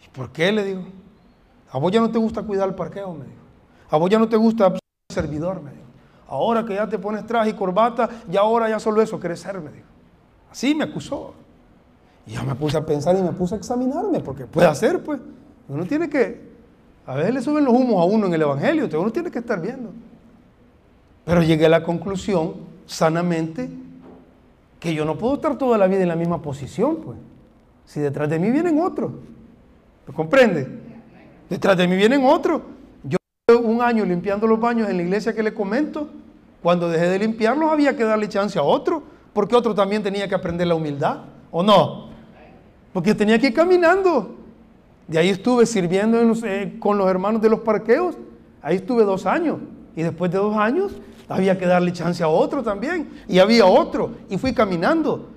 ¿Y 0.05 0.09
por 0.09 0.33
qué? 0.33 0.51
Le 0.51 0.65
digo. 0.65 0.83
A 1.71 1.79
vos 1.79 1.93
ya 1.93 2.01
no 2.01 2.11
te 2.11 2.19
gusta 2.19 2.43
cuidar 2.43 2.69
el 2.69 2.75
parqueo, 2.75 3.12
me 3.15 3.25
dijo. 3.25 3.37
A 3.89 3.97
vos 3.97 4.11
ya 4.11 4.19
no 4.19 4.29
te 4.29 4.37
gusta 4.37 4.69
ser 4.69 4.81
servidor, 5.12 5.62
me 5.62 5.71
dijo. 5.71 5.86
Ahora 6.29 6.65
que 6.65 6.75
ya 6.75 6.89
te 6.89 6.99
pones 6.99 7.27
traje 7.27 7.51
y 7.51 7.55
corbata, 7.55 8.09
ya 8.29 8.41
ahora 8.41 8.69
ya 8.69 8.79
solo 8.79 9.03
eso 9.03 9.19
querés 9.21 9.41
ser, 9.41 9.61
me 9.61 9.71
dijo. 9.71 9.87
Así 10.51 10.75
me 10.75 10.85
acusó. 10.85 11.35
Y 12.27 12.33
ya 12.33 12.43
me 12.43 12.55
puse 12.55 12.77
a 12.77 12.85
pensar 12.85 13.17
y 13.17 13.23
me 13.23 13.33
puse 13.33 13.55
a 13.55 13.59
examinarme, 13.59 14.21
porque 14.21 14.47
puede 14.47 14.67
hacer, 14.67 15.03
pues. 15.03 15.21
Uno 15.69 15.85
tiene 15.85 16.09
que, 16.09 16.41
a 17.07 17.15
veces 17.15 17.35
le 17.35 17.43
suben 17.43 17.65
los 17.65 17.75
humos 17.75 18.01
a 18.01 18.05
uno 18.05 18.27
en 18.27 18.35
el 18.35 18.43
Evangelio, 18.43 18.85
entonces 18.85 19.01
uno 19.01 19.12
tiene 19.12 19.31
que 19.31 19.39
estar 19.39 19.61
viendo. 19.61 19.91
Pero 21.25 21.43
llegué 21.43 21.67
a 21.67 21.69
la 21.69 21.83
conclusión, 21.83 22.55
sanamente, 22.87 23.69
que 24.81 24.95
yo 24.95 25.05
no 25.05 25.19
puedo 25.19 25.35
estar 25.35 25.57
toda 25.59 25.79
la 25.79 25.87
vida 25.87 26.03
en 26.03 26.09
la 26.09 26.17
misma 26.17 26.43
posición, 26.43 26.97
pues. 26.97 27.19
Si 27.85 28.01
detrás 28.01 28.29
de 28.29 28.39
mí 28.39 28.51
vienen 28.51 28.81
otros. 28.81 29.12
¿Lo 30.07 30.15
comprende? 30.15 30.69
Detrás 31.49 31.77
de 31.77 31.87
mí 31.87 31.97
vienen 31.97 32.25
otros. 32.25 32.62
Un 33.48 33.80
año 33.80 34.04
limpiando 34.04 34.44
los 34.48 34.59
baños 34.59 34.90
en 34.90 34.96
la 34.96 35.04
iglesia 35.04 35.32
que 35.32 35.40
le 35.40 35.54
comento. 35.54 36.09
Cuando 36.64 36.88
dejé 36.88 37.06
de 37.06 37.20
limpiarlos 37.20 37.70
había 37.70 37.96
que 37.96 38.02
darle 38.02 38.28
chance 38.28 38.59
a 38.59 38.62
otro, 38.64 39.04
porque 39.32 39.54
otro 39.54 39.72
también 39.72 40.02
tenía 40.02 40.26
que 40.26 40.35
aprender 40.35 40.66
la 40.66 40.74
humildad, 40.74 41.18
¿o 41.52 41.62
no? 41.62 42.09
Porque 42.92 43.14
tenía 43.14 43.38
que 43.38 43.46
ir 43.46 43.54
caminando. 43.54 44.35
De 45.06 45.18
ahí 45.18 45.28
estuve 45.28 45.64
sirviendo 45.64 46.18
eh, 46.44 46.74
con 46.80 46.98
los 46.98 47.09
hermanos 47.09 47.40
de 47.40 47.48
los 47.48 47.61
parqueos. 47.61 48.16
Ahí 48.61 48.74
estuve 48.74 49.04
dos 49.04 49.26
años. 49.26 49.59
Y 49.94 50.02
después 50.02 50.32
de 50.32 50.38
dos 50.38 50.56
años 50.56 50.96
había 51.28 51.56
que 51.56 51.66
darle 51.66 51.92
chance 51.92 52.24
a 52.24 52.28
otro 52.28 52.64
también. 52.64 53.09
Y 53.28 53.38
había 53.38 53.64
otro. 53.64 54.11
Y 54.28 54.38
fui 54.38 54.54
caminando. 54.54 55.28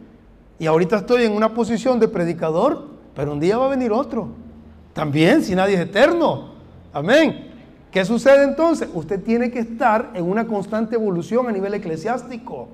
Y 0.57 0.65
ahorita 0.65 0.97
estoy 0.97 1.25
en 1.25 1.33
una 1.33 1.53
posición 1.53 1.99
de 1.99 2.07
predicador, 2.07 2.87
pero 3.15 3.33
un 3.33 3.39
día 3.39 3.59
va 3.59 3.67
a 3.67 3.69
venir 3.69 3.91
otro. 3.91 4.29
También, 4.93 5.43
si 5.43 5.53
nadie 5.53 5.75
es 5.75 5.81
eterno. 5.81 6.53
Amén. 6.91 7.48
¿Qué 7.91 8.05
sucede 8.05 8.43
entonces? 8.43 8.87
Usted 8.93 9.21
tiene 9.23 9.49
que 9.49 9.59
estar 9.59 10.11
en 10.13 10.29
una 10.29 10.45
constante 10.45 10.95
evolución 10.95 11.47
a 11.47 11.51
nivel 11.51 11.73
eclesiástico. 11.73 12.67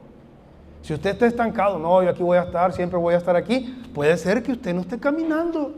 Si 0.82 0.94
usted 0.94 1.12
está 1.12 1.26
estancado, 1.26 1.80
no, 1.80 2.04
yo 2.04 2.10
aquí 2.10 2.22
voy 2.22 2.38
a 2.38 2.44
estar, 2.44 2.74
siempre 2.74 3.00
voy 3.00 3.14
a 3.16 3.18
estar 3.18 3.36
aquí, 3.36 3.82
puede 3.94 4.16
ser 4.18 4.44
que 4.44 4.52
usted 4.52 4.74
no 4.74 4.82
esté 4.82 5.00
caminando. 5.00 5.74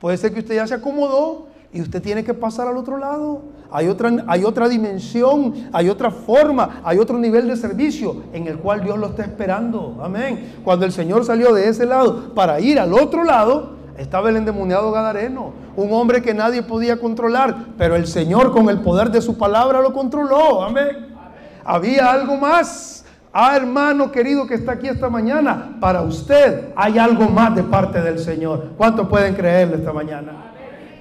Puede 0.00 0.16
ser 0.16 0.32
que 0.34 0.40
usted 0.40 0.56
ya 0.56 0.66
se 0.66 0.74
acomodó 0.74 1.46
y 1.72 1.80
usted 1.80 2.02
tiene 2.02 2.24
que 2.24 2.34
pasar 2.34 2.66
al 2.66 2.76
otro 2.76 2.98
lado. 2.98 3.42
Hay 3.70 3.86
otra, 3.86 4.10
hay 4.26 4.44
otra 4.44 4.68
dimensión, 4.68 5.68
hay 5.72 5.88
otra 5.88 6.10
forma, 6.10 6.80
hay 6.82 6.98
otro 6.98 7.16
nivel 7.16 7.46
de 7.46 7.56
servicio 7.56 8.24
en 8.32 8.48
el 8.48 8.58
cual 8.58 8.82
Dios 8.82 8.98
lo 8.98 9.06
está 9.08 9.22
esperando. 9.22 9.98
Amén. 10.02 10.56
Cuando 10.64 10.84
el 10.84 10.92
Señor 10.92 11.24
salió 11.24 11.54
de 11.54 11.68
ese 11.68 11.86
lado 11.86 12.34
para 12.34 12.60
ir 12.60 12.80
al 12.80 12.92
otro 12.92 13.22
lado, 13.22 13.79
estaba 14.00 14.30
el 14.30 14.36
endemoniado 14.36 14.90
Gadareno, 14.92 15.52
un 15.76 15.92
hombre 15.92 16.22
que 16.22 16.32
nadie 16.32 16.62
podía 16.62 16.98
controlar, 16.98 17.54
pero 17.76 17.96
el 17.96 18.06
Señor 18.06 18.50
con 18.50 18.70
el 18.70 18.80
poder 18.80 19.10
de 19.10 19.20
su 19.20 19.36
palabra 19.36 19.82
lo 19.82 19.92
controló. 19.92 20.64
Amén. 20.64 21.14
Había 21.62 22.10
algo 22.10 22.38
más. 22.38 23.04
Ah, 23.30 23.54
hermano 23.54 24.10
querido 24.10 24.46
que 24.46 24.54
está 24.54 24.72
aquí 24.72 24.88
esta 24.88 25.10
mañana, 25.10 25.76
para 25.80 26.00
usted 26.00 26.72
hay 26.74 26.98
algo 26.98 27.28
más 27.28 27.54
de 27.54 27.62
parte 27.62 28.00
del 28.00 28.18
Señor. 28.18 28.70
¿Cuántos 28.78 29.06
pueden 29.06 29.34
creerle 29.34 29.76
esta 29.76 29.92
mañana? 29.92 30.50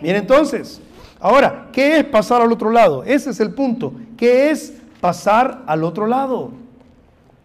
Mire 0.01 0.17
entonces, 0.17 0.81
ahora, 1.21 1.69
¿qué 1.71 1.99
es 1.99 2.03
pasar 2.03 2.41
al 2.41 2.51
otro 2.51 2.69
lado? 2.69 3.05
Ese 3.05 3.29
es 3.29 3.39
el 3.39 3.53
punto. 3.53 3.93
¿Qué 4.17 4.51
es 4.51 4.73
pasar 4.99 5.63
al 5.65 5.85
otro 5.85 6.05
lado? 6.05 6.51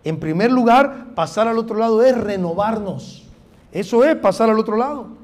En 0.02 0.18
primer 0.18 0.50
lugar, 0.50 1.14
pasar 1.14 1.46
al 1.46 1.58
otro 1.58 1.76
lado 1.76 2.02
es 2.02 2.18
renovarnos. 2.18 3.24
Eso 3.70 4.02
es 4.04 4.16
pasar 4.16 4.50
al 4.50 4.58
otro 4.58 4.76
lado. 4.76 5.23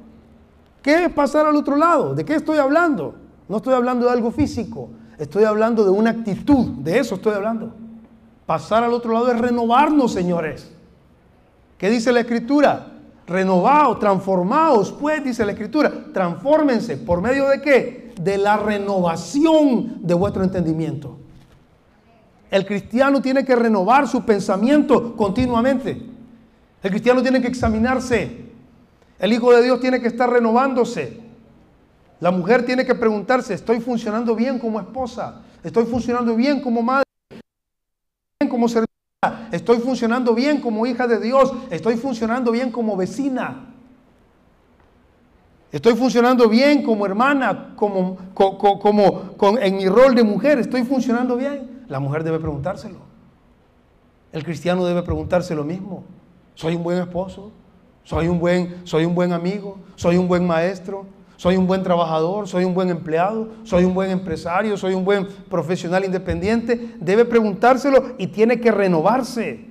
¿Qué 0.83 1.05
es 1.05 1.13
pasar 1.13 1.47
al 1.47 1.57
otro 1.57 1.77
lado? 1.77 2.15
¿De 2.15 2.25
qué 2.25 2.35
estoy 2.35 2.59
hablando? 2.59 3.15
No 3.49 3.59
estoy 3.59 3.75
hablando 3.75 4.07
de 4.07 4.13
algo 4.13 4.31
físico, 4.31 4.91
estoy 5.19 5.45
hablando 5.45 5.85
de 5.85 5.91
una 5.91 6.11
actitud, 6.11 6.67
de 6.79 6.99
eso 6.99 7.17
estoy 7.17 7.35
hablando. 7.35 7.75
Pasar 8.47 8.83
al 8.85 8.93
otro 8.93 9.13
lado 9.13 9.31
es 9.31 9.39
renovarnos, 9.39 10.13
señores. 10.13 10.73
¿Qué 11.79 11.89
dice 11.91 12.13
la 12.13 12.21
escritura? 12.21 12.87
Renovados, 13.27 14.01
transformados, 14.01 14.91
pues, 14.91 15.23
dice 15.23 15.47
la 15.47 15.53
Escritura, 15.53 15.93
transfórmense. 16.13 16.97
¿Por 16.97 17.23
medio 17.23 17.49
de 17.49 17.61
qué? 17.61 18.13
De 18.21 18.37
la 18.37 18.57
renovación 18.57 20.05
de 20.05 20.15
vuestro 20.15 20.43
entendimiento. 20.43 21.17
El 22.51 22.67
cristiano 22.67 23.23
tiene 23.23 23.45
que 23.45 23.55
renovar 23.55 24.09
su 24.09 24.25
pensamiento 24.25 25.15
continuamente. 25.17 26.03
El 26.83 26.91
cristiano 26.91 27.23
tiene 27.23 27.41
que 27.41 27.47
examinarse. 27.47 28.50
El 29.21 29.35
Hijo 29.35 29.53
de 29.53 29.63
Dios 29.63 29.81
tiene 29.81 30.01
que 30.01 30.09
estar 30.09 30.31
renovándose. 30.31 31.21
La 32.21 32.31
mujer 32.31 32.65
tiene 32.65 32.85
que 32.85 32.95
preguntarse, 32.95 33.55
¿estoy 33.55 33.81
funcionando 33.81 34.35
bien 34.35 34.59
como 34.59 34.81
esposa? 34.81 35.43
¿Estoy 35.63 35.85
funcionando 35.85 36.35
bien 36.35 36.61
como 36.61 36.83
madre? 36.83 37.05
¿Bien 38.41 38.51
como 38.51 38.67
servidor? 38.67 38.89
Estoy 39.53 39.79
funcionando 39.79 40.35
bien 40.35 40.61
como 40.61 40.87
hija 40.87 41.07
de 41.07 41.21
Dios. 41.21 41.53
Estoy 41.71 41.97
funcionando 41.97 42.51
bien 42.51 42.73
como 42.73 42.97
vecina. 42.97 43.67
Estoy 45.71 45.95
funcionando 45.95 46.49
bien 46.49 46.83
como 46.83 47.05
hermana, 47.05 47.75
como, 47.77 48.17
como, 48.35 49.59
en 49.61 49.77
mi 49.77 49.87
rol 49.87 50.15
de 50.15 50.25
mujer. 50.25 50.59
Estoy 50.59 50.85
funcionando 50.85 51.37
bien. 51.37 51.85
La 51.89 52.01
mujer 52.01 52.25
debe 52.25 52.39
preguntárselo. 52.39 52.99
El 54.33 54.45
cristiano 54.45 54.85
debe 54.85 55.03
preguntarse 55.03 55.55
lo 55.55 55.65
mismo. 55.65 56.05
¿Soy 56.55 56.75
un 56.75 56.83
buen 56.83 56.99
esposo? 56.99 57.53
¿Soy 58.05 58.29
un 58.29 58.39
buen, 58.39 58.83
soy 58.85 59.05
un 59.05 59.15
buen 59.15 59.33
amigo? 59.33 59.79
¿Soy 59.97 60.17
un 60.17 60.29
buen 60.29 60.47
maestro? 60.47 61.07
soy 61.41 61.57
un 61.57 61.67
buen 61.67 61.83
trabajador, 61.83 62.47
soy 62.47 62.65
un 62.65 62.75
buen 62.75 62.91
empleado, 62.91 63.49
soy 63.65 63.85
un 63.85 63.95
buen 63.95 64.11
empresario, 64.11 64.77
soy 64.77 64.93
un 64.93 65.07
buen 65.07 65.27
profesional 65.27 66.05
independiente, 66.05 66.97
debe 67.01 67.25
preguntárselo 67.25 68.15
y 68.19 68.27
tiene 68.27 68.61
que 68.61 68.71
renovarse. 68.71 69.67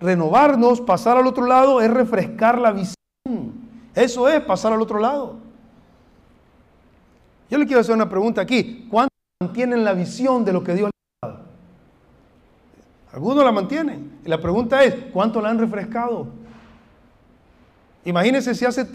Renovarnos, 0.00 0.80
pasar 0.80 1.16
al 1.16 1.28
otro 1.28 1.46
lado, 1.46 1.80
es 1.80 1.88
refrescar 1.88 2.58
la 2.58 2.72
visión. 2.72 2.96
Eso 3.94 4.28
es 4.28 4.40
pasar 4.40 4.72
al 4.72 4.82
otro 4.82 4.98
lado. 4.98 5.36
Yo 7.48 7.56
le 7.56 7.66
quiero 7.66 7.82
hacer 7.82 7.94
una 7.94 8.08
pregunta 8.08 8.40
aquí. 8.40 8.88
¿Cuántos 8.90 9.16
mantienen 9.40 9.84
la 9.84 9.92
visión 9.92 10.44
de 10.44 10.52
lo 10.52 10.64
que 10.64 10.74
Dios 10.74 10.90
les 10.90 11.22
ha 11.22 11.34
dado? 11.34 11.44
Algunos 13.12 13.44
la 13.44 13.52
mantienen. 13.52 14.18
Y 14.26 14.28
la 14.28 14.40
pregunta 14.40 14.82
es, 14.82 14.96
¿cuánto 15.12 15.40
la 15.40 15.50
han 15.50 15.60
refrescado? 15.60 16.26
Imagínense 18.04 18.54
si 18.54 18.64
hace, 18.64 18.86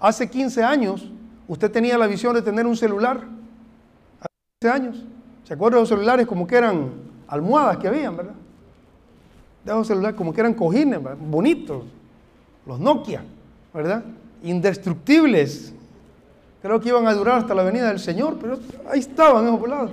hace 0.00 0.28
15 0.28 0.62
años 0.62 1.08
Usted 1.48 1.70
tenía 1.70 1.96
la 1.96 2.06
visión 2.06 2.34
de 2.34 2.42
tener 2.42 2.66
un 2.66 2.76
celular 2.76 3.24
hace 4.20 4.70
años. 4.70 5.02
¿Se 5.44 5.54
acuerdan 5.54 5.78
de 5.78 5.80
los 5.80 5.88
celulares 5.88 6.26
como 6.26 6.46
que 6.46 6.56
eran 6.56 6.90
almohadas 7.26 7.78
que 7.78 7.88
habían, 7.88 8.14
verdad? 8.14 8.34
De 9.64 9.72
los 9.72 9.86
celulares 9.86 10.14
como 10.14 10.32
que 10.32 10.40
eran 10.42 10.52
cojines, 10.52 11.00
bonitos. 11.18 11.84
Los 12.66 12.78
Nokia, 12.78 13.24
¿verdad? 13.72 14.04
Indestructibles. 14.42 15.72
Creo 16.60 16.78
que 16.78 16.90
iban 16.90 17.06
a 17.06 17.14
durar 17.14 17.38
hasta 17.38 17.54
la 17.54 17.62
venida 17.62 17.88
del 17.88 17.98
Señor, 17.98 18.36
pero 18.38 18.58
ahí 18.90 19.00
estaban 19.00 19.46
esos 19.46 19.58
volados. 19.58 19.92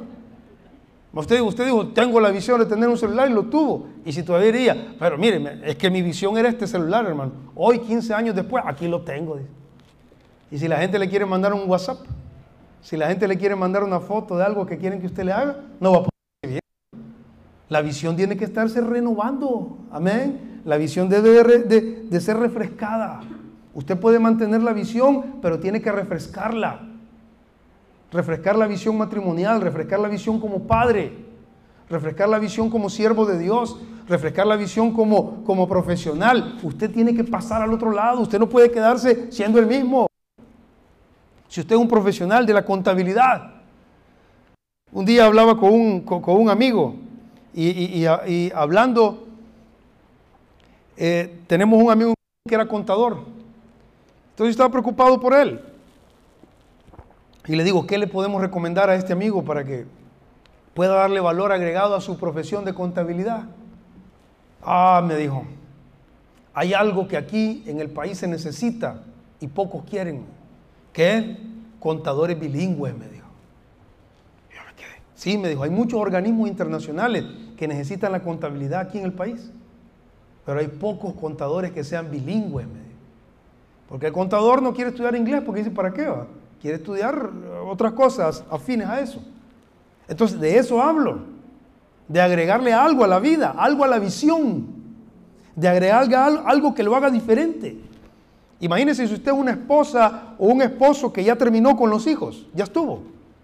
Usted, 1.15 1.39
usted 1.39 1.65
dijo, 1.65 1.87
tengo 1.87 2.19
la 2.19 2.29
visión 2.29 2.59
de 2.59 2.65
tener 2.65 2.89
un 2.89 2.97
celular 2.97 3.29
y 3.29 3.33
lo 3.33 3.43
tuvo. 3.43 3.87
Y 4.03 4.11
si 4.11 4.21
todavía 4.21 4.51
diría, 4.51 4.95
pero 4.99 5.17
mire, 5.17 5.61
es 5.63 5.77
que 5.77 5.89
mi 5.89 6.01
visión 6.01 6.37
era 6.37 6.49
este 6.49 6.67
celular, 6.67 7.05
hermano. 7.05 7.31
Hoy, 7.55 7.79
15 7.79 8.13
años 8.13 8.35
después, 8.35 8.61
aquí 8.67 8.85
lo 8.89 9.01
tengo. 9.01 9.39
Y 10.51 10.57
si 10.57 10.67
la 10.67 10.77
gente 10.77 10.99
le 10.99 11.07
quiere 11.07 11.25
mandar 11.25 11.53
un 11.53 11.69
WhatsApp, 11.69 11.99
si 12.81 12.97
la 12.97 13.07
gente 13.07 13.29
le 13.29 13.37
quiere 13.37 13.55
mandar 13.55 13.83
una 13.83 14.01
foto 14.01 14.37
de 14.37 14.43
algo 14.43 14.65
que 14.65 14.77
quieren 14.77 14.99
que 14.99 15.07
usted 15.07 15.23
le 15.23 15.31
haga, 15.31 15.57
no 15.79 15.91
va 15.93 15.97
a 15.99 16.01
poder 16.01 16.11
bien. 16.43 16.59
La 17.69 17.81
visión 17.81 18.17
tiene 18.17 18.35
que 18.35 18.43
estarse 18.43 18.81
renovando. 18.81 19.77
Amén. 19.91 20.61
La 20.65 20.75
visión 20.75 21.07
debe 21.07 21.29
de, 21.59 22.07
de 22.09 22.21
ser 22.21 22.37
refrescada. 22.37 23.21
Usted 23.73 23.97
puede 23.97 24.19
mantener 24.19 24.61
la 24.61 24.73
visión, 24.73 25.37
pero 25.41 25.59
tiene 25.59 25.81
que 25.81 25.93
refrescarla. 25.93 26.94
Refrescar 28.15 28.55
la 28.55 28.65
visión 28.65 28.97
matrimonial, 28.97 29.59
refrescar 29.59 29.99
la 29.99 30.07
visión 30.07 30.39
como 30.39 30.59
padre, 30.61 31.11
refrescar 31.89 32.29
la 32.29 32.39
visión 32.39 32.69
como 32.69 32.89
siervo 32.89 33.25
de 33.25 33.37
Dios, 33.37 33.77
refrescar 34.07 34.47
la 34.47 34.55
visión 34.55 34.93
como, 34.93 35.43
como 35.43 35.67
profesional. 35.67 36.57
Usted 36.63 36.89
tiene 36.91 37.13
que 37.13 37.25
pasar 37.25 37.61
al 37.61 37.73
otro 37.73 37.91
lado. 37.91 38.21
Usted 38.21 38.39
no 38.39 38.47
puede 38.47 38.71
quedarse 38.71 39.29
siendo 39.33 39.59
el 39.59 39.65
mismo. 39.65 40.07
Si 41.49 41.59
usted 41.59 41.75
es 41.75 41.81
un 41.81 41.89
profesional 41.89 42.45
de 42.45 42.53
la 42.53 42.63
contabilidad, 42.63 43.51
un 44.93 45.03
día 45.03 45.25
hablaba 45.25 45.57
con 45.57 45.73
un, 45.73 46.49
amigo 46.49 46.95
y, 47.53 48.05
hablando, 48.55 49.27
eh, 50.95 51.41
tenemos 51.47 51.83
un 51.83 51.91
amigo 51.91 52.13
que 52.47 52.55
era 52.55 52.65
contador. 52.65 53.17
Entonces 54.29 54.51
estaba 54.51 54.69
preocupado 54.71 55.19
por 55.19 55.33
él. 55.33 55.74
Y 57.47 57.55
le 57.55 57.63
digo, 57.63 57.85
¿qué 57.85 57.97
le 57.97 58.07
podemos 58.07 58.41
recomendar 58.41 58.89
a 58.89 58.95
este 58.95 59.13
amigo 59.13 59.43
para 59.43 59.63
que 59.63 59.85
pueda 60.73 60.95
darle 60.95 61.19
valor 61.19 61.51
agregado 61.51 61.95
a 61.95 62.01
su 62.01 62.17
profesión 62.17 62.65
de 62.65 62.73
contabilidad? 62.73 63.43
Ah, 64.63 65.03
me 65.05 65.15
dijo, 65.15 65.45
hay 66.53 66.73
algo 66.73 67.07
que 67.07 67.17
aquí 67.17 67.63
en 67.67 67.79
el 67.79 67.89
país 67.89 68.17
se 68.17 68.27
necesita 68.27 69.03
y 69.39 69.47
pocos 69.47 69.83
quieren. 69.83 70.25
¿Qué? 70.91 71.37
Contadores 71.79 72.39
bilingües, 72.39 72.97
me 72.97 73.07
dijo. 73.09 73.27
Yo 74.49 74.61
me 74.65 74.73
quedé. 74.73 75.01
Sí, 75.13 75.37
me 75.37 75.49
dijo, 75.49 75.63
hay 75.63 75.69
muchos 75.69 75.99
organismos 75.99 76.49
internacionales 76.49 77.25
que 77.57 77.67
necesitan 77.67 78.11
la 78.11 78.21
contabilidad 78.21 78.81
aquí 78.81 78.97
en 78.97 79.05
el 79.05 79.13
país. 79.13 79.51
Pero 80.45 80.59
hay 80.59 80.67
pocos 80.67 81.13
contadores 81.13 81.71
que 81.71 81.83
sean 81.83 82.09
bilingües. 82.09 82.65
Porque 83.87 84.07
el 84.07 84.13
contador 84.13 84.63
no 84.63 84.73
quiere 84.73 84.89
estudiar 84.89 85.15
inglés 85.15 85.43
porque 85.45 85.61
dice, 85.61 85.71
¿para 85.71 85.91
qué 85.91 86.07
va? 86.07 86.25
Quiere 86.61 86.77
estudiar 86.77 87.29
otras 87.67 87.93
cosas 87.93 88.43
afines 88.49 88.87
a 88.87 88.99
eso. 88.99 89.21
Entonces, 90.07 90.39
de 90.39 90.57
eso 90.57 90.81
hablo. 90.81 91.19
De 92.07 92.21
agregarle 92.21 92.73
algo 92.73 93.03
a 93.03 93.07
la 93.07 93.19
vida, 93.19 93.55
algo 93.57 93.83
a 93.83 93.87
la 93.87 93.99
visión. 93.99 94.67
De 95.55 95.67
agregarle 95.67 96.15
algo 96.45 96.73
que 96.73 96.83
lo 96.83 96.95
haga 96.95 97.09
diferente. 97.09 97.85
Imagínese 98.59 99.07
si 99.07 99.13
usted 99.13 99.31
es 99.31 99.37
una 99.37 99.51
esposa 99.51 100.35
o 100.37 100.47
un 100.47 100.61
esposo 100.61 101.11
que 101.11 101.23
ya 101.23 101.35
terminó 101.35 101.75
con 101.75 101.89
los 101.89 102.07
hijos, 102.07 102.47
ya 102.53 102.63
estuvo, 102.63 103.03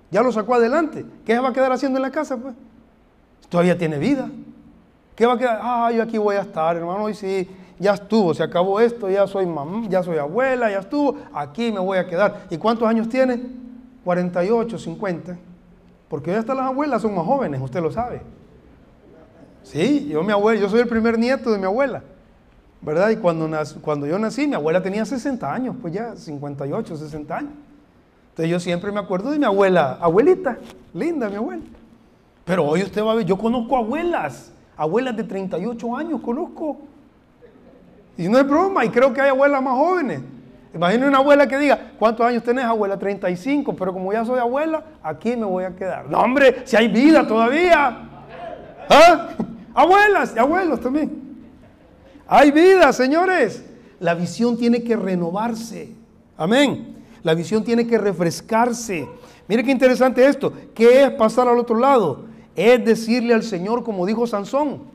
ya 0.10 0.21
lo 0.21 0.32
sacó 0.32 0.56
adelante. 0.56 1.06
¿Qué 1.26 1.38
va 1.38 1.50
a 1.50 1.54
quedar 1.54 1.71
haciendo 1.71 1.97
en 1.97 2.04
la 2.04 2.12
casa? 2.12 2.38
Pues? 2.38 2.56
Todavía 3.50 3.78
tiene 3.78 3.97
vida. 3.97 4.30
¿Qué 5.15 5.26
va 5.26 5.34
a 5.34 5.38
quedar? 5.38 5.60
Ah, 5.62 5.91
yo 5.93 6.02
aquí 6.02 6.17
voy 6.17 6.38
a 6.38 6.41
estar, 6.41 6.78
hermano, 6.78 7.10
y 7.10 7.13
sí, 7.13 7.47
ya 7.82 7.96
estuvo, 7.96 8.34
se 8.34 8.44
acabó 8.44 8.80
esto, 8.80 9.10
ya 9.10 9.28
soy 9.28 9.46
mamá, 9.46 9.88
ya 9.89 10.04
soy 10.04 10.17
abuela, 10.17 10.70
ya 10.70 10.80
estuvo, 10.80 11.17
aquí 11.34 11.72
me 11.72 11.80
voy 11.80 11.98
a 11.98 12.08
quedar. 12.08 12.46
¿Y 12.50 12.58
cuántos 12.58 12.88
años 12.88 13.10
tiene? 13.10 13.41
48, 14.04 14.78
50. 14.78 15.38
Porque 16.08 16.32
ya 16.32 16.39
están 16.39 16.58
las 16.58 16.67
abuelas, 16.67 17.02
son 17.02 17.15
más 17.15 17.26
jóvenes, 17.26 17.60
usted 17.62 17.82
lo 17.82 17.91
sabe. 17.91 18.22
Sí, 19.63 20.08
yo 20.08 20.24
mi 20.24 20.32
abuela, 20.32 20.60
yo 20.60 20.70
soy 20.70 20.82
el 20.82 20.88
primer 20.88 21.17
nieto 21.17 21.52
de 21.52 21.58
mi 21.58 21.65
abuela. 21.65 22.04
¿verdad? 22.82 23.12
Y 23.12 23.17
cuando, 23.17 23.50
cuando 23.82 24.08
yo 24.08 24.17
nací, 24.17 24.48
mi 24.48 24.56
abuela 24.56 24.82
tenía 24.82 25.06
60 25.06 25.54
años, 25.54 25.76
pues 25.82 25.94
ya 25.94 26.15
58, 26.15 26.98
60 26.98 27.38
años. 27.38 27.52
Entonces 28.32 28.50
yo 28.50 28.60
siempre 28.60 28.91
me 28.91 29.00
acuerdo 29.00 29.32
de 29.32 29.39
mi 29.39 29.46
abuela, 29.46 29.98
abuelita, 30.02 30.58
linda 30.94 31.30
mi 31.30 31.36
abuela. 31.36 31.63
Pero 32.44 32.65
hoy 32.65 32.82
usted 32.82 33.04
va 33.04 33.12
a 33.12 33.15
ver, 33.15 33.26
yo 33.26 33.38
conozco 33.38 33.78
abuelas, 33.78 34.52
abuelas 34.76 35.15
de 35.15 35.24
38 35.24 35.96
años 35.96 36.22
conozco. 36.22 36.78
Y 38.17 38.28
no 38.28 38.38
es 38.38 38.47
broma, 38.47 38.86
y 38.86 38.89
creo 38.89 39.13
que 39.13 39.21
hay 39.21 39.30
abuelas 39.30 39.62
más 39.62 39.74
jóvenes. 39.74 40.21
Imagina 40.74 41.08
una 41.08 41.17
abuela 41.17 41.47
que 41.47 41.58
diga, 41.58 41.91
¿cuántos 42.00 42.26
años 42.26 42.43
tenés, 42.43 42.63
abuela? 42.63 42.97
35, 42.97 43.76
pero 43.76 43.91
como 43.91 44.13
ya 44.13 44.24
soy 44.24 44.39
abuela, 44.39 44.84
aquí 45.04 45.36
me 45.36 45.45
voy 45.45 45.65
a 45.65 45.76
quedar. 45.76 46.10
No, 46.10 46.19
hombre, 46.19 46.62
si 46.65 46.78
hay 46.78 46.88
vida 46.88 47.28
todavía. 47.28 48.10
¿Ah? 48.89 49.30
Abuelas 49.74 50.34
y 50.36 50.39
abuelos 50.39 50.80
también. 50.80 51.12
Hay 52.28 52.52
vida, 52.52 52.93
señores. 52.93 53.65
La 54.00 54.13
visión 54.13 54.58
tiene 54.58 54.82
que 54.84 54.95
renovarse. 54.95 55.93
Amén. 56.38 57.04
La 57.24 57.34
visión 57.34 57.63
tiene 57.63 57.86
que 57.86 57.97
refrescarse. 57.97 59.08
Mire 59.47 59.63
qué 59.63 59.71
interesante 59.71 60.26
esto. 60.26 60.54
¿Qué 60.74 61.04
es 61.04 61.12
pasar 61.12 61.47
al 61.47 61.60
otro 61.60 61.78
lado? 61.78 62.26
Es 62.56 62.84
decirle 62.84 63.34
al 63.34 63.43
Señor 63.43 63.84
como 63.84 64.06
dijo 64.06 64.26
Sansón. 64.26 64.90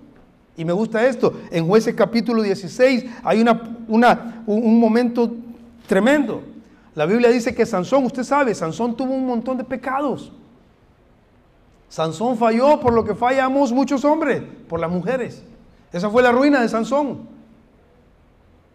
Y 0.57 0.65
me 0.65 0.73
gusta 0.73 1.07
esto. 1.07 1.35
En 1.51 1.67
jueces 1.67 1.95
capítulo 1.95 2.43
16 2.43 3.05
hay 3.23 3.41
una, 3.41 4.45
un 4.47 4.81
momento 4.81 5.31
tremendo. 5.87 6.43
La 6.95 7.05
Biblia 7.05 7.29
dice 7.29 7.55
que 7.55 7.67
Sansón, 7.67 8.05
usted 8.05 8.25
sabe, 8.25 8.55
Sansón 8.55 8.97
tuvo 8.97 9.13
un 9.13 9.27
montón 9.27 9.59
de 9.59 9.65
pecados. 9.65 10.33
Sansón 11.89 12.37
falló 12.37 12.81
por 12.81 12.95
lo 12.95 13.05
que 13.05 13.15
fallamos 13.15 13.73
muchos 13.73 14.05
hombres, 14.05 14.43
por 14.69 14.81
las 14.81 14.91
mujeres. 14.91 15.43
Esa 15.93 16.09
fue 16.11 16.23
la 16.23 16.33
ruina 16.33 16.63
de 16.63 16.69
Sansón. 16.69 17.21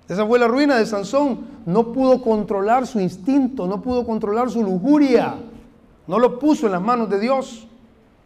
Esa 0.07 0.25
fue 0.25 0.37
la 0.39 0.47
ruina 0.47 0.77
de 0.77 0.85
Sansón. 0.85 1.47
No 1.65 1.91
pudo 1.91 2.21
controlar 2.21 2.85
su 2.85 2.99
instinto, 2.99 3.65
no 3.67 3.81
pudo 3.81 4.05
controlar 4.05 4.49
su 4.51 4.63
lujuria. 4.63 5.35
No 6.05 6.19
lo 6.19 6.37
puso 6.37 6.67
en 6.67 6.73
las 6.73 6.81
manos 6.81 7.09
de 7.09 7.19
Dios. 7.19 7.67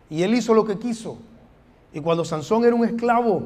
Y 0.10 0.24
él 0.24 0.34
hizo 0.36 0.54
lo 0.54 0.66
que 0.66 0.78
quiso. 0.78 1.18
Y 1.96 2.02
cuando 2.02 2.26
Sansón 2.26 2.66
era 2.66 2.76
un 2.76 2.84
esclavo, 2.84 3.44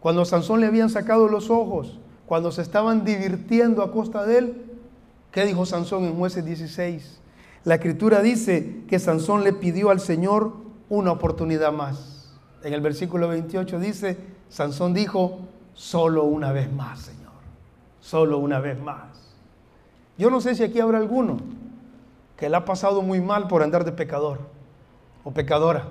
cuando 0.00 0.22
a 0.22 0.24
Sansón 0.24 0.60
le 0.60 0.66
habían 0.66 0.90
sacado 0.90 1.28
los 1.28 1.48
ojos, 1.48 2.00
cuando 2.26 2.50
se 2.50 2.60
estaban 2.60 3.04
divirtiendo 3.04 3.84
a 3.84 3.92
costa 3.92 4.26
de 4.26 4.38
él, 4.38 4.64
¿qué 5.30 5.44
dijo 5.46 5.64
Sansón 5.64 6.02
en 6.04 6.16
jueces 6.16 6.44
16? 6.44 7.20
La 7.62 7.76
escritura 7.76 8.20
dice 8.20 8.82
que 8.88 8.98
Sansón 8.98 9.44
le 9.44 9.52
pidió 9.52 9.90
al 9.90 10.00
Señor 10.00 10.54
una 10.88 11.12
oportunidad 11.12 11.70
más. 11.70 12.36
En 12.64 12.74
el 12.74 12.80
versículo 12.80 13.28
28 13.28 13.78
dice, 13.78 14.18
Sansón 14.48 14.92
dijo, 14.92 15.38
solo 15.74 16.24
una 16.24 16.50
vez 16.50 16.72
más, 16.72 17.02
Señor, 17.02 17.30
solo 18.00 18.38
una 18.38 18.58
vez 18.58 18.76
más. 18.80 19.36
Yo 20.18 20.30
no 20.30 20.40
sé 20.40 20.56
si 20.56 20.64
aquí 20.64 20.80
habrá 20.80 20.98
alguno 20.98 21.36
que 22.36 22.48
le 22.48 22.56
ha 22.56 22.64
pasado 22.64 23.02
muy 23.02 23.20
mal 23.20 23.46
por 23.46 23.62
andar 23.62 23.84
de 23.84 23.92
pecador 23.92 24.40
o 25.22 25.30
pecadora. 25.30 25.86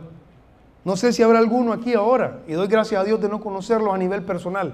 No 0.88 0.96
sé 0.96 1.12
si 1.12 1.22
habrá 1.22 1.40
alguno 1.40 1.74
aquí 1.74 1.96
ahora, 1.96 2.40
y 2.48 2.54
doy 2.54 2.70
gracias 2.70 3.02
a 3.02 3.04
Dios 3.04 3.20
de 3.20 3.28
no 3.28 3.42
conocerlos 3.42 3.94
a 3.94 3.98
nivel 3.98 4.24
personal, 4.24 4.74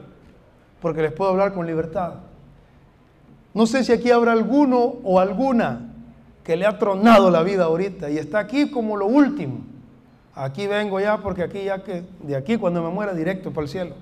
porque 0.80 1.02
les 1.02 1.12
puedo 1.12 1.32
hablar 1.32 1.56
con 1.56 1.65
libertad. 1.65 2.17
No 3.56 3.65
sé 3.65 3.84
si 3.84 3.93
aquí 3.93 4.12
habrá 4.12 4.32
alguno 4.32 4.78
o 5.04 5.19
alguna 5.19 5.91
que 6.43 6.56
le 6.56 6.67
ha 6.67 6.78
tronado 6.78 7.32
la 7.32 7.41
vida 7.41 7.63
ahorita 7.63 8.12
y 8.12 8.19
está 8.19 8.38
aquí 8.38 8.69
como 8.69 8.95
lo 8.95 9.08
último 9.08 9.62
Aquí 10.36 10.67
vengo 10.67 10.99
ya 10.99 11.17
porque 11.17 11.41
aquí 11.41 11.63
ya 11.63 11.82
que 11.84 12.04
de 12.21 12.36
aquí 12.36 12.58
cuando 12.58 12.84
me 12.84 12.89
muera 12.89 13.15
directo 13.15 13.49
para 13.49 13.63
el 13.63 13.69
cielo. 13.69 13.95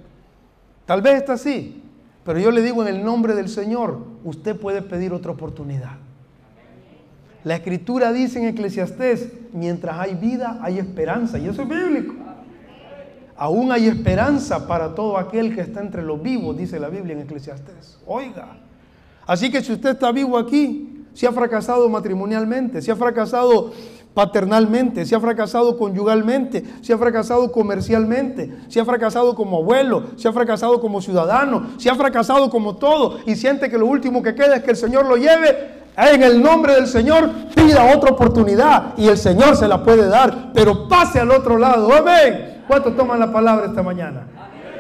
Tal 0.86 1.02
vez 1.02 1.15
está 1.15 1.34
así, 1.34 1.82
pero 2.26 2.39
yo 2.39 2.52
le 2.52 2.62
digo 2.62 2.82
en 2.86 2.93
el 2.93 3.06
nombre 3.06 3.36
del 3.36 3.47
Señor, 3.47 4.00
usted 4.26 4.58
puede 4.58 4.82
pedir 4.82 5.13
otra 5.13 5.32
oportunidad. 5.32 5.93
La 7.45 7.56
escritura 7.56 8.12
dice 8.12 8.39
en 8.39 8.50
Eclesiastés, 8.50 9.30
mientras 9.54 10.00
hay 10.00 10.16
vida 10.16 10.60
hay 10.62 10.80
esperanza, 10.80 11.38
y 11.38 11.48
eso 11.48 11.64
es 11.64 11.70
bíblico. 11.70 12.16
Aún 13.36 13.72
hay 13.72 13.88
esperanza 13.88 14.68
para 14.68 14.94
todo 14.94 15.18
aquel 15.18 15.56
que 15.56 15.62
está 15.62 15.82
entre 15.82 16.04
los 16.04 16.22
vivos, 16.22 16.56
dice 16.56 16.80
la 16.80 16.90
Biblia 16.90 17.16
en 17.16 17.22
Eclesiastés. 17.22 17.98
Oiga, 18.06 18.58
así 19.26 19.50
que 19.50 19.64
si 19.64 19.74
usted 19.74 19.92
está 19.92 20.12
vivo 20.12 20.38
aquí, 20.38 21.06
si 21.14 21.26
ha 21.26 21.32
fracasado 21.32 21.90
matrimonialmente, 21.90 22.82
si 22.82 22.92
ha 22.92 22.96
fracasado 22.96 23.72
paternalmente, 24.14 25.06
si 25.06 25.16
ha 25.16 25.20
fracasado 25.20 25.78
conyugalmente, 25.78 26.64
si 26.82 26.94
ha 26.94 26.98
fracasado 26.98 27.52
comercialmente, 27.52 28.58
si 28.68 28.80
ha 28.80 28.86
fracasado 28.86 29.36
como 29.36 29.58
abuelo, 29.58 30.04
si 30.18 30.28
ha 30.28 30.34
fracasado 30.34 30.80
como 30.82 31.02
ciudadano, 31.02 31.72
si 31.78 31.90
ha 31.90 31.96
fracasado 31.96 32.50
como 32.50 32.76
todo 32.76 33.20
y 33.26 33.36
siente 33.36 33.70
que 33.70 33.78
lo 33.78 33.86
último 33.88 34.22
que 34.22 34.36
queda 34.36 34.58
es 34.58 34.64
que 34.64 34.72
el 34.72 34.78
Señor 34.78 35.06
lo 35.06 35.16
lleve, 35.16 35.81
en 36.10 36.24
el 36.24 36.42
nombre 36.42 36.74
del 36.74 36.88
Señor 36.88 37.30
pida 37.56 37.96
otra 37.96 38.12
oportunidad 38.12 38.98
y 38.98 39.08
el 39.08 39.18
Señor 39.18 39.56
se 39.56 39.68
la 39.68 39.84
puede 39.84 40.08
dar, 40.08 40.52
pero 40.54 40.88
pase 40.88 41.20
al 41.20 41.32
otro 41.32 41.58
lado. 41.58 41.94
Amén. 41.94 42.64
¿Cuántos 42.68 42.96
toman 42.96 43.20
la 43.20 43.32
palabra 43.32 43.68
esta 43.68 43.84
mañana? 43.84 44.26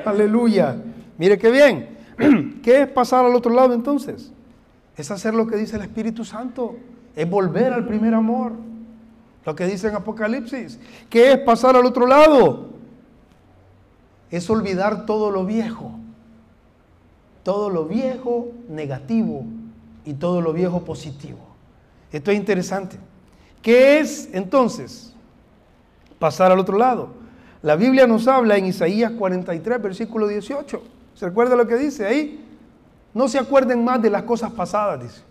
Aleluya. 0.03 0.75
Mire 1.17 1.37
qué 1.37 1.51
bien. 1.51 1.97
¿Qué 2.63 2.81
es 2.81 2.87
pasar 2.87 3.25
al 3.25 3.35
otro 3.35 3.53
lado 3.53 3.73
entonces? 3.73 4.31
Es 4.97 5.11
hacer 5.11 5.33
lo 5.33 5.45
que 5.45 5.57
dice 5.57 5.75
el 5.75 5.83
Espíritu 5.83 6.25
Santo. 6.25 6.77
Es 7.15 7.29
volver 7.29 7.73
al 7.73 7.85
primer 7.85 8.13
amor. 8.13 8.53
Lo 9.45 9.55
que 9.55 9.65
dice 9.65 9.89
en 9.89 9.95
Apocalipsis. 9.95 10.79
¿Qué 11.09 11.33
es 11.33 11.37
pasar 11.39 11.75
al 11.75 11.85
otro 11.85 12.07
lado? 12.07 12.69
Es 14.29 14.49
olvidar 14.49 15.05
todo 15.05 15.29
lo 15.29 15.45
viejo. 15.45 15.91
Todo 17.43 17.69
lo 17.69 17.85
viejo 17.85 18.49
negativo 18.69 19.45
y 20.05 20.13
todo 20.13 20.41
lo 20.41 20.53
viejo 20.53 20.83
positivo. 20.83 21.39
Esto 22.11 22.31
es 22.31 22.37
interesante. 22.37 22.97
¿Qué 23.61 23.99
es 23.99 24.29
entonces 24.33 25.13
pasar 26.19 26.51
al 26.51 26.59
otro 26.59 26.77
lado? 26.77 27.09
La 27.61 27.75
Biblia 27.75 28.07
nos 28.07 28.27
habla 28.27 28.57
en 28.57 28.65
Isaías 28.65 29.11
43, 29.11 29.81
versículo 29.81 30.27
18. 30.27 30.81
¿Se 31.13 31.25
recuerda 31.25 31.55
lo 31.55 31.67
que 31.67 31.75
dice 31.75 32.05
ahí? 32.05 32.43
No 33.13 33.27
se 33.27 33.37
acuerden 33.37 33.83
más 33.83 34.01
de 34.01 34.09
las 34.09 34.23
cosas 34.23 34.51
pasadas, 34.51 35.01
dice. 35.01 35.21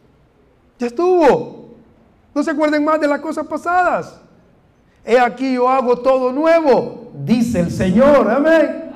Ya 0.78 0.86
estuvo. 0.86 1.70
No 2.34 2.42
se 2.42 2.52
acuerden 2.52 2.84
más 2.84 3.00
de 3.00 3.08
las 3.08 3.20
cosas 3.20 3.46
pasadas. 3.46 4.20
He 5.04 5.18
aquí 5.18 5.54
yo 5.54 5.68
hago 5.68 5.98
todo 5.98 6.32
nuevo, 6.32 7.10
dice 7.24 7.60
el 7.60 7.70
Señor. 7.70 8.30
Amén. 8.30 8.92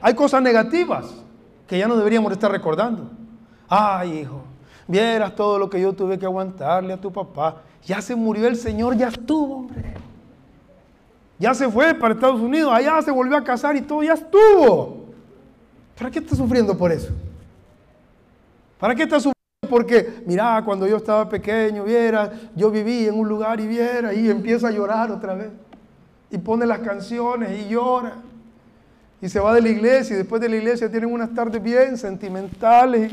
Hay 0.00 0.14
cosas 0.14 0.42
negativas 0.42 1.06
que 1.66 1.78
ya 1.78 1.88
no 1.88 1.96
deberíamos 1.96 2.30
estar 2.32 2.50
recordando. 2.50 3.10
Ay, 3.68 4.20
hijo, 4.20 4.42
vieras 4.88 5.36
todo 5.36 5.58
lo 5.58 5.70
que 5.70 5.80
yo 5.80 5.92
tuve 5.92 6.18
que 6.18 6.26
aguantarle 6.26 6.94
a 6.94 7.00
tu 7.00 7.12
papá. 7.12 7.62
Ya 7.84 8.02
se 8.02 8.16
murió 8.16 8.48
el 8.48 8.56
Señor, 8.56 8.96
ya 8.96 9.08
estuvo, 9.08 9.58
hombre. 9.58 9.94
Ya 11.38 11.54
se 11.54 11.68
fue 11.68 11.94
para 11.94 12.14
Estados 12.14 12.40
Unidos, 12.40 12.72
allá 12.72 13.00
se 13.02 13.12
volvió 13.12 13.36
a 13.36 13.44
casar 13.44 13.76
y 13.76 13.82
todo, 13.82 14.02
ya 14.02 14.14
estuvo. 14.14 15.04
¿Para 15.96 16.10
qué 16.10 16.18
está 16.18 16.34
sufriendo 16.34 16.76
por 16.76 16.90
eso? 16.90 17.10
¿Para 18.78 18.94
qué 18.94 19.04
está 19.04 19.16
sufriendo? 19.16 19.34
Porque, 19.68 20.22
mira, 20.26 20.62
cuando 20.64 20.86
yo 20.86 20.96
estaba 20.96 21.28
pequeño, 21.28 21.84
viera, 21.84 22.32
yo 22.56 22.70
viví 22.70 23.06
en 23.06 23.18
un 23.18 23.28
lugar 23.28 23.60
y 23.60 23.66
viera, 23.66 24.14
y 24.14 24.30
empieza 24.30 24.68
a 24.68 24.70
llorar 24.70 25.12
otra 25.12 25.34
vez. 25.34 25.50
Y 26.30 26.38
pone 26.38 26.66
las 26.66 26.78
canciones 26.80 27.50
y 27.60 27.68
llora. 27.68 28.14
Y 29.20 29.28
se 29.28 29.40
va 29.40 29.52
de 29.52 29.60
la 29.60 29.68
iglesia, 29.68 30.14
y 30.14 30.18
después 30.18 30.40
de 30.40 30.48
la 30.48 30.56
iglesia 30.56 30.90
tienen 30.90 31.12
unas 31.12 31.34
tardes 31.34 31.62
bien 31.62 31.98
sentimentales. 31.98 33.12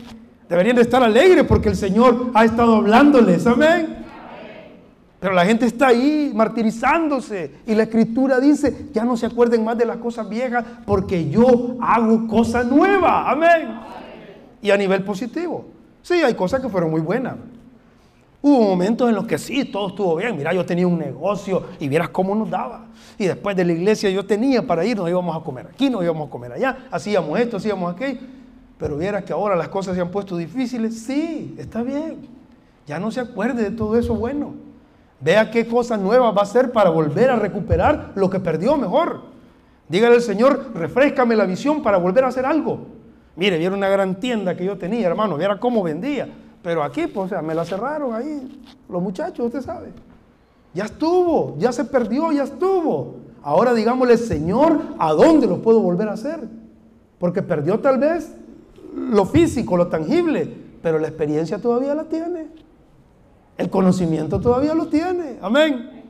Deberían 0.49 0.75
de 0.75 0.83
estar 0.83 1.01
alegres 1.01 1.43
porque 1.45 1.69
el 1.69 1.75
Señor 1.75 2.31
ha 2.33 2.45
estado 2.45 2.75
hablándoles, 2.75 3.45
amén. 3.47 4.05
Pero 5.19 5.33
la 5.33 5.45
gente 5.45 5.65
está 5.65 5.87
ahí 5.87 6.31
martirizándose 6.35 7.51
y 7.65 7.73
la 7.73 7.83
escritura 7.83 8.39
dice, 8.39 8.89
ya 8.93 9.03
no 9.03 9.17
se 9.17 9.25
acuerden 9.25 9.63
más 9.63 9.77
de 9.77 9.85
las 9.85 9.97
cosas 9.97 10.29
viejas 10.29 10.63
porque 10.85 11.29
yo 11.29 11.77
hago 11.81 12.27
cosas 12.27 12.67
nuevas. 12.67 13.25
Amén. 13.27 13.75
Y 14.61 14.69
a 14.69 14.77
nivel 14.77 15.03
positivo. 15.03 15.65
Sí, 16.03 16.13
hay 16.15 16.35
cosas 16.35 16.61
que 16.61 16.69
fueron 16.69 16.91
muy 16.91 17.01
buenas. 17.01 17.35
Hubo 18.39 18.61
momentos 18.61 19.09
en 19.09 19.15
los 19.15 19.25
que 19.25 19.39
sí, 19.39 19.65
todo 19.65 19.87
estuvo 19.87 20.15
bien. 20.17 20.37
Mira, 20.37 20.53
yo 20.53 20.63
tenía 20.63 20.85
un 20.85 20.99
negocio 20.99 21.63
y 21.79 21.87
vieras 21.87 22.09
cómo 22.09 22.35
nos 22.35 22.47
daba. 22.47 22.85
Y 23.17 23.25
después 23.25 23.55
de 23.55 23.65
la 23.65 23.73
iglesia 23.73 24.11
yo 24.11 24.23
tenía 24.23 24.61
para 24.67 24.85
ir, 24.85 24.95
nos 24.95 25.09
íbamos 25.09 25.35
a 25.35 25.43
comer 25.43 25.65
aquí, 25.73 25.89
nos 25.89 26.03
íbamos 26.03 26.27
a 26.27 26.29
comer 26.29 26.51
allá, 26.51 26.87
hacíamos 26.91 27.39
esto, 27.39 27.57
hacíamos 27.57 27.95
aquello. 27.95 28.19
Pero 28.77 28.97
vieras 28.97 29.23
que 29.23 29.33
ahora 29.33 29.55
las 29.55 29.69
cosas 29.69 29.95
se 29.95 30.01
han 30.01 30.11
puesto 30.11 30.35
difíciles. 30.35 30.99
Sí, 31.03 31.55
está 31.57 31.81
bien. 31.81 32.27
Ya 32.85 32.99
no 32.99 33.11
se 33.11 33.21
acuerde 33.21 33.63
de 33.63 33.71
todo 33.71 33.97
eso 33.97 34.15
bueno. 34.15 34.53
Vea 35.21 35.49
qué 35.49 35.65
cosas 35.65 35.99
nuevas 35.99 36.35
va 36.35 36.41
a 36.41 36.43
hacer 36.43 36.71
para 36.71 36.89
volver 36.89 37.31
a 37.31 37.37
recuperar 37.37 38.11
lo 38.15 38.29
que 38.29 38.39
perdió 38.39 38.77
mejor. 38.77 39.21
Dígale 39.87 40.15
al 40.15 40.21
Señor, 40.21 40.71
refrescame 40.73 41.35
la 41.35 41.45
visión 41.45 41.81
para 41.81 41.97
volver 41.97 42.25
a 42.25 42.27
hacer 42.27 42.45
algo. 42.45 42.79
Mire, 43.35 43.57
vieron 43.57 43.77
una 43.77 43.89
gran 43.89 44.19
tienda 44.19 44.55
que 44.55 44.65
yo 44.65 44.77
tenía, 44.77 45.07
hermano, 45.07 45.37
viera 45.37 45.59
cómo 45.59 45.83
vendía. 45.83 46.27
Pero 46.61 46.83
aquí, 46.83 47.07
pues, 47.07 47.25
o 47.25 47.29
sea, 47.29 47.41
me 47.41 47.53
la 47.53 47.63
cerraron 47.65 48.13
ahí. 48.13 48.61
Los 48.89 49.01
muchachos, 49.01 49.45
usted 49.45 49.61
sabe. 49.61 49.89
Ya 50.73 50.85
estuvo, 50.85 51.55
ya 51.57 51.71
se 51.71 51.85
perdió, 51.85 52.31
ya 52.31 52.43
estuvo. 52.43 53.15
Ahora 53.41 53.73
digámosle, 53.73 54.17
Señor, 54.17 54.81
¿a 54.97 55.13
dónde 55.13 55.47
lo 55.47 55.61
puedo 55.61 55.79
volver 55.79 56.09
a 56.09 56.13
hacer? 56.13 56.39
Porque 57.19 57.41
perdió 57.41 57.79
tal 57.79 57.99
vez 57.99 58.35
lo 58.95 59.25
físico, 59.25 59.77
lo 59.77 59.87
tangible, 59.87 60.51
pero 60.81 60.99
la 60.99 61.07
experiencia 61.07 61.59
todavía 61.59 61.93
la 61.93 62.05
tiene. 62.05 62.47
El 63.57 63.69
conocimiento 63.69 64.39
todavía 64.39 64.73
lo 64.73 64.87
tiene. 64.87 65.37
Amén. 65.41 66.03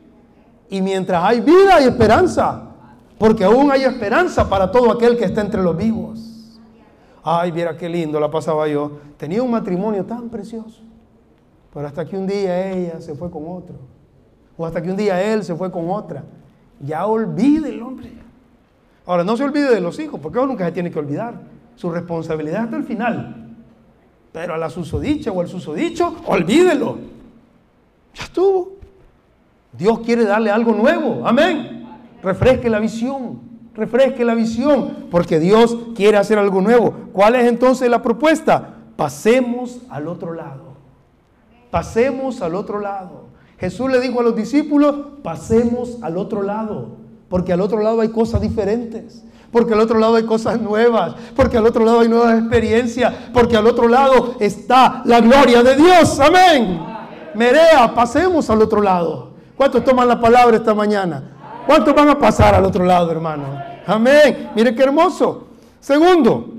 Y 0.69 0.81
mientras 0.81 1.23
hay 1.23 1.41
vida, 1.41 1.75
hay 1.75 1.85
esperanza. 1.85 2.63
Porque 3.17 3.43
aún 3.43 3.71
hay 3.71 3.83
esperanza 3.83 4.49
para 4.49 4.71
todo 4.71 4.91
aquel 4.91 5.17
que 5.17 5.25
está 5.25 5.41
entre 5.41 5.61
los 5.61 5.77
vivos. 5.77 6.59
Ay, 7.23 7.51
viera 7.51 7.77
qué 7.77 7.87
lindo 7.87 8.19
la 8.19 8.29
pasaba 8.29 8.67
yo. 8.67 8.99
Tenía 9.17 9.41
un 9.41 9.51
matrimonio 9.51 10.05
tan 10.05 10.29
precioso. 10.29 10.81
Pero 11.73 11.87
hasta 11.87 12.05
que 12.05 12.17
un 12.17 12.27
día 12.27 12.71
ella 12.71 13.01
se 13.01 13.15
fue 13.15 13.29
con 13.31 13.43
otro. 13.47 13.75
O 14.57 14.65
hasta 14.65 14.81
que 14.81 14.89
un 14.89 14.97
día 14.97 15.21
él 15.21 15.43
se 15.43 15.55
fue 15.55 15.71
con 15.71 15.89
otra. 15.89 16.23
Ya 16.79 17.05
olvide 17.05 17.69
el 17.69 17.81
hombre. 17.81 18.11
Ahora, 19.05 19.23
no 19.23 19.37
se 19.37 19.43
olvide 19.43 19.73
de 19.73 19.81
los 19.81 19.99
hijos, 19.99 20.19
porque 20.19 20.39
uno 20.39 20.47
nunca 20.47 20.65
se 20.65 20.71
tiene 20.71 20.89
que 20.89 20.97
olvidar. 20.97 21.35
Su 21.75 21.91
responsabilidad 21.91 22.63
hasta 22.63 22.77
el 22.77 22.83
final. 22.83 23.55
Pero 24.31 24.53
a 24.53 24.57
la 24.57 24.69
susodicha 24.69 25.31
o 25.31 25.41
al 25.41 25.47
susodicho, 25.47 26.15
olvídelo. 26.25 26.97
Ya 28.13 28.23
estuvo. 28.23 28.73
Dios 29.71 29.99
quiere 29.99 30.25
darle 30.25 30.51
algo 30.51 30.73
nuevo. 30.73 31.25
Amén. 31.25 31.87
Refresque 32.21 32.69
la 32.69 32.79
visión. 32.79 33.39
Refresque 33.73 34.23
la 34.23 34.35
visión. 34.35 35.07
Porque 35.11 35.39
Dios 35.39 35.77
quiere 35.95 36.17
hacer 36.17 36.37
algo 36.37 36.61
nuevo. 36.61 36.93
¿Cuál 37.13 37.35
es 37.35 37.45
entonces 37.45 37.89
la 37.89 38.01
propuesta? 38.01 38.75
Pasemos 38.95 39.81
al 39.89 40.07
otro 40.07 40.33
lado. 40.33 40.75
Pasemos 41.71 42.41
al 42.41 42.55
otro 42.55 42.79
lado. 42.79 43.25
Jesús 43.57 43.89
le 43.89 43.99
dijo 43.99 44.19
a 44.19 44.23
los 44.23 44.35
discípulos, 44.35 44.95
pasemos 45.23 45.97
al 46.01 46.17
otro 46.17 46.41
lado. 46.41 46.97
Porque 47.29 47.53
al 47.53 47.61
otro 47.61 47.81
lado 47.81 48.01
hay 48.01 48.09
cosas 48.09 48.41
diferentes. 48.41 49.23
Porque 49.51 49.73
al 49.73 49.79
otro 49.79 49.99
lado 49.99 50.15
hay 50.15 50.23
cosas 50.23 50.59
nuevas. 50.59 51.15
Porque 51.35 51.57
al 51.57 51.65
otro 51.65 51.85
lado 51.85 52.01
hay 52.01 52.09
nuevas 52.09 52.39
experiencias. 52.39 53.13
Porque 53.33 53.55
al 53.55 53.67
otro 53.67 53.87
lado 53.87 54.35
está 54.39 55.01
la 55.05 55.21
gloria 55.21 55.63
de 55.63 55.75
Dios. 55.75 56.19
Amén. 56.19 56.79
Merea, 57.35 57.93
pasemos 57.93 58.49
al 58.49 58.61
otro 58.61 58.81
lado. 58.81 59.31
¿Cuántos 59.55 59.83
toman 59.83 60.07
la 60.07 60.19
palabra 60.19 60.57
esta 60.57 60.73
mañana? 60.73 61.35
¿Cuántos 61.65 61.95
van 61.95 62.09
a 62.09 62.19
pasar 62.19 62.53
al 62.55 62.65
otro 62.65 62.85
lado, 62.85 63.11
hermano? 63.11 63.43
Amén. 63.87 64.51
Mire 64.55 64.75
qué 64.75 64.83
hermoso. 64.83 65.47
Segundo, 65.79 66.53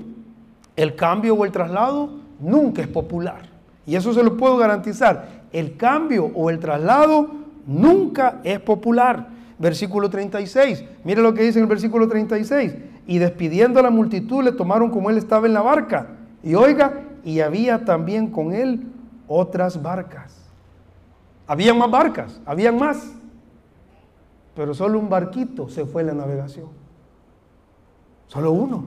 el 0.75 0.95
cambio 0.95 1.35
o 1.35 1.45
el 1.45 1.51
traslado 1.51 2.09
nunca 2.39 2.81
es 2.81 2.87
popular. 2.87 3.41
Y 3.85 3.95
eso 3.95 4.13
se 4.13 4.23
lo 4.23 4.35
puedo 4.37 4.57
garantizar. 4.57 5.43
El 5.51 5.77
cambio 5.77 6.29
o 6.35 6.49
el 6.49 6.59
traslado 6.59 7.29
nunca 7.65 8.39
es 8.43 8.59
popular. 8.59 9.27
Versículo 9.59 10.09
36. 10.09 10.83
Mire 11.03 11.21
lo 11.21 11.33
que 11.33 11.43
dice 11.43 11.59
en 11.59 11.63
el 11.63 11.69
versículo 11.69 12.07
36. 12.07 12.75
Y 13.07 13.17
despidiendo 13.17 13.79
a 13.79 13.83
la 13.83 13.89
multitud 13.89 14.43
le 14.43 14.51
tomaron 14.51 14.89
como 14.91 15.09
él 15.09 15.17
estaba 15.17 15.47
en 15.47 15.53
la 15.53 15.61
barca. 15.61 16.07
Y 16.43 16.55
oiga, 16.55 17.01
y 17.23 17.39
había 17.39 17.83
también 17.83 18.27
con 18.27 18.53
él 18.53 18.83
otras 19.27 19.81
barcas. 19.81 20.35
Habían 21.47 21.77
más 21.77 21.89
barcas, 21.89 22.39
habían 22.45 22.77
más. 22.77 23.13
Pero 24.55 24.73
solo 24.73 24.99
un 24.99 25.09
barquito 25.09 25.69
se 25.69 25.85
fue 25.85 26.01
en 26.01 26.07
la 26.07 26.13
navegación. 26.13 26.67
Solo 28.27 28.51
uno. 28.51 28.85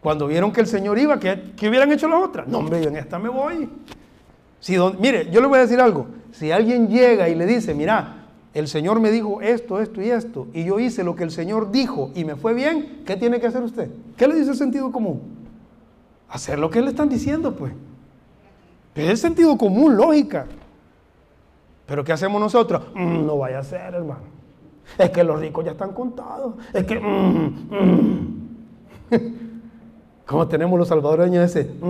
Cuando 0.00 0.26
vieron 0.26 0.52
que 0.52 0.60
el 0.60 0.66
Señor 0.66 0.98
iba, 0.98 1.18
¿qué, 1.18 1.68
hubieran 1.68 1.92
hecho 1.92 2.08
las 2.08 2.22
otras? 2.22 2.48
No, 2.48 2.58
hombre, 2.58 2.82
en 2.82 2.96
esta 2.96 3.18
me 3.18 3.28
voy. 3.28 3.68
Si 4.60 4.76
mire, 4.98 5.30
yo 5.30 5.40
le 5.40 5.46
voy 5.46 5.58
a 5.58 5.62
decir 5.62 5.80
algo. 5.80 6.06
Si 6.32 6.50
alguien 6.50 6.88
llega 6.88 7.28
y 7.28 7.34
le 7.34 7.44
dice, 7.46 7.74
mira, 7.74 8.19
el 8.52 8.66
Señor 8.66 9.00
me 9.00 9.10
dijo 9.10 9.40
esto, 9.40 9.80
esto 9.80 10.02
y 10.02 10.10
esto, 10.10 10.48
y 10.52 10.64
yo 10.64 10.80
hice 10.80 11.04
lo 11.04 11.14
que 11.14 11.22
el 11.22 11.30
Señor 11.30 11.70
dijo 11.70 12.10
y 12.14 12.24
me 12.24 12.34
fue 12.34 12.52
bien, 12.52 13.02
¿qué 13.06 13.16
tiene 13.16 13.40
que 13.40 13.46
hacer 13.46 13.62
usted? 13.62 13.90
¿Qué 14.16 14.26
le 14.26 14.34
dice 14.34 14.50
el 14.50 14.56
sentido 14.56 14.90
común? 14.90 15.20
Hacer 16.28 16.58
lo 16.58 16.68
que 16.68 16.80
le 16.80 16.90
están 16.90 17.08
diciendo, 17.08 17.54
pues. 17.54 17.72
Es 18.94 19.08
el 19.08 19.16
sentido 19.16 19.56
común, 19.56 19.96
lógica. 19.96 20.46
Pero 21.86 22.04
¿qué 22.04 22.12
hacemos 22.12 22.40
nosotros? 22.40 22.82
Mm, 22.94 23.24
no 23.26 23.38
vaya 23.38 23.60
a 23.60 23.64
ser, 23.64 23.94
hermano. 23.94 24.40
Es 24.98 25.10
que 25.10 25.22
los 25.24 25.38
ricos 25.40 25.64
ya 25.64 25.70
están 25.72 25.92
contados. 25.92 26.54
Es 26.72 26.84
que... 26.84 26.98
Mm, 26.98 27.68
mm. 27.70 28.40
Como 30.26 30.46
tenemos 30.46 30.78
los 30.78 30.88
salvadoreños 30.88 31.44
ese... 31.44 31.70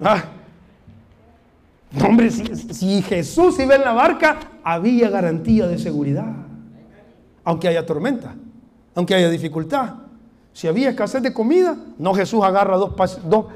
ah. 0.00 0.22
Hombre, 2.02 2.30
si, 2.30 2.44
si 2.56 3.02
Jesús 3.02 3.58
iba 3.58 3.74
en 3.74 3.82
la 3.82 3.92
barca, 3.92 4.38
había 4.62 5.10
garantía 5.10 5.66
de 5.66 5.78
seguridad. 5.78 6.32
Aunque 7.44 7.68
haya 7.68 7.84
tormenta, 7.84 8.34
aunque 8.94 9.14
haya 9.14 9.28
dificultad. 9.28 9.94
Si 10.52 10.68
había 10.68 10.90
escasez 10.90 11.22
de 11.22 11.32
comida, 11.32 11.76
no 11.98 12.14
Jesús 12.14 12.42
agarra 12.42 12.76
dos, 12.76 12.94
dos, 13.28 13.46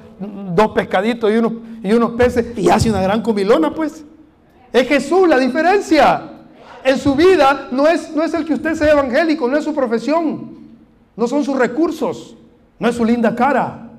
dos 0.55 0.69
pescaditos 0.73 1.31
y 1.31 1.37
unos, 1.37 1.53
y 1.83 1.93
unos 1.93 2.13
peces 2.13 2.59
y 2.59 2.69
hace 2.69 2.91
una 2.91 3.01
gran 3.01 3.23
comilona, 3.23 3.73
pues. 3.73 4.05
Es 4.73 4.87
Jesús 4.87 5.29
la 5.29 5.39
diferencia. 5.39 6.33
En 6.85 6.99
su 6.99 7.15
vida 7.15 7.69
no 7.71 7.87
es, 7.87 8.15
no 8.15 8.23
es 8.23 8.35
el 8.35 8.45
que 8.45 8.55
usted 8.55 8.75
sea 8.75 8.93
evangélico, 8.93 9.49
no 9.49 9.57
es 9.57 9.65
su 9.65 9.75
profesión, 9.75 10.59
no 11.17 11.27
son 11.27 11.45
sus 11.45 11.57
recursos, 11.57 12.37
no 12.79 12.89
es 12.89 12.97
su 12.97 13.05
linda 13.05 13.35
cara. 13.35 13.91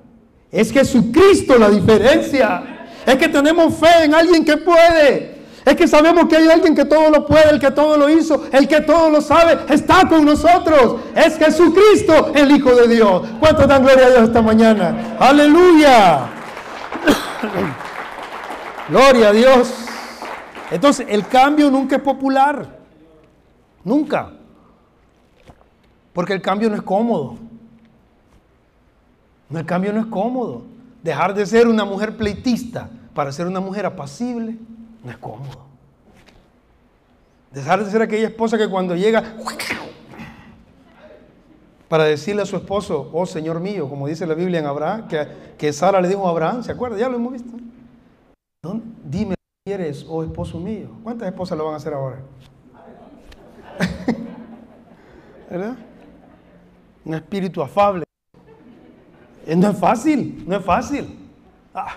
Es 0.52 0.72
Jesucristo 0.72 1.58
la 1.58 1.70
diferencia. 1.70 2.79
Es 3.06 3.16
que 3.16 3.30
tenemos 3.30 3.76
fe 3.76 4.04
en 4.04 4.14
alguien 4.14 4.44
que 4.46 4.58
puede. 4.58 5.40
Es 5.66 5.76
que 5.76 5.88
sabemos 5.88 6.28
que 6.28 6.38
hay 6.38 6.50
alguien 6.50 6.76
que 6.76 6.86
todo 6.86 7.10
lo 7.10 7.26
puede, 7.26 7.52
el 7.52 7.60
que 7.60 7.72
todo 7.72 7.98
lo 7.98 8.10
hizo, 8.10 8.44
el 8.52 8.68
que 8.68 8.82
todo 8.82 9.10
lo 9.10 9.22
sabe, 9.22 9.60
está 9.74 10.08
con 10.08 10.26
nosotros. 10.26 11.02
Es 11.16 11.38
Jesucristo, 11.38 12.32
el 12.34 12.50
Hijo 12.52 12.74
de 12.74 12.88
Dios. 12.88 13.28
¿Cuántos 13.40 13.68
dan 13.68 13.84
gloria 13.84 14.08
a 14.08 14.10
Dios 14.10 14.24
esta 14.24 14.42
mañana? 14.42 15.18
Aleluya. 15.20 16.28
gloria 18.90 19.30
a 19.30 19.32
Dios. 19.32 19.74
Entonces, 20.72 21.06
el 21.10 21.28
cambio 21.28 21.70
nunca 21.70 21.98
es 21.98 22.02
popular. 22.02 22.80
Nunca. 23.84 24.32
Porque 26.14 26.34
el 26.34 26.42
cambio 26.42 26.70
no 26.70 26.76
es 26.76 26.82
cómodo. 26.82 27.38
El 29.54 29.66
cambio 29.66 29.94
no 29.94 30.00
es 30.00 30.08
cómodo. 30.08 30.64
Dejar 31.04 31.34
de 31.34 31.46
ser 31.46 31.68
una 31.68 31.86
mujer 31.86 32.18
pleitista 32.18 32.90
para 33.14 33.32
ser 33.32 33.48
una 33.48 33.60
mujer 33.60 33.86
apacible 33.86 34.58
no 35.04 35.12
es 35.12 35.18
cómodo. 35.18 35.68
Dejar 37.52 37.84
de 37.84 37.90
ser 37.90 38.02
aquella 38.02 38.28
esposa 38.28 38.58
que 38.58 38.70
cuando 38.70 38.96
llega 38.96 39.36
para 41.88 42.04
decirle 42.04 42.44
a 42.44 42.46
su 42.46 42.56
esposo, 42.56 43.10
oh 43.12 43.26
Señor 43.26 43.60
mío, 43.60 43.90
como 43.90 44.08
dice 44.08 44.28
la 44.28 44.36
Biblia 44.36 44.60
en 44.60 44.68
Abraham, 44.68 45.08
que, 45.08 45.28
que 45.58 45.74
Sara 45.74 46.00
le 46.00 46.08
dijo 46.08 46.28
a 46.28 46.30
Abraham, 46.30 46.64
¿se 46.64 46.72
acuerda? 46.72 46.98
Ya 46.98 47.10
lo 47.10 47.16
hemos 47.16 47.34
visto. 47.34 47.58
Dime 49.04 49.36
si 49.66 49.74
eres, 49.74 50.06
oh 50.08 50.24
esposo 50.24 50.60
mío. 50.60 50.90
¿Cuántas 51.02 51.28
esposas 51.28 51.58
lo 51.58 51.66
van 51.66 51.74
a 51.74 51.78
hacer 51.78 51.94
ahora? 51.94 52.20
¿Verdad? 55.50 55.78
Un 57.06 57.14
espíritu 57.16 57.64
afable. 57.64 58.09
No 59.58 59.70
es 59.70 59.78
fácil, 59.78 60.44
no 60.46 60.58
es 60.58 60.64
fácil. 60.64 61.18
Ah, 61.74 61.96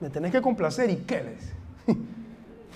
me 0.00 0.10
tenés 0.10 0.32
que 0.32 0.42
complacer 0.42 0.90
y 0.90 0.96
qué 0.96 1.22
les. 1.22 1.96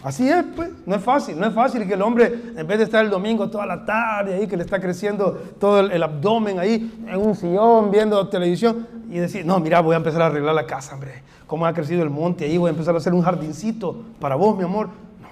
Así 0.04 0.28
es, 0.28 0.44
pues, 0.54 0.70
no 0.84 0.96
es 0.96 1.02
fácil, 1.02 1.40
no 1.40 1.46
es 1.46 1.54
fácil 1.54 1.86
que 1.86 1.94
el 1.94 2.02
hombre, 2.02 2.26
en 2.56 2.66
vez 2.66 2.76
de 2.76 2.84
estar 2.84 3.02
el 3.02 3.10
domingo 3.10 3.48
toda 3.48 3.64
la 3.64 3.86
tarde 3.86 4.34
ahí, 4.34 4.46
que 4.46 4.54
le 4.54 4.62
está 4.62 4.78
creciendo 4.78 5.32
todo 5.58 5.80
el, 5.80 6.02
abdomen 6.02 6.58
ahí, 6.58 6.92
en 7.08 7.16
un 7.16 7.34
sillón, 7.34 7.90
viendo 7.90 8.28
televisión, 8.28 8.86
y 9.08 9.18
decir, 9.18 9.46
no, 9.46 9.58
mira, 9.60 9.80
voy 9.80 9.94
a 9.94 9.96
empezar 9.96 10.20
a 10.20 10.26
arreglar 10.26 10.54
la 10.54 10.66
casa, 10.66 10.94
hombre. 10.94 11.22
Cómo 11.46 11.64
ha 11.64 11.72
crecido 11.72 12.02
el 12.02 12.10
monte 12.10 12.44
ahí, 12.44 12.58
voy 12.58 12.68
a 12.68 12.72
empezar 12.72 12.94
a 12.94 12.98
hacer 12.98 13.14
un 13.14 13.22
jardincito 13.22 14.04
para 14.20 14.34
vos, 14.34 14.54
mi 14.58 14.64
amor. 14.64 14.88
No, 14.88 15.28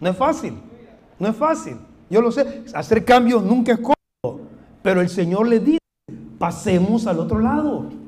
no 0.00 0.10
es 0.10 0.16
fácil, 0.16 0.54
no 1.18 1.28
es 1.28 1.36
fácil. 1.36 1.78
Yo 2.10 2.20
lo 2.20 2.30
sé, 2.30 2.64
hacer 2.74 3.06
cambios 3.06 3.42
nunca 3.42 3.72
es 3.72 3.78
cómodo, 3.78 4.42
pero 4.82 5.00
el 5.00 5.08
Señor 5.08 5.48
le 5.48 5.60
dice, 5.60 5.78
pasemos 6.38 7.06
al 7.06 7.20
otro 7.20 7.38
lado. 7.38 8.03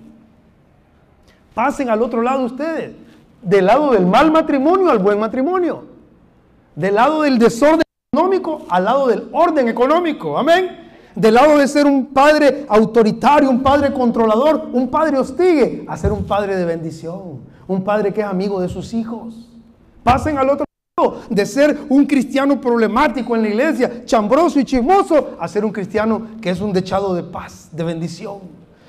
Pasen 1.56 1.88
al 1.88 2.02
otro 2.02 2.20
lado 2.20 2.44
ustedes, 2.44 2.92
del 3.40 3.64
lado 3.64 3.92
del 3.92 4.04
mal 4.04 4.30
matrimonio 4.30 4.90
al 4.90 4.98
buen 4.98 5.18
matrimonio, 5.18 5.84
del 6.74 6.96
lado 6.96 7.22
del 7.22 7.38
desorden 7.38 7.80
económico 8.12 8.66
al 8.68 8.84
lado 8.84 9.06
del 9.06 9.30
orden 9.32 9.66
económico. 9.66 10.36
Amén 10.36 10.84
del 11.14 11.32
lado 11.32 11.56
de 11.56 11.66
ser 11.66 11.86
un 11.86 12.08
padre 12.08 12.66
autoritario, 12.68 13.48
un 13.48 13.62
padre 13.62 13.90
controlador, 13.90 14.68
un 14.74 14.88
padre 14.90 15.16
hostigue, 15.16 15.86
a 15.88 15.96
ser 15.96 16.12
un 16.12 16.24
padre 16.24 16.56
de 16.56 16.66
bendición, 16.66 17.40
un 17.66 17.82
padre 17.82 18.12
que 18.12 18.20
es 18.20 18.26
amigo 18.26 18.60
de 18.60 18.68
sus 18.68 18.92
hijos. 18.92 19.48
Pasen 20.04 20.36
al 20.36 20.50
otro 20.50 20.66
lado 20.98 21.22
de 21.30 21.46
ser 21.46 21.78
un 21.88 22.04
cristiano 22.04 22.60
problemático 22.60 23.34
en 23.34 23.40
la 23.40 23.48
iglesia, 23.48 24.04
chambroso 24.04 24.60
y 24.60 24.66
chismoso, 24.66 25.38
a 25.40 25.48
ser 25.48 25.64
un 25.64 25.72
cristiano 25.72 26.26
que 26.42 26.50
es 26.50 26.60
un 26.60 26.74
dechado 26.74 27.14
de 27.14 27.22
paz, 27.22 27.70
de 27.72 27.82
bendición, 27.82 28.40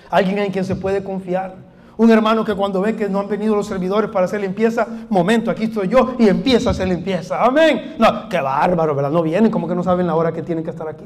alguien 0.10 0.40
en 0.40 0.52
quien 0.52 0.66
se 0.66 0.76
puede 0.76 1.02
confiar. 1.02 1.67
Un 1.98 2.12
hermano 2.12 2.46
que 2.46 2.54
cuando 2.54 2.80
ve 2.80 2.96
que 2.96 3.10
no 3.10 3.20
han 3.20 3.28
venido 3.28 3.56
los 3.56 3.66
servidores 3.66 4.12
para 4.12 4.26
hacer 4.26 4.40
limpieza, 4.40 4.88
momento, 5.10 5.50
aquí 5.50 5.64
estoy 5.64 5.88
yo 5.88 6.16
y 6.20 6.28
empieza 6.28 6.70
a 6.70 6.72
hacer 6.72 6.88
limpieza. 6.88 7.44
Amén. 7.44 7.96
No, 7.98 8.30
qué 8.30 8.40
bárbaro, 8.40 8.94
¿verdad? 8.94 9.12
No 9.12 9.24
vienen 9.24 9.50
como 9.50 9.68
que 9.68 9.74
no 9.74 9.82
saben 9.82 10.06
la 10.06 10.16
hora 10.16 10.32
que 10.32 10.44
tienen 10.44 10.64
que 10.64 10.70
estar 10.70 10.88
aquí. 10.88 11.06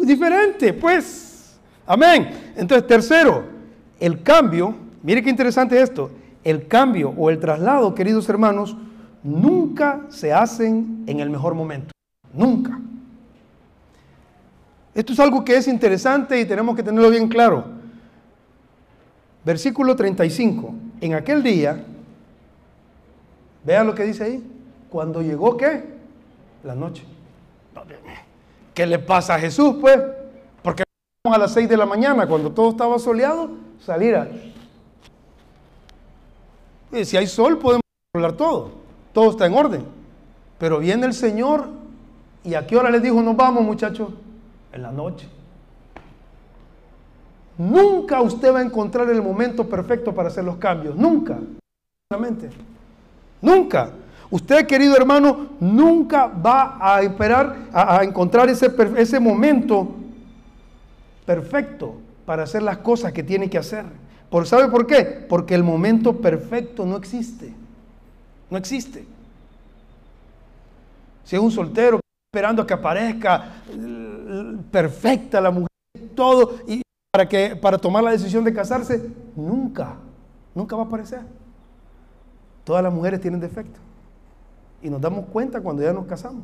Diferente, 0.00 0.72
pues. 0.72 1.58
Amén. 1.86 2.30
Entonces, 2.56 2.86
tercero, 2.86 3.44
el 4.00 4.22
cambio, 4.22 4.74
mire 5.02 5.22
qué 5.22 5.28
interesante 5.28 5.80
esto, 5.80 6.10
el 6.42 6.66
cambio 6.66 7.12
o 7.18 7.28
el 7.28 7.38
traslado, 7.38 7.94
queridos 7.94 8.26
hermanos, 8.30 8.76
nunca 9.22 10.00
se 10.08 10.32
hacen 10.32 11.04
en 11.06 11.20
el 11.20 11.28
mejor 11.28 11.54
momento. 11.54 11.92
Nunca. 12.32 12.80
Esto 14.94 15.12
es 15.12 15.20
algo 15.20 15.44
que 15.44 15.56
es 15.56 15.68
interesante 15.68 16.40
y 16.40 16.46
tenemos 16.46 16.74
que 16.74 16.82
tenerlo 16.82 17.10
bien 17.10 17.28
claro. 17.28 17.83
Versículo 19.44 19.94
35. 19.94 20.74
En 21.00 21.14
aquel 21.14 21.42
día, 21.42 21.84
vea 23.64 23.84
lo 23.84 23.94
que 23.94 24.04
dice 24.04 24.24
ahí. 24.24 24.50
Cuando 24.88 25.22
llegó 25.22 25.56
qué? 25.56 25.84
La 26.62 26.74
noche. 26.74 27.04
¿Qué 28.72 28.86
le 28.86 28.98
pasa 28.98 29.34
a 29.34 29.38
Jesús, 29.38 29.76
pues? 29.80 30.00
Porque 30.62 30.82
a 31.24 31.38
las 31.38 31.52
6 31.52 31.68
de 31.68 31.76
la 31.76 31.86
mañana, 31.86 32.26
cuando 32.26 32.50
todo 32.50 32.70
estaba 32.70 32.98
soleado, 32.98 33.50
salir 33.80 34.16
a... 34.16 34.28
Si 37.04 37.16
hay 37.16 37.26
sol, 37.26 37.58
podemos 37.58 37.82
hablar 38.14 38.32
todo. 38.32 38.70
Todo 39.12 39.30
está 39.30 39.46
en 39.46 39.54
orden. 39.54 39.84
Pero 40.58 40.78
viene 40.78 41.06
el 41.06 41.12
Señor 41.12 41.68
y 42.44 42.54
a 42.54 42.66
qué 42.66 42.76
hora 42.76 42.90
les 42.90 43.02
dijo, 43.02 43.20
nos 43.22 43.36
vamos, 43.36 43.64
muchachos? 43.64 44.10
En 44.72 44.82
la 44.82 44.92
noche. 44.92 45.28
Nunca 47.56 48.20
usted 48.20 48.52
va 48.52 48.58
a 48.58 48.62
encontrar 48.62 49.08
el 49.10 49.22
momento 49.22 49.68
perfecto 49.68 50.14
para 50.14 50.28
hacer 50.28 50.44
los 50.44 50.56
cambios. 50.56 50.96
Nunca. 50.96 51.38
Nunca. 53.40 53.90
Usted, 54.30 54.66
querido 54.66 54.96
hermano, 54.96 55.48
nunca 55.60 56.26
va 56.26 56.78
a 56.80 57.02
esperar 57.02 57.56
a, 57.72 58.02
encontrar 58.02 58.48
ese, 58.48 58.72
ese 58.96 59.20
momento 59.20 59.94
perfecto 61.24 61.94
para 62.26 62.42
hacer 62.42 62.62
las 62.62 62.78
cosas 62.78 63.12
que 63.12 63.22
tiene 63.22 63.48
que 63.48 63.58
hacer. 63.58 63.84
¿Por, 64.30 64.46
¿Sabe 64.46 64.68
por 64.68 64.86
qué? 64.86 65.04
Porque 65.04 65.54
el 65.54 65.62
momento 65.62 66.16
perfecto 66.16 66.84
no 66.84 66.96
existe. 66.96 67.54
No 68.50 68.58
existe. 68.58 69.04
Si 71.24 71.36
es 71.36 71.42
un 71.42 71.50
soltero 71.50 72.00
esperando 72.32 72.62
a 72.62 72.66
que 72.66 72.74
aparezca 72.74 73.62
perfecta 74.70 75.40
la 75.40 75.50
mujer, 75.50 75.68
todo, 76.14 76.56
y 76.66 76.82
para, 77.14 77.28
que, 77.28 77.54
para 77.54 77.78
tomar 77.78 78.02
la 78.02 78.10
decisión 78.10 78.42
de 78.42 78.52
casarse, 78.52 79.00
nunca, 79.36 79.94
nunca 80.52 80.74
va 80.74 80.82
a 80.82 80.86
aparecer. 80.86 81.20
Todas 82.64 82.82
las 82.82 82.92
mujeres 82.92 83.20
tienen 83.20 83.38
defecto 83.38 83.78
y 84.82 84.90
nos 84.90 85.00
damos 85.00 85.26
cuenta 85.26 85.60
cuando 85.60 85.80
ya 85.80 85.92
nos 85.92 86.06
casamos. 86.06 86.42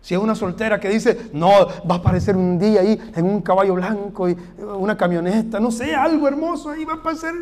Si 0.00 0.14
es 0.14 0.20
una 0.20 0.36
soltera 0.36 0.78
que 0.78 0.88
dice, 0.88 1.28
no, 1.32 1.48
va 1.50 1.96
a 1.96 1.98
aparecer 1.98 2.36
un 2.36 2.56
día 2.56 2.82
ahí 2.82 2.96
en 3.16 3.24
un 3.24 3.42
caballo 3.42 3.74
blanco 3.74 4.28
y 4.28 4.36
una 4.60 4.96
camioneta, 4.96 5.58
no 5.58 5.72
sé, 5.72 5.92
algo 5.92 6.28
hermoso 6.28 6.70
ahí 6.70 6.84
va 6.84 6.92
a 6.92 6.96
aparecer 6.98 7.34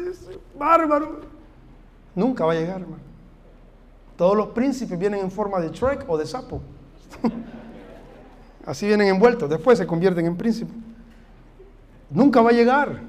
bárbaro. 0.58 1.20
Nunca 2.14 2.46
va 2.46 2.52
a 2.52 2.54
llegar, 2.54 2.80
hermano. 2.80 3.02
Todos 4.16 4.38
los 4.38 4.46
príncipes 4.46 4.98
vienen 4.98 5.20
en 5.20 5.30
forma 5.30 5.60
de 5.60 5.68
Shrek 5.68 6.06
o 6.08 6.16
de 6.16 6.24
sapo. 6.24 6.62
Así 8.64 8.86
vienen 8.86 9.08
envueltos, 9.08 9.50
después 9.50 9.76
se 9.76 9.86
convierten 9.86 10.24
en 10.24 10.34
príncipes. 10.34 10.74
Nunca 12.10 12.42
va 12.42 12.50
a 12.50 12.52
llegar. 12.52 13.00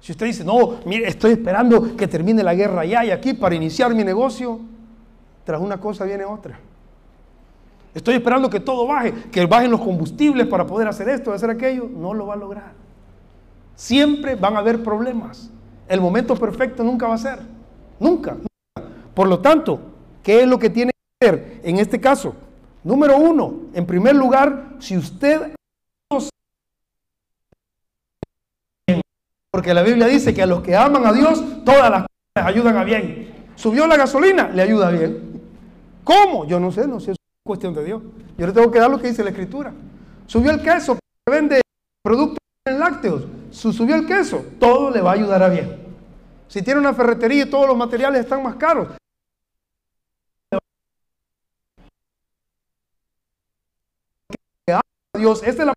Si 0.00 0.12
usted 0.12 0.26
dice, 0.26 0.44
no, 0.44 0.78
mire, 0.84 1.08
estoy 1.08 1.32
esperando 1.32 1.96
que 1.96 2.06
termine 2.06 2.42
la 2.42 2.54
guerra 2.54 2.82
allá 2.82 3.04
y 3.04 3.10
aquí 3.10 3.34
para 3.34 3.54
iniciar 3.54 3.94
mi 3.94 4.04
negocio, 4.04 4.60
tras 5.44 5.60
una 5.60 5.78
cosa 5.80 6.04
viene 6.04 6.24
otra. 6.24 6.58
Estoy 7.94 8.14
esperando 8.14 8.48
que 8.50 8.60
todo 8.60 8.86
baje, 8.86 9.12
que 9.32 9.44
bajen 9.46 9.70
los 9.70 9.80
combustibles 9.80 10.46
para 10.46 10.66
poder 10.66 10.86
hacer 10.88 11.08
esto, 11.08 11.32
hacer 11.32 11.50
aquello. 11.50 11.88
No 11.92 12.14
lo 12.14 12.26
va 12.26 12.34
a 12.34 12.36
lograr. 12.36 12.72
Siempre 13.74 14.34
van 14.34 14.56
a 14.56 14.58
haber 14.58 14.82
problemas. 14.82 15.50
El 15.88 16.00
momento 16.00 16.36
perfecto 16.36 16.84
nunca 16.84 17.08
va 17.08 17.14
a 17.14 17.18
ser. 17.18 17.38
Nunca. 17.98 18.36
Por 19.14 19.26
lo 19.26 19.40
tanto, 19.40 19.80
¿qué 20.22 20.42
es 20.42 20.46
lo 20.46 20.58
que 20.58 20.70
tiene 20.70 20.92
que 20.92 21.26
hacer 21.26 21.60
en 21.64 21.78
este 21.78 22.00
caso? 22.00 22.34
Número 22.84 23.16
uno, 23.16 23.54
en 23.74 23.84
primer 23.86 24.14
lugar, 24.14 24.76
si 24.78 24.96
usted... 24.96 25.57
Porque 29.50 29.72
la 29.74 29.82
Biblia 29.82 30.06
dice 30.06 30.34
que 30.34 30.42
a 30.42 30.46
los 30.46 30.62
que 30.62 30.76
aman 30.76 31.06
a 31.06 31.12
Dios, 31.12 31.42
todas 31.64 31.90
las 31.90 32.02
cosas 32.02 32.48
ayudan 32.48 32.76
a 32.76 32.84
bien. 32.84 33.46
Subió 33.54 33.86
la 33.86 33.96
gasolina, 33.96 34.48
le 34.48 34.62
ayuda 34.62 34.90
bien. 34.90 35.42
¿Cómo? 36.04 36.46
Yo 36.46 36.60
no 36.60 36.70
sé, 36.70 36.86
no 36.86 37.00
sé, 37.00 37.12
es 37.12 37.16
cuestión 37.44 37.74
de 37.74 37.84
Dios. 37.84 38.02
Yo 38.36 38.46
le 38.46 38.52
tengo 38.52 38.70
que 38.70 38.78
dar 38.78 38.90
lo 38.90 39.00
que 39.00 39.08
dice 39.08 39.24
la 39.24 39.30
Escritura. 39.30 39.72
Subió 40.26 40.50
el 40.50 40.62
queso, 40.62 40.98
vende 41.28 41.60
productos 42.02 42.38
lácteos, 42.64 43.24
subió 43.50 43.94
el 43.94 44.06
queso, 44.06 44.44
todo 44.60 44.90
le 44.90 45.00
va 45.00 45.12
a 45.12 45.14
ayudar 45.14 45.42
a 45.42 45.48
bien. 45.48 45.88
Si 46.48 46.62
tiene 46.62 46.80
una 46.80 46.92
ferretería 46.92 47.44
y 47.44 47.50
todos 47.50 47.66
los 47.66 47.76
materiales 47.76 48.20
están 48.20 48.42
más 48.42 48.56
caros, 48.56 48.88
Dios, 55.14 55.42
esta 55.42 55.62
es 55.62 55.66
la 55.66 55.74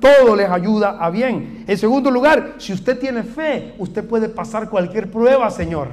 todo 0.00 0.36
les 0.36 0.48
ayuda 0.48 0.98
a 1.00 1.10
bien. 1.10 1.64
En 1.66 1.78
segundo 1.78 2.10
lugar, 2.10 2.54
si 2.58 2.72
usted 2.72 2.98
tiene 2.98 3.22
fe, 3.22 3.74
usted 3.78 4.04
puede 4.06 4.28
pasar 4.28 4.68
cualquier 4.68 5.10
prueba, 5.10 5.50
Señor. 5.50 5.88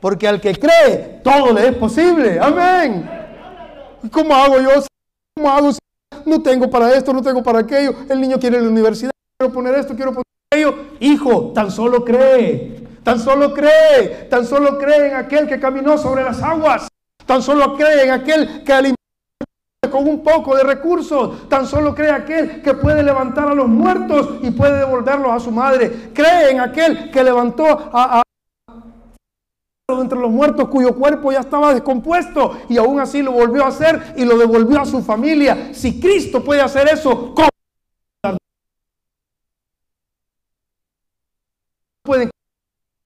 Porque 0.00 0.26
al 0.26 0.40
que 0.40 0.54
cree, 0.54 1.20
todo 1.22 1.52
le 1.52 1.68
es 1.68 1.74
posible. 1.74 2.38
Amén. 2.40 3.08
¿Y 4.02 4.08
cómo 4.08 4.34
hago 4.34 4.58
yo? 4.58 4.70
¿Cómo 5.36 5.50
hago? 5.50 5.70
No 6.24 6.42
tengo 6.42 6.70
para 6.70 6.94
esto, 6.94 7.12
no 7.12 7.22
tengo 7.22 7.42
para 7.42 7.60
aquello. 7.60 7.94
El 8.08 8.20
niño 8.20 8.38
quiere 8.38 8.60
la 8.60 8.68
universidad, 8.68 9.10
quiero 9.38 9.52
poner 9.52 9.74
esto, 9.74 9.94
quiero 9.94 10.12
poner 10.12 10.24
aquello. 10.50 10.74
Hijo, 11.00 11.52
tan 11.52 11.70
solo 11.70 12.04
cree. 12.04 12.80
Tan 13.02 13.18
solo 13.18 13.52
cree. 13.52 14.26
Tan 14.30 14.46
solo 14.46 14.78
cree 14.78 15.08
en 15.08 15.16
aquel 15.16 15.46
que 15.46 15.60
caminó 15.60 15.98
sobre 15.98 16.24
las 16.24 16.42
aguas. 16.42 16.88
Tan 17.26 17.42
solo 17.42 17.76
cree 17.76 18.04
en 18.04 18.10
aquel 18.10 18.64
que 18.64 18.72
alimentó 18.72 18.99
con 19.88 20.06
un 20.06 20.22
poco 20.22 20.56
de 20.56 20.64
recursos. 20.64 21.48
Tan 21.48 21.66
solo 21.66 21.94
cree 21.94 22.10
aquel 22.10 22.60
que 22.60 22.74
puede 22.74 23.02
levantar 23.02 23.48
a 23.48 23.54
los 23.54 23.68
muertos 23.68 24.38
y 24.42 24.50
puede 24.50 24.78
devolverlos 24.78 25.30
a 25.30 25.40
su 25.40 25.50
madre. 25.50 26.10
Cree 26.12 26.50
en 26.50 26.60
aquel 26.60 27.10
que 27.10 27.24
levantó 27.24 27.64
a, 27.92 28.22
entre 29.88 30.18
los 30.18 30.30
muertos 30.30 30.68
cuyo 30.68 30.94
cuerpo 30.94 31.32
ya 31.32 31.40
estaba 31.40 31.74
descompuesto 31.74 32.60
y 32.68 32.78
aún 32.78 33.00
así 33.00 33.22
lo 33.22 33.32
volvió 33.32 33.64
a 33.64 33.68
hacer 33.68 34.14
y 34.16 34.24
lo 34.24 34.36
devolvió 34.36 34.80
a 34.80 34.84
su 34.84 35.02
familia. 35.02 35.74
Si 35.74 35.98
Cristo 35.98 36.44
puede 36.44 36.60
hacer 36.60 36.88
eso, 36.88 37.34
¿cómo 37.34 37.48
pueden 42.02 42.30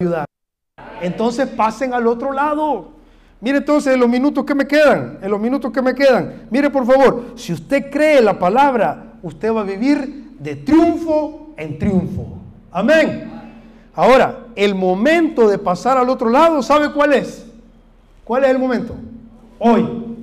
ayudar? 0.01 0.27
Entonces 1.01 1.49
pasen 1.49 1.95
al 1.95 2.07
otro 2.07 2.33
lado. 2.33 3.04
Mire 3.45 3.59
entonces 3.59 3.93
en 3.93 4.01
los 4.01 4.09
minutos 4.09 4.43
que 4.47 4.55
me 4.55 4.67
quedan, 4.67 5.19
en 5.21 5.31
los 5.31 5.39
minutos 5.39 5.71
que 5.71 5.83
me 5.83 5.95
quedan, 5.95 6.47
mire 6.51 6.71
por 6.71 6.87
favor, 6.87 7.33
si 7.37 7.53
usted 7.53 7.91
cree 7.91 8.23
la 8.23 8.39
palabra, 8.39 9.19
usted 9.23 9.53
va 9.53 9.61
a 9.61 9.65
vivir 9.65 10.31
de 10.39 10.57
triunfo 10.57 11.51
en 11.59 11.79
triunfo. 11.79 12.39
Amén. 12.73 13.31
Ahora, 13.95 14.47
el 14.57 14.75
momento 14.75 15.47
de 15.47 15.59
pasar 15.59 15.99
al 15.99 16.09
otro 16.09 16.31
lado, 16.31 16.63
¿sabe 16.63 16.91
cuál 16.91 17.13
es? 17.13 17.45
¿Cuál 18.25 18.45
es 18.45 18.51
el 18.51 18.59
momento? 18.59 18.95
Hoy. 19.59 20.17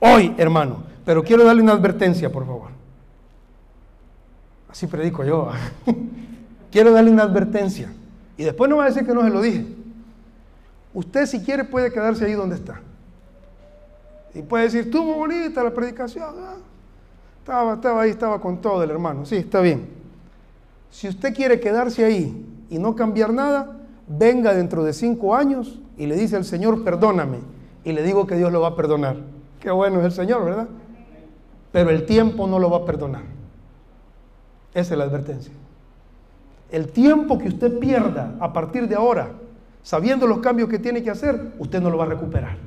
Hoy, 0.00 0.34
hermano. 0.38 0.84
Pero 1.04 1.22
quiero 1.22 1.44
darle 1.44 1.60
una 1.60 1.72
advertencia, 1.72 2.32
por 2.32 2.46
favor. 2.46 2.70
Así 4.70 4.86
predico 4.86 5.24
yo. 5.24 5.50
Quiero 6.72 6.90
darle 6.92 7.10
una 7.10 7.24
advertencia. 7.24 7.92
Y 8.38 8.44
después 8.44 8.70
no 8.70 8.78
va 8.78 8.84
a 8.84 8.86
decir 8.88 9.04
que 9.04 9.12
no 9.12 9.22
se 9.22 9.30
lo 9.30 9.42
dije. 9.42 9.77
Usted 10.94 11.26
si 11.26 11.40
quiere 11.40 11.64
puede 11.64 11.92
quedarse 11.92 12.24
ahí 12.24 12.32
donde 12.32 12.56
está. 12.56 12.80
Y 14.34 14.42
puede 14.42 14.64
decir, 14.64 14.80
estuvo 14.80 15.14
bonita 15.14 15.62
la 15.62 15.72
predicación. 15.72 16.34
Ah, 16.38 16.56
estaba, 17.40 17.74
estaba 17.74 18.02
ahí, 18.02 18.10
estaba 18.10 18.40
con 18.40 18.60
todo 18.60 18.82
el 18.82 18.90
hermano. 18.90 19.24
Sí, 19.24 19.36
está 19.36 19.60
bien. 19.60 19.88
Si 20.90 21.08
usted 21.08 21.34
quiere 21.34 21.60
quedarse 21.60 22.04
ahí 22.04 22.46
y 22.70 22.78
no 22.78 22.94
cambiar 22.94 23.32
nada, 23.32 23.76
venga 24.06 24.54
dentro 24.54 24.84
de 24.84 24.92
cinco 24.92 25.34
años 25.34 25.80
y 25.96 26.06
le 26.06 26.16
dice 26.16 26.36
al 26.36 26.44
Señor, 26.44 26.84
perdóname. 26.84 27.38
Y 27.84 27.92
le 27.92 28.02
digo 28.02 28.26
que 28.26 28.36
Dios 28.36 28.52
lo 28.52 28.60
va 28.60 28.68
a 28.68 28.76
perdonar. 28.76 29.16
Qué 29.60 29.70
bueno 29.70 30.00
es 30.00 30.06
el 30.06 30.12
Señor, 30.12 30.44
¿verdad? 30.44 30.68
Pero 31.72 31.90
el 31.90 32.06
tiempo 32.06 32.46
no 32.46 32.58
lo 32.58 32.70
va 32.70 32.78
a 32.78 32.84
perdonar. 32.84 33.22
Esa 34.74 34.94
es 34.94 34.98
la 34.98 35.04
advertencia. 35.04 35.52
El 36.70 36.88
tiempo 36.88 37.38
que 37.38 37.48
usted 37.48 37.78
pierda 37.78 38.34
a 38.40 38.52
partir 38.52 38.88
de 38.88 38.94
ahora, 38.94 39.30
sabiendo 39.88 40.26
los 40.26 40.40
cambios 40.40 40.68
que 40.68 40.78
tiene 40.78 41.02
que 41.02 41.08
hacer, 41.08 41.54
usted 41.58 41.80
no 41.80 41.88
lo 41.88 41.96
va 41.96 42.04
a 42.04 42.08
recuperar. 42.08 42.58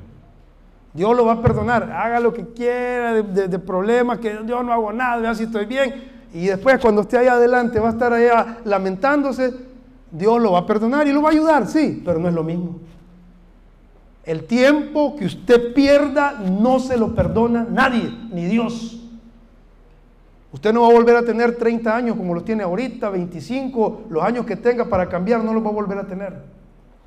Dios 0.92 1.16
lo 1.16 1.24
va 1.24 1.34
a 1.34 1.40
perdonar. 1.40 1.84
Haga 1.92 2.18
lo 2.18 2.34
que 2.34 2.48
quiera 2.48 3.22
de, 3.22 3.58
problemas, 3.60 4.18
que 4.18 4.40
yo 4.44 4.60
no 4.64 4.72
hago 4.72 4.92
nada, 4.92 5.18
vea 5.18 5.32
si 5.32 5.44
estoy 5.44 5.66
bien. 5.66 6.10
Y 6.34 6.46
después 6.46 6.80
cuando 6.80 7.02
esté 7.02 7.18
ahí 7.18 7.28
adelante 7.28 7.78
va 7.78 7.90
a 7.90 7.92
estar 7.92 8.12
allá 8.12 8.58
lamentándose. 8.64 9.54
Dios 10.10 10.42
lo 10.42 10.50
va 10.50 10.58
a 10.58 10.66
perdonar 10.66 11.06
y 11.06 11.12
lo 11.12 11.22
va 11.22 11.28
a 11.28 11.30
ayudar, 11.30 11.68
sí, 11.68 12.02
pero 12.04 12.18
no 12.18 12.26
es 12.26 12.34
lo 12.34 12.42
mismo. 12.42 12.80
El 14.24 14.42
tiempo 14.42 15.14
que 15.14 15.26
usted 15.26 15.72
pierda 15.74 16.32
no 16.40 16.80
se 16.80 16.96
lo 16.96 17.14
perdona 17.14 17.64
nadie, 17.70 18.12
ni 18.32 18.46
Dios. 18.46 19.00
Usted 20.50 20.72
no 20.72 20.82
va 20.82 20.88
a 20.88 20.92
volver 20.92 21.14
a 21.14 21.22
tener 21.22 21.56
30 21.56 21.96
años 21.96 22.16
como 22.16 22.34
los 22.34 22.44
tiene 22.44 22.64
ahorita, 22.64 23.10
25, 23.10 24.06
los 24.10 24.24
años 24.24 24.44
que 24.44 24.56
tenga 24.56 24.86
para 24.86 25.08
cambiar 25.08 25.44
no 25.44 25.54
los 25.54 25.64
va 25.64 25.68
a 25.68 25.72
volver 25.72 25.98
a 25.98 26.06
tener. 26.08 26.61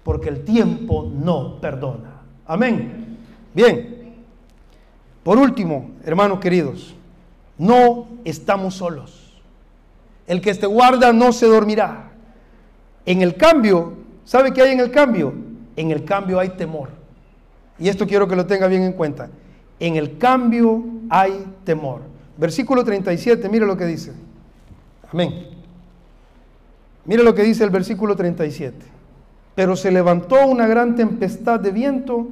Porque 0.05 0.29
el 0.29 0.43
tiempo 0.43 1.11
no 1.11 1.59
perdona. 1.59 2.21
Amén. 2.45 3.17
Bien. 3.55 4.13
Por 5.23 5.39
último, 5.39 5.89
hermanos 6.03 6.39
queridos, 6.39 6.93
no 7.57 8.07
estamos 8.23 8.75
solos. 8.75 9.41
El 10.27 10.41
que 10.41 10.53
se 10.53 10.67
guarda 10.67 11.11
no 11.11 11.33
se 11.33 11.47
dormirá. 11.47 12.11
En 13.07 13.23
el 13.23 13.35
cambio, 13.35 13.93
¿sabe 14.25 14.53
qué 14.53 14.61
hay 14.61 14.73
en 14.73 14.79
el 14.81 14.91
cambio? 14.91 15.33
En 15.75 15.89
el 15.89 16.05
cambio 16.05 16.39
hay 16.39 16.49
temor. 16.49 16.89
Y 17.79 17.89
esto 17.89 18.05
quiero 18.05 18.27
que 18.27 18.35
lo 18.35 18.45
tenga 18.45 18.67
bien 18.67 18.83
en 18.83 18.93
cuenta. 18.93 19.29
En 19.79 19.95
el 19.95 20.19
cambio 20.19 20.83
hay 21.09 21.47
temor. 21.63 22.01
Versículo 22.37 22.83
37, 22.83 23.49
mire 23.49 23.65
lo 23.65 23.75
que 23.75 23.85
dice. 23.87 24.13
Amén. 25.11 25.47
Mire 27.05 27.23
lo 27.23 27.33
que 27.33 27.41
dice 27.41 27.63
el 27.63 27.71
versículo 27.71 28.15
37. 28.15 28.94
Pero 29.55 29.75
se 29.77 29.91
levantó 29.91 30.45
una 30.45 30.67
gran 30.67 30.95
tempestad 30.95 31.59
de 31.59 31.71
viento 31.71 32.27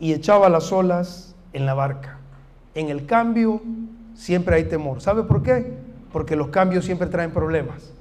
y 0.00 0.12
echaba 0.12 0.48
las 0.48 0.72
olas 0.72 1.34
en 1.52 1.66
la 1.66 1.74
barca. 1.74 2.18
En 2.74 2.88
el 2.88 3.06
cambio 3.06 3.60
siempre 4.14 4.56
hay 4.56 4.64
temor. 4.64 5.00
¿Sabe 5.00 5.22
por 5.22 5.42
qué? 5.42 5.76
Porque 6.12 6.36
los 6.36 6.48
cambios 6.48 6.84
siempre 6.84 7.08
traen 7.08 7.30
problemas. 7.30 7.92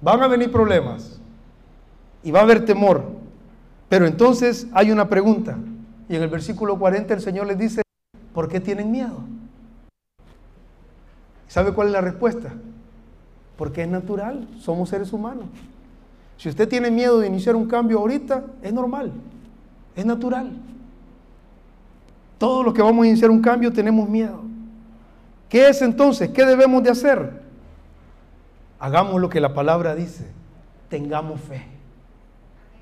Van 0.00 0.22
a 0.22 0.28
venir 0.28 0.52
problemas 0.52 1.20
y 2.22 2.30
va 2.30 2.40
a 2.40 2.42
haber 2.42 2.64
temor. 2.64 3.02
Pero 3.88 4.06
entonces 4.06 4.68
hay 4.72 4.90
una 4.90 5.08
pregunta. 5.08 5.58
Y 6.08 6.16
en 6.16 6.22
el 6.22 6.28
versículo 6.28 6.78
40 6.78 7.14
el 7.14 7.20
Señor 7.20 7.46
les 7.46 7.58
dice, 7.58 7.82
¿por 8.32 8.48
qué 8.48 8.60
tienen 8.60 8.92
miedo? 8.92 9.18
¿Sabe 11.48 11.72
cuál 11.72 11.88
es 11.88 11.92
la 11.92 12.00
respuesta? 12.00 12.52
Porque 13.56 13.82
es 13.82 13.88
natural, 13.88 14.48
somos 14.60 14.90
seres 14.90 15.12
humanos. 15.12 15.46
Si 16.36 16.48
usted 16.48 16.68
tiene 16.68 16.90
miedo 16.90 17.20
de 17.20 17.26
iniciar 17.26 17.56
un 17.56 17.66
cambio 17.66 17.98
ahorita, 17.98 18.44
es 18.62 18.72
normal, 18.72 19.12
es 19.94 20.04
natural. 20.04 20.52
Todos 22.38 22.64
los 22.64 22.74
que 22.74 22.82
vamos 22.82 23.04
a 23.04 23.08
iniciar 23.08 23.30
un 23.30 23.40
cambio 23.40 23.72
tenemos 23.72 24.08
miedo. 24.08 24.42
¿Qué 25.48 25.68
es 25.68 25.80
entonces? 25.80 26.30
¿Qué 26.30 26.44
debemos 26.44 26.82
de 26.82 26.90
hacer? 26.90 27.42
Hagamos 28.78 29.20
lo 29.20 29.28
que 29.28 29.40
la 29.40 29.54
palabra 29.54 29.94
dice. 29.94 30.26
Tengamos 30.88 31.40
fe. 31.40 31.64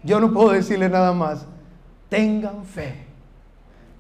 Yo 0.03 0.19
no 0.19 0.33
puedo 0.33 0.51
decirle 0.51 0.89
nada 0.89 1.13
más. 1.13 1.47
Tengan 2.09 2.65
fe. 2.65 3.07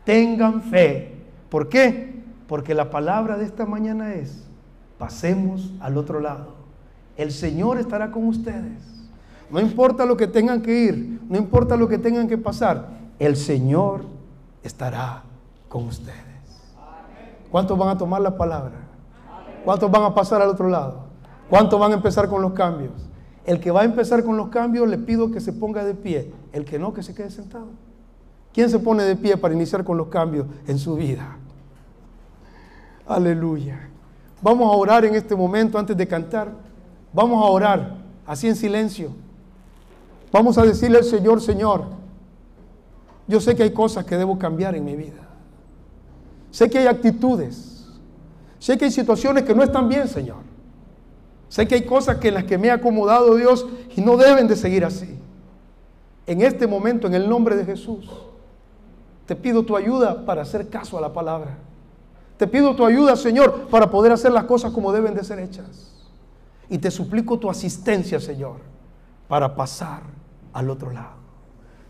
Tengan 0.05 0.63
fe. 0.63 1.15
¿Por 1.49 1.69
qué? 1.69 2.23
Porque 2.49 2.75
la 2.75 2.91
palabra 2.91 3.39
de 3.39 3.45
esta 3.45 3.65
mañana 3.65 4.15
es, 4.15 4.45
pasemos 4.99 5.73
al 5.81 5.97
otro 5.97 6.21
lado. 6.21 6.55
El 7.17 7.31
Señor 7.31 7.79
estará 7.79 8.11
con 8.11 8.27
ustedes. 8.27 8.94
No 9.55 9.61
importa 9.61 10.05
lo 10.05 10.17
que 10.17 10.27
tengan 10.27 10.63
que 10.63 10.77
ir, 10.77 11.21
no 11.29 11.39
importa 11.39 11.77
lo 11.77 11.87
que 11.87 11.97
tengan 11.97 12.27
que 12.27 12.37
pasar, 12.37 12.89
el 13.21 13.37
Señor 13.37 14.01
estará 14.65 15.23
con 15.69 15.85
ustedes. 15.85 16.19
¿Cuántos 17.53 17.79
van 17.79 17.91
a 17.91 17.97
tomar 17.97 18.21
la 18.21 18.37
palabra? 18.37 18.73
¿Cuántos 19.65 19.89
van 19.93 20.03
a 20.03 20.13
pasar 20.13 20.43
al 20.43 20.49
otro 20.49 20.69
lado? 20.69 21.05
¿Cuántos 21.49 21.79
van 21.79 21.93
a 21.93 21.95
empezar 21.95 22.29
con 22.29 22.43
los 22.43 22.53
cambios? 22.53 22.91
El 23.45 23.61
que 23.61 23.71
va 23.71 23.83
a 23.83 23.85
empezar 23.85 24.25
con 24.25 24.37
los 24.37 24.49
cambios 24.49 24.89
le 24.89 24.99
pido 24.99 25.31
que 25.31 25.41
se 25.41 25.53
ponga 25.53 25.85
de 25.85 25.95
pie. 25.95 26.33
El 26.53 26.65
que 26.65 26.81
no, 26.81 26.93
que 26.93 27.05
se 27.05 27.15
quede 27.15 27.31
sentado. 27.31 27.69
¿Quién 28.53 28.69
se 28.69 28.81
pone 28.81 29.05
de 29.05 29.15
pie 29.15 29.37
para 29.37 29.55
iniciar 29.55 29.85
con 29.85 29.97
los 29.97 30.09
cambios 30.09 30.49
en 30.67 30.81
su 30.81 30.97
vida? 30.97 31.37
Aleluya. 33.07 33.89
Vamos 34.43 34.67
a 34.67 34.77
orar 34.77 35.05
en 35.05 35.15
este 35.15 35.37
momento 35.37 35.79
antes 35.79 35.97
de 35.97 36.09
cantar. 36.09 36.51
Vamos 37.13 37.41
a 37.41 37.49
orar 37.49 37.99
así 38.27 38.49
en 38.49 38.57
silencio. 38.57 39.23
Vamos 40.35 40.59
a 40.59 40.64
decirle 40.64 40.99
al 40.99 41.05
Señor, 41.05 41.41
Señor, 41.41 41.85
yo 43.28 43.41
sé 43.41 43.55
que 43.55 43.62
hay 43.62 43.70
cosas 43.70 44.05
que 44.05 44.16
debo 44.16 44.37
cambiar 44.37 44.74
en 44.74 44.85
mi 44.85 44.97
vida. 44.97 45.28
Sé 46.51 46.68
que 46.68 46.78
hay 46.78 46.89
actitudes. 46.89 47.87
Sé 48.59 48.76
que 48.76 48.87
hay 48.87 48.91
situaciones 48.91 49.45
que 49.45 49.55
no 49.55 49.62
están 49.62 49.89
bien, 49.89 50.09
Señor. 50.09 50.39
Sé 51.49 51.68
que 51.68 51.76
hay 51.76 51.85
cosas 51.85 52.16
que 52.16 52.26
en 52.28 52.35
las 52.35 52.43
que 52.43 52.59
me 52.59 52.68
ha 52.68 52.74
acomodado 52.74 53.37
Dios 53.37 53.64
y 53.95 54.01
no 54.01 54.16
deben 54.16 54.49
de 54.49 54.57
seguir 54.57 54.85
así. 54.85 55.16
En 56.26 56.41
este 56.41 56.66
momento, 56.66 57.07
en 57.07 57.14
el 57.14 57.28
nombre 57.28 57.55
de 57.55 57.64
Jesús, 57.64 58.11
te 59.26 59.37
pido 59.37 59.62
tu 59.62 59.76
ayuda 59.76 60.26
para 60.26 60.43
hacer 60.43 60.68
caso 60.68 60.99
a 60.99 61.01
la 61.01 61.12
palabra. 61.12 61.59
Te 62.39 62.49
pido 62.49 62.74
tu 62.74 62.85
ayuda, 62.85 63.14
Señor, 63.14 63.68
para 63.68 63.89
poder 63.89 64.11
hacer 64.11 64.32
las 64.32 64.47
cosas 64.47 64.72
como 64.72 64.91
deben 64.91 65.14
de 65.14 65.22
ser 65.22 65.39
hechas. 65.39 65.95
Y 66.68 66.78
te 66.78 66.91
suplico 66.91 67.39
tu 67.39 67.49
asistencia, 67.49 68.18
Señor, 68.18 68.57
para 69.28 69.55
pasar 69.55 70.24
al 70.55 70.71
otro 70.71 70.91
lado. 70.91 71.17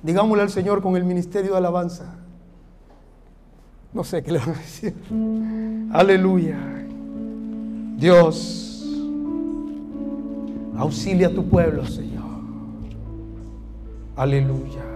Digámosle 0.02 0.42
al 0.42 0.50
Señor 0.50 0.82
con 0.82 0.96
el 0.96 1.04
ministerio 1.04 1.52
de 1.52 1.58
alabanza. 1.58 2.16
No 3.92 4.02
sé 4.02 4.22
qué 4.22 4.32
le 4.32 4.38
van 4.40 4.50
a 4.50 4.58
decir. 4.58 4.94
Aleluya. 5.92 6.58
Dios, 7.96 8.84
auxilia 10.76 11.28
a 11.28 11.30
tu 11.30 11.48
pueblo, 11.48 11.86
Señor. 11.86 12.24
Aleluya. 14.16 14.93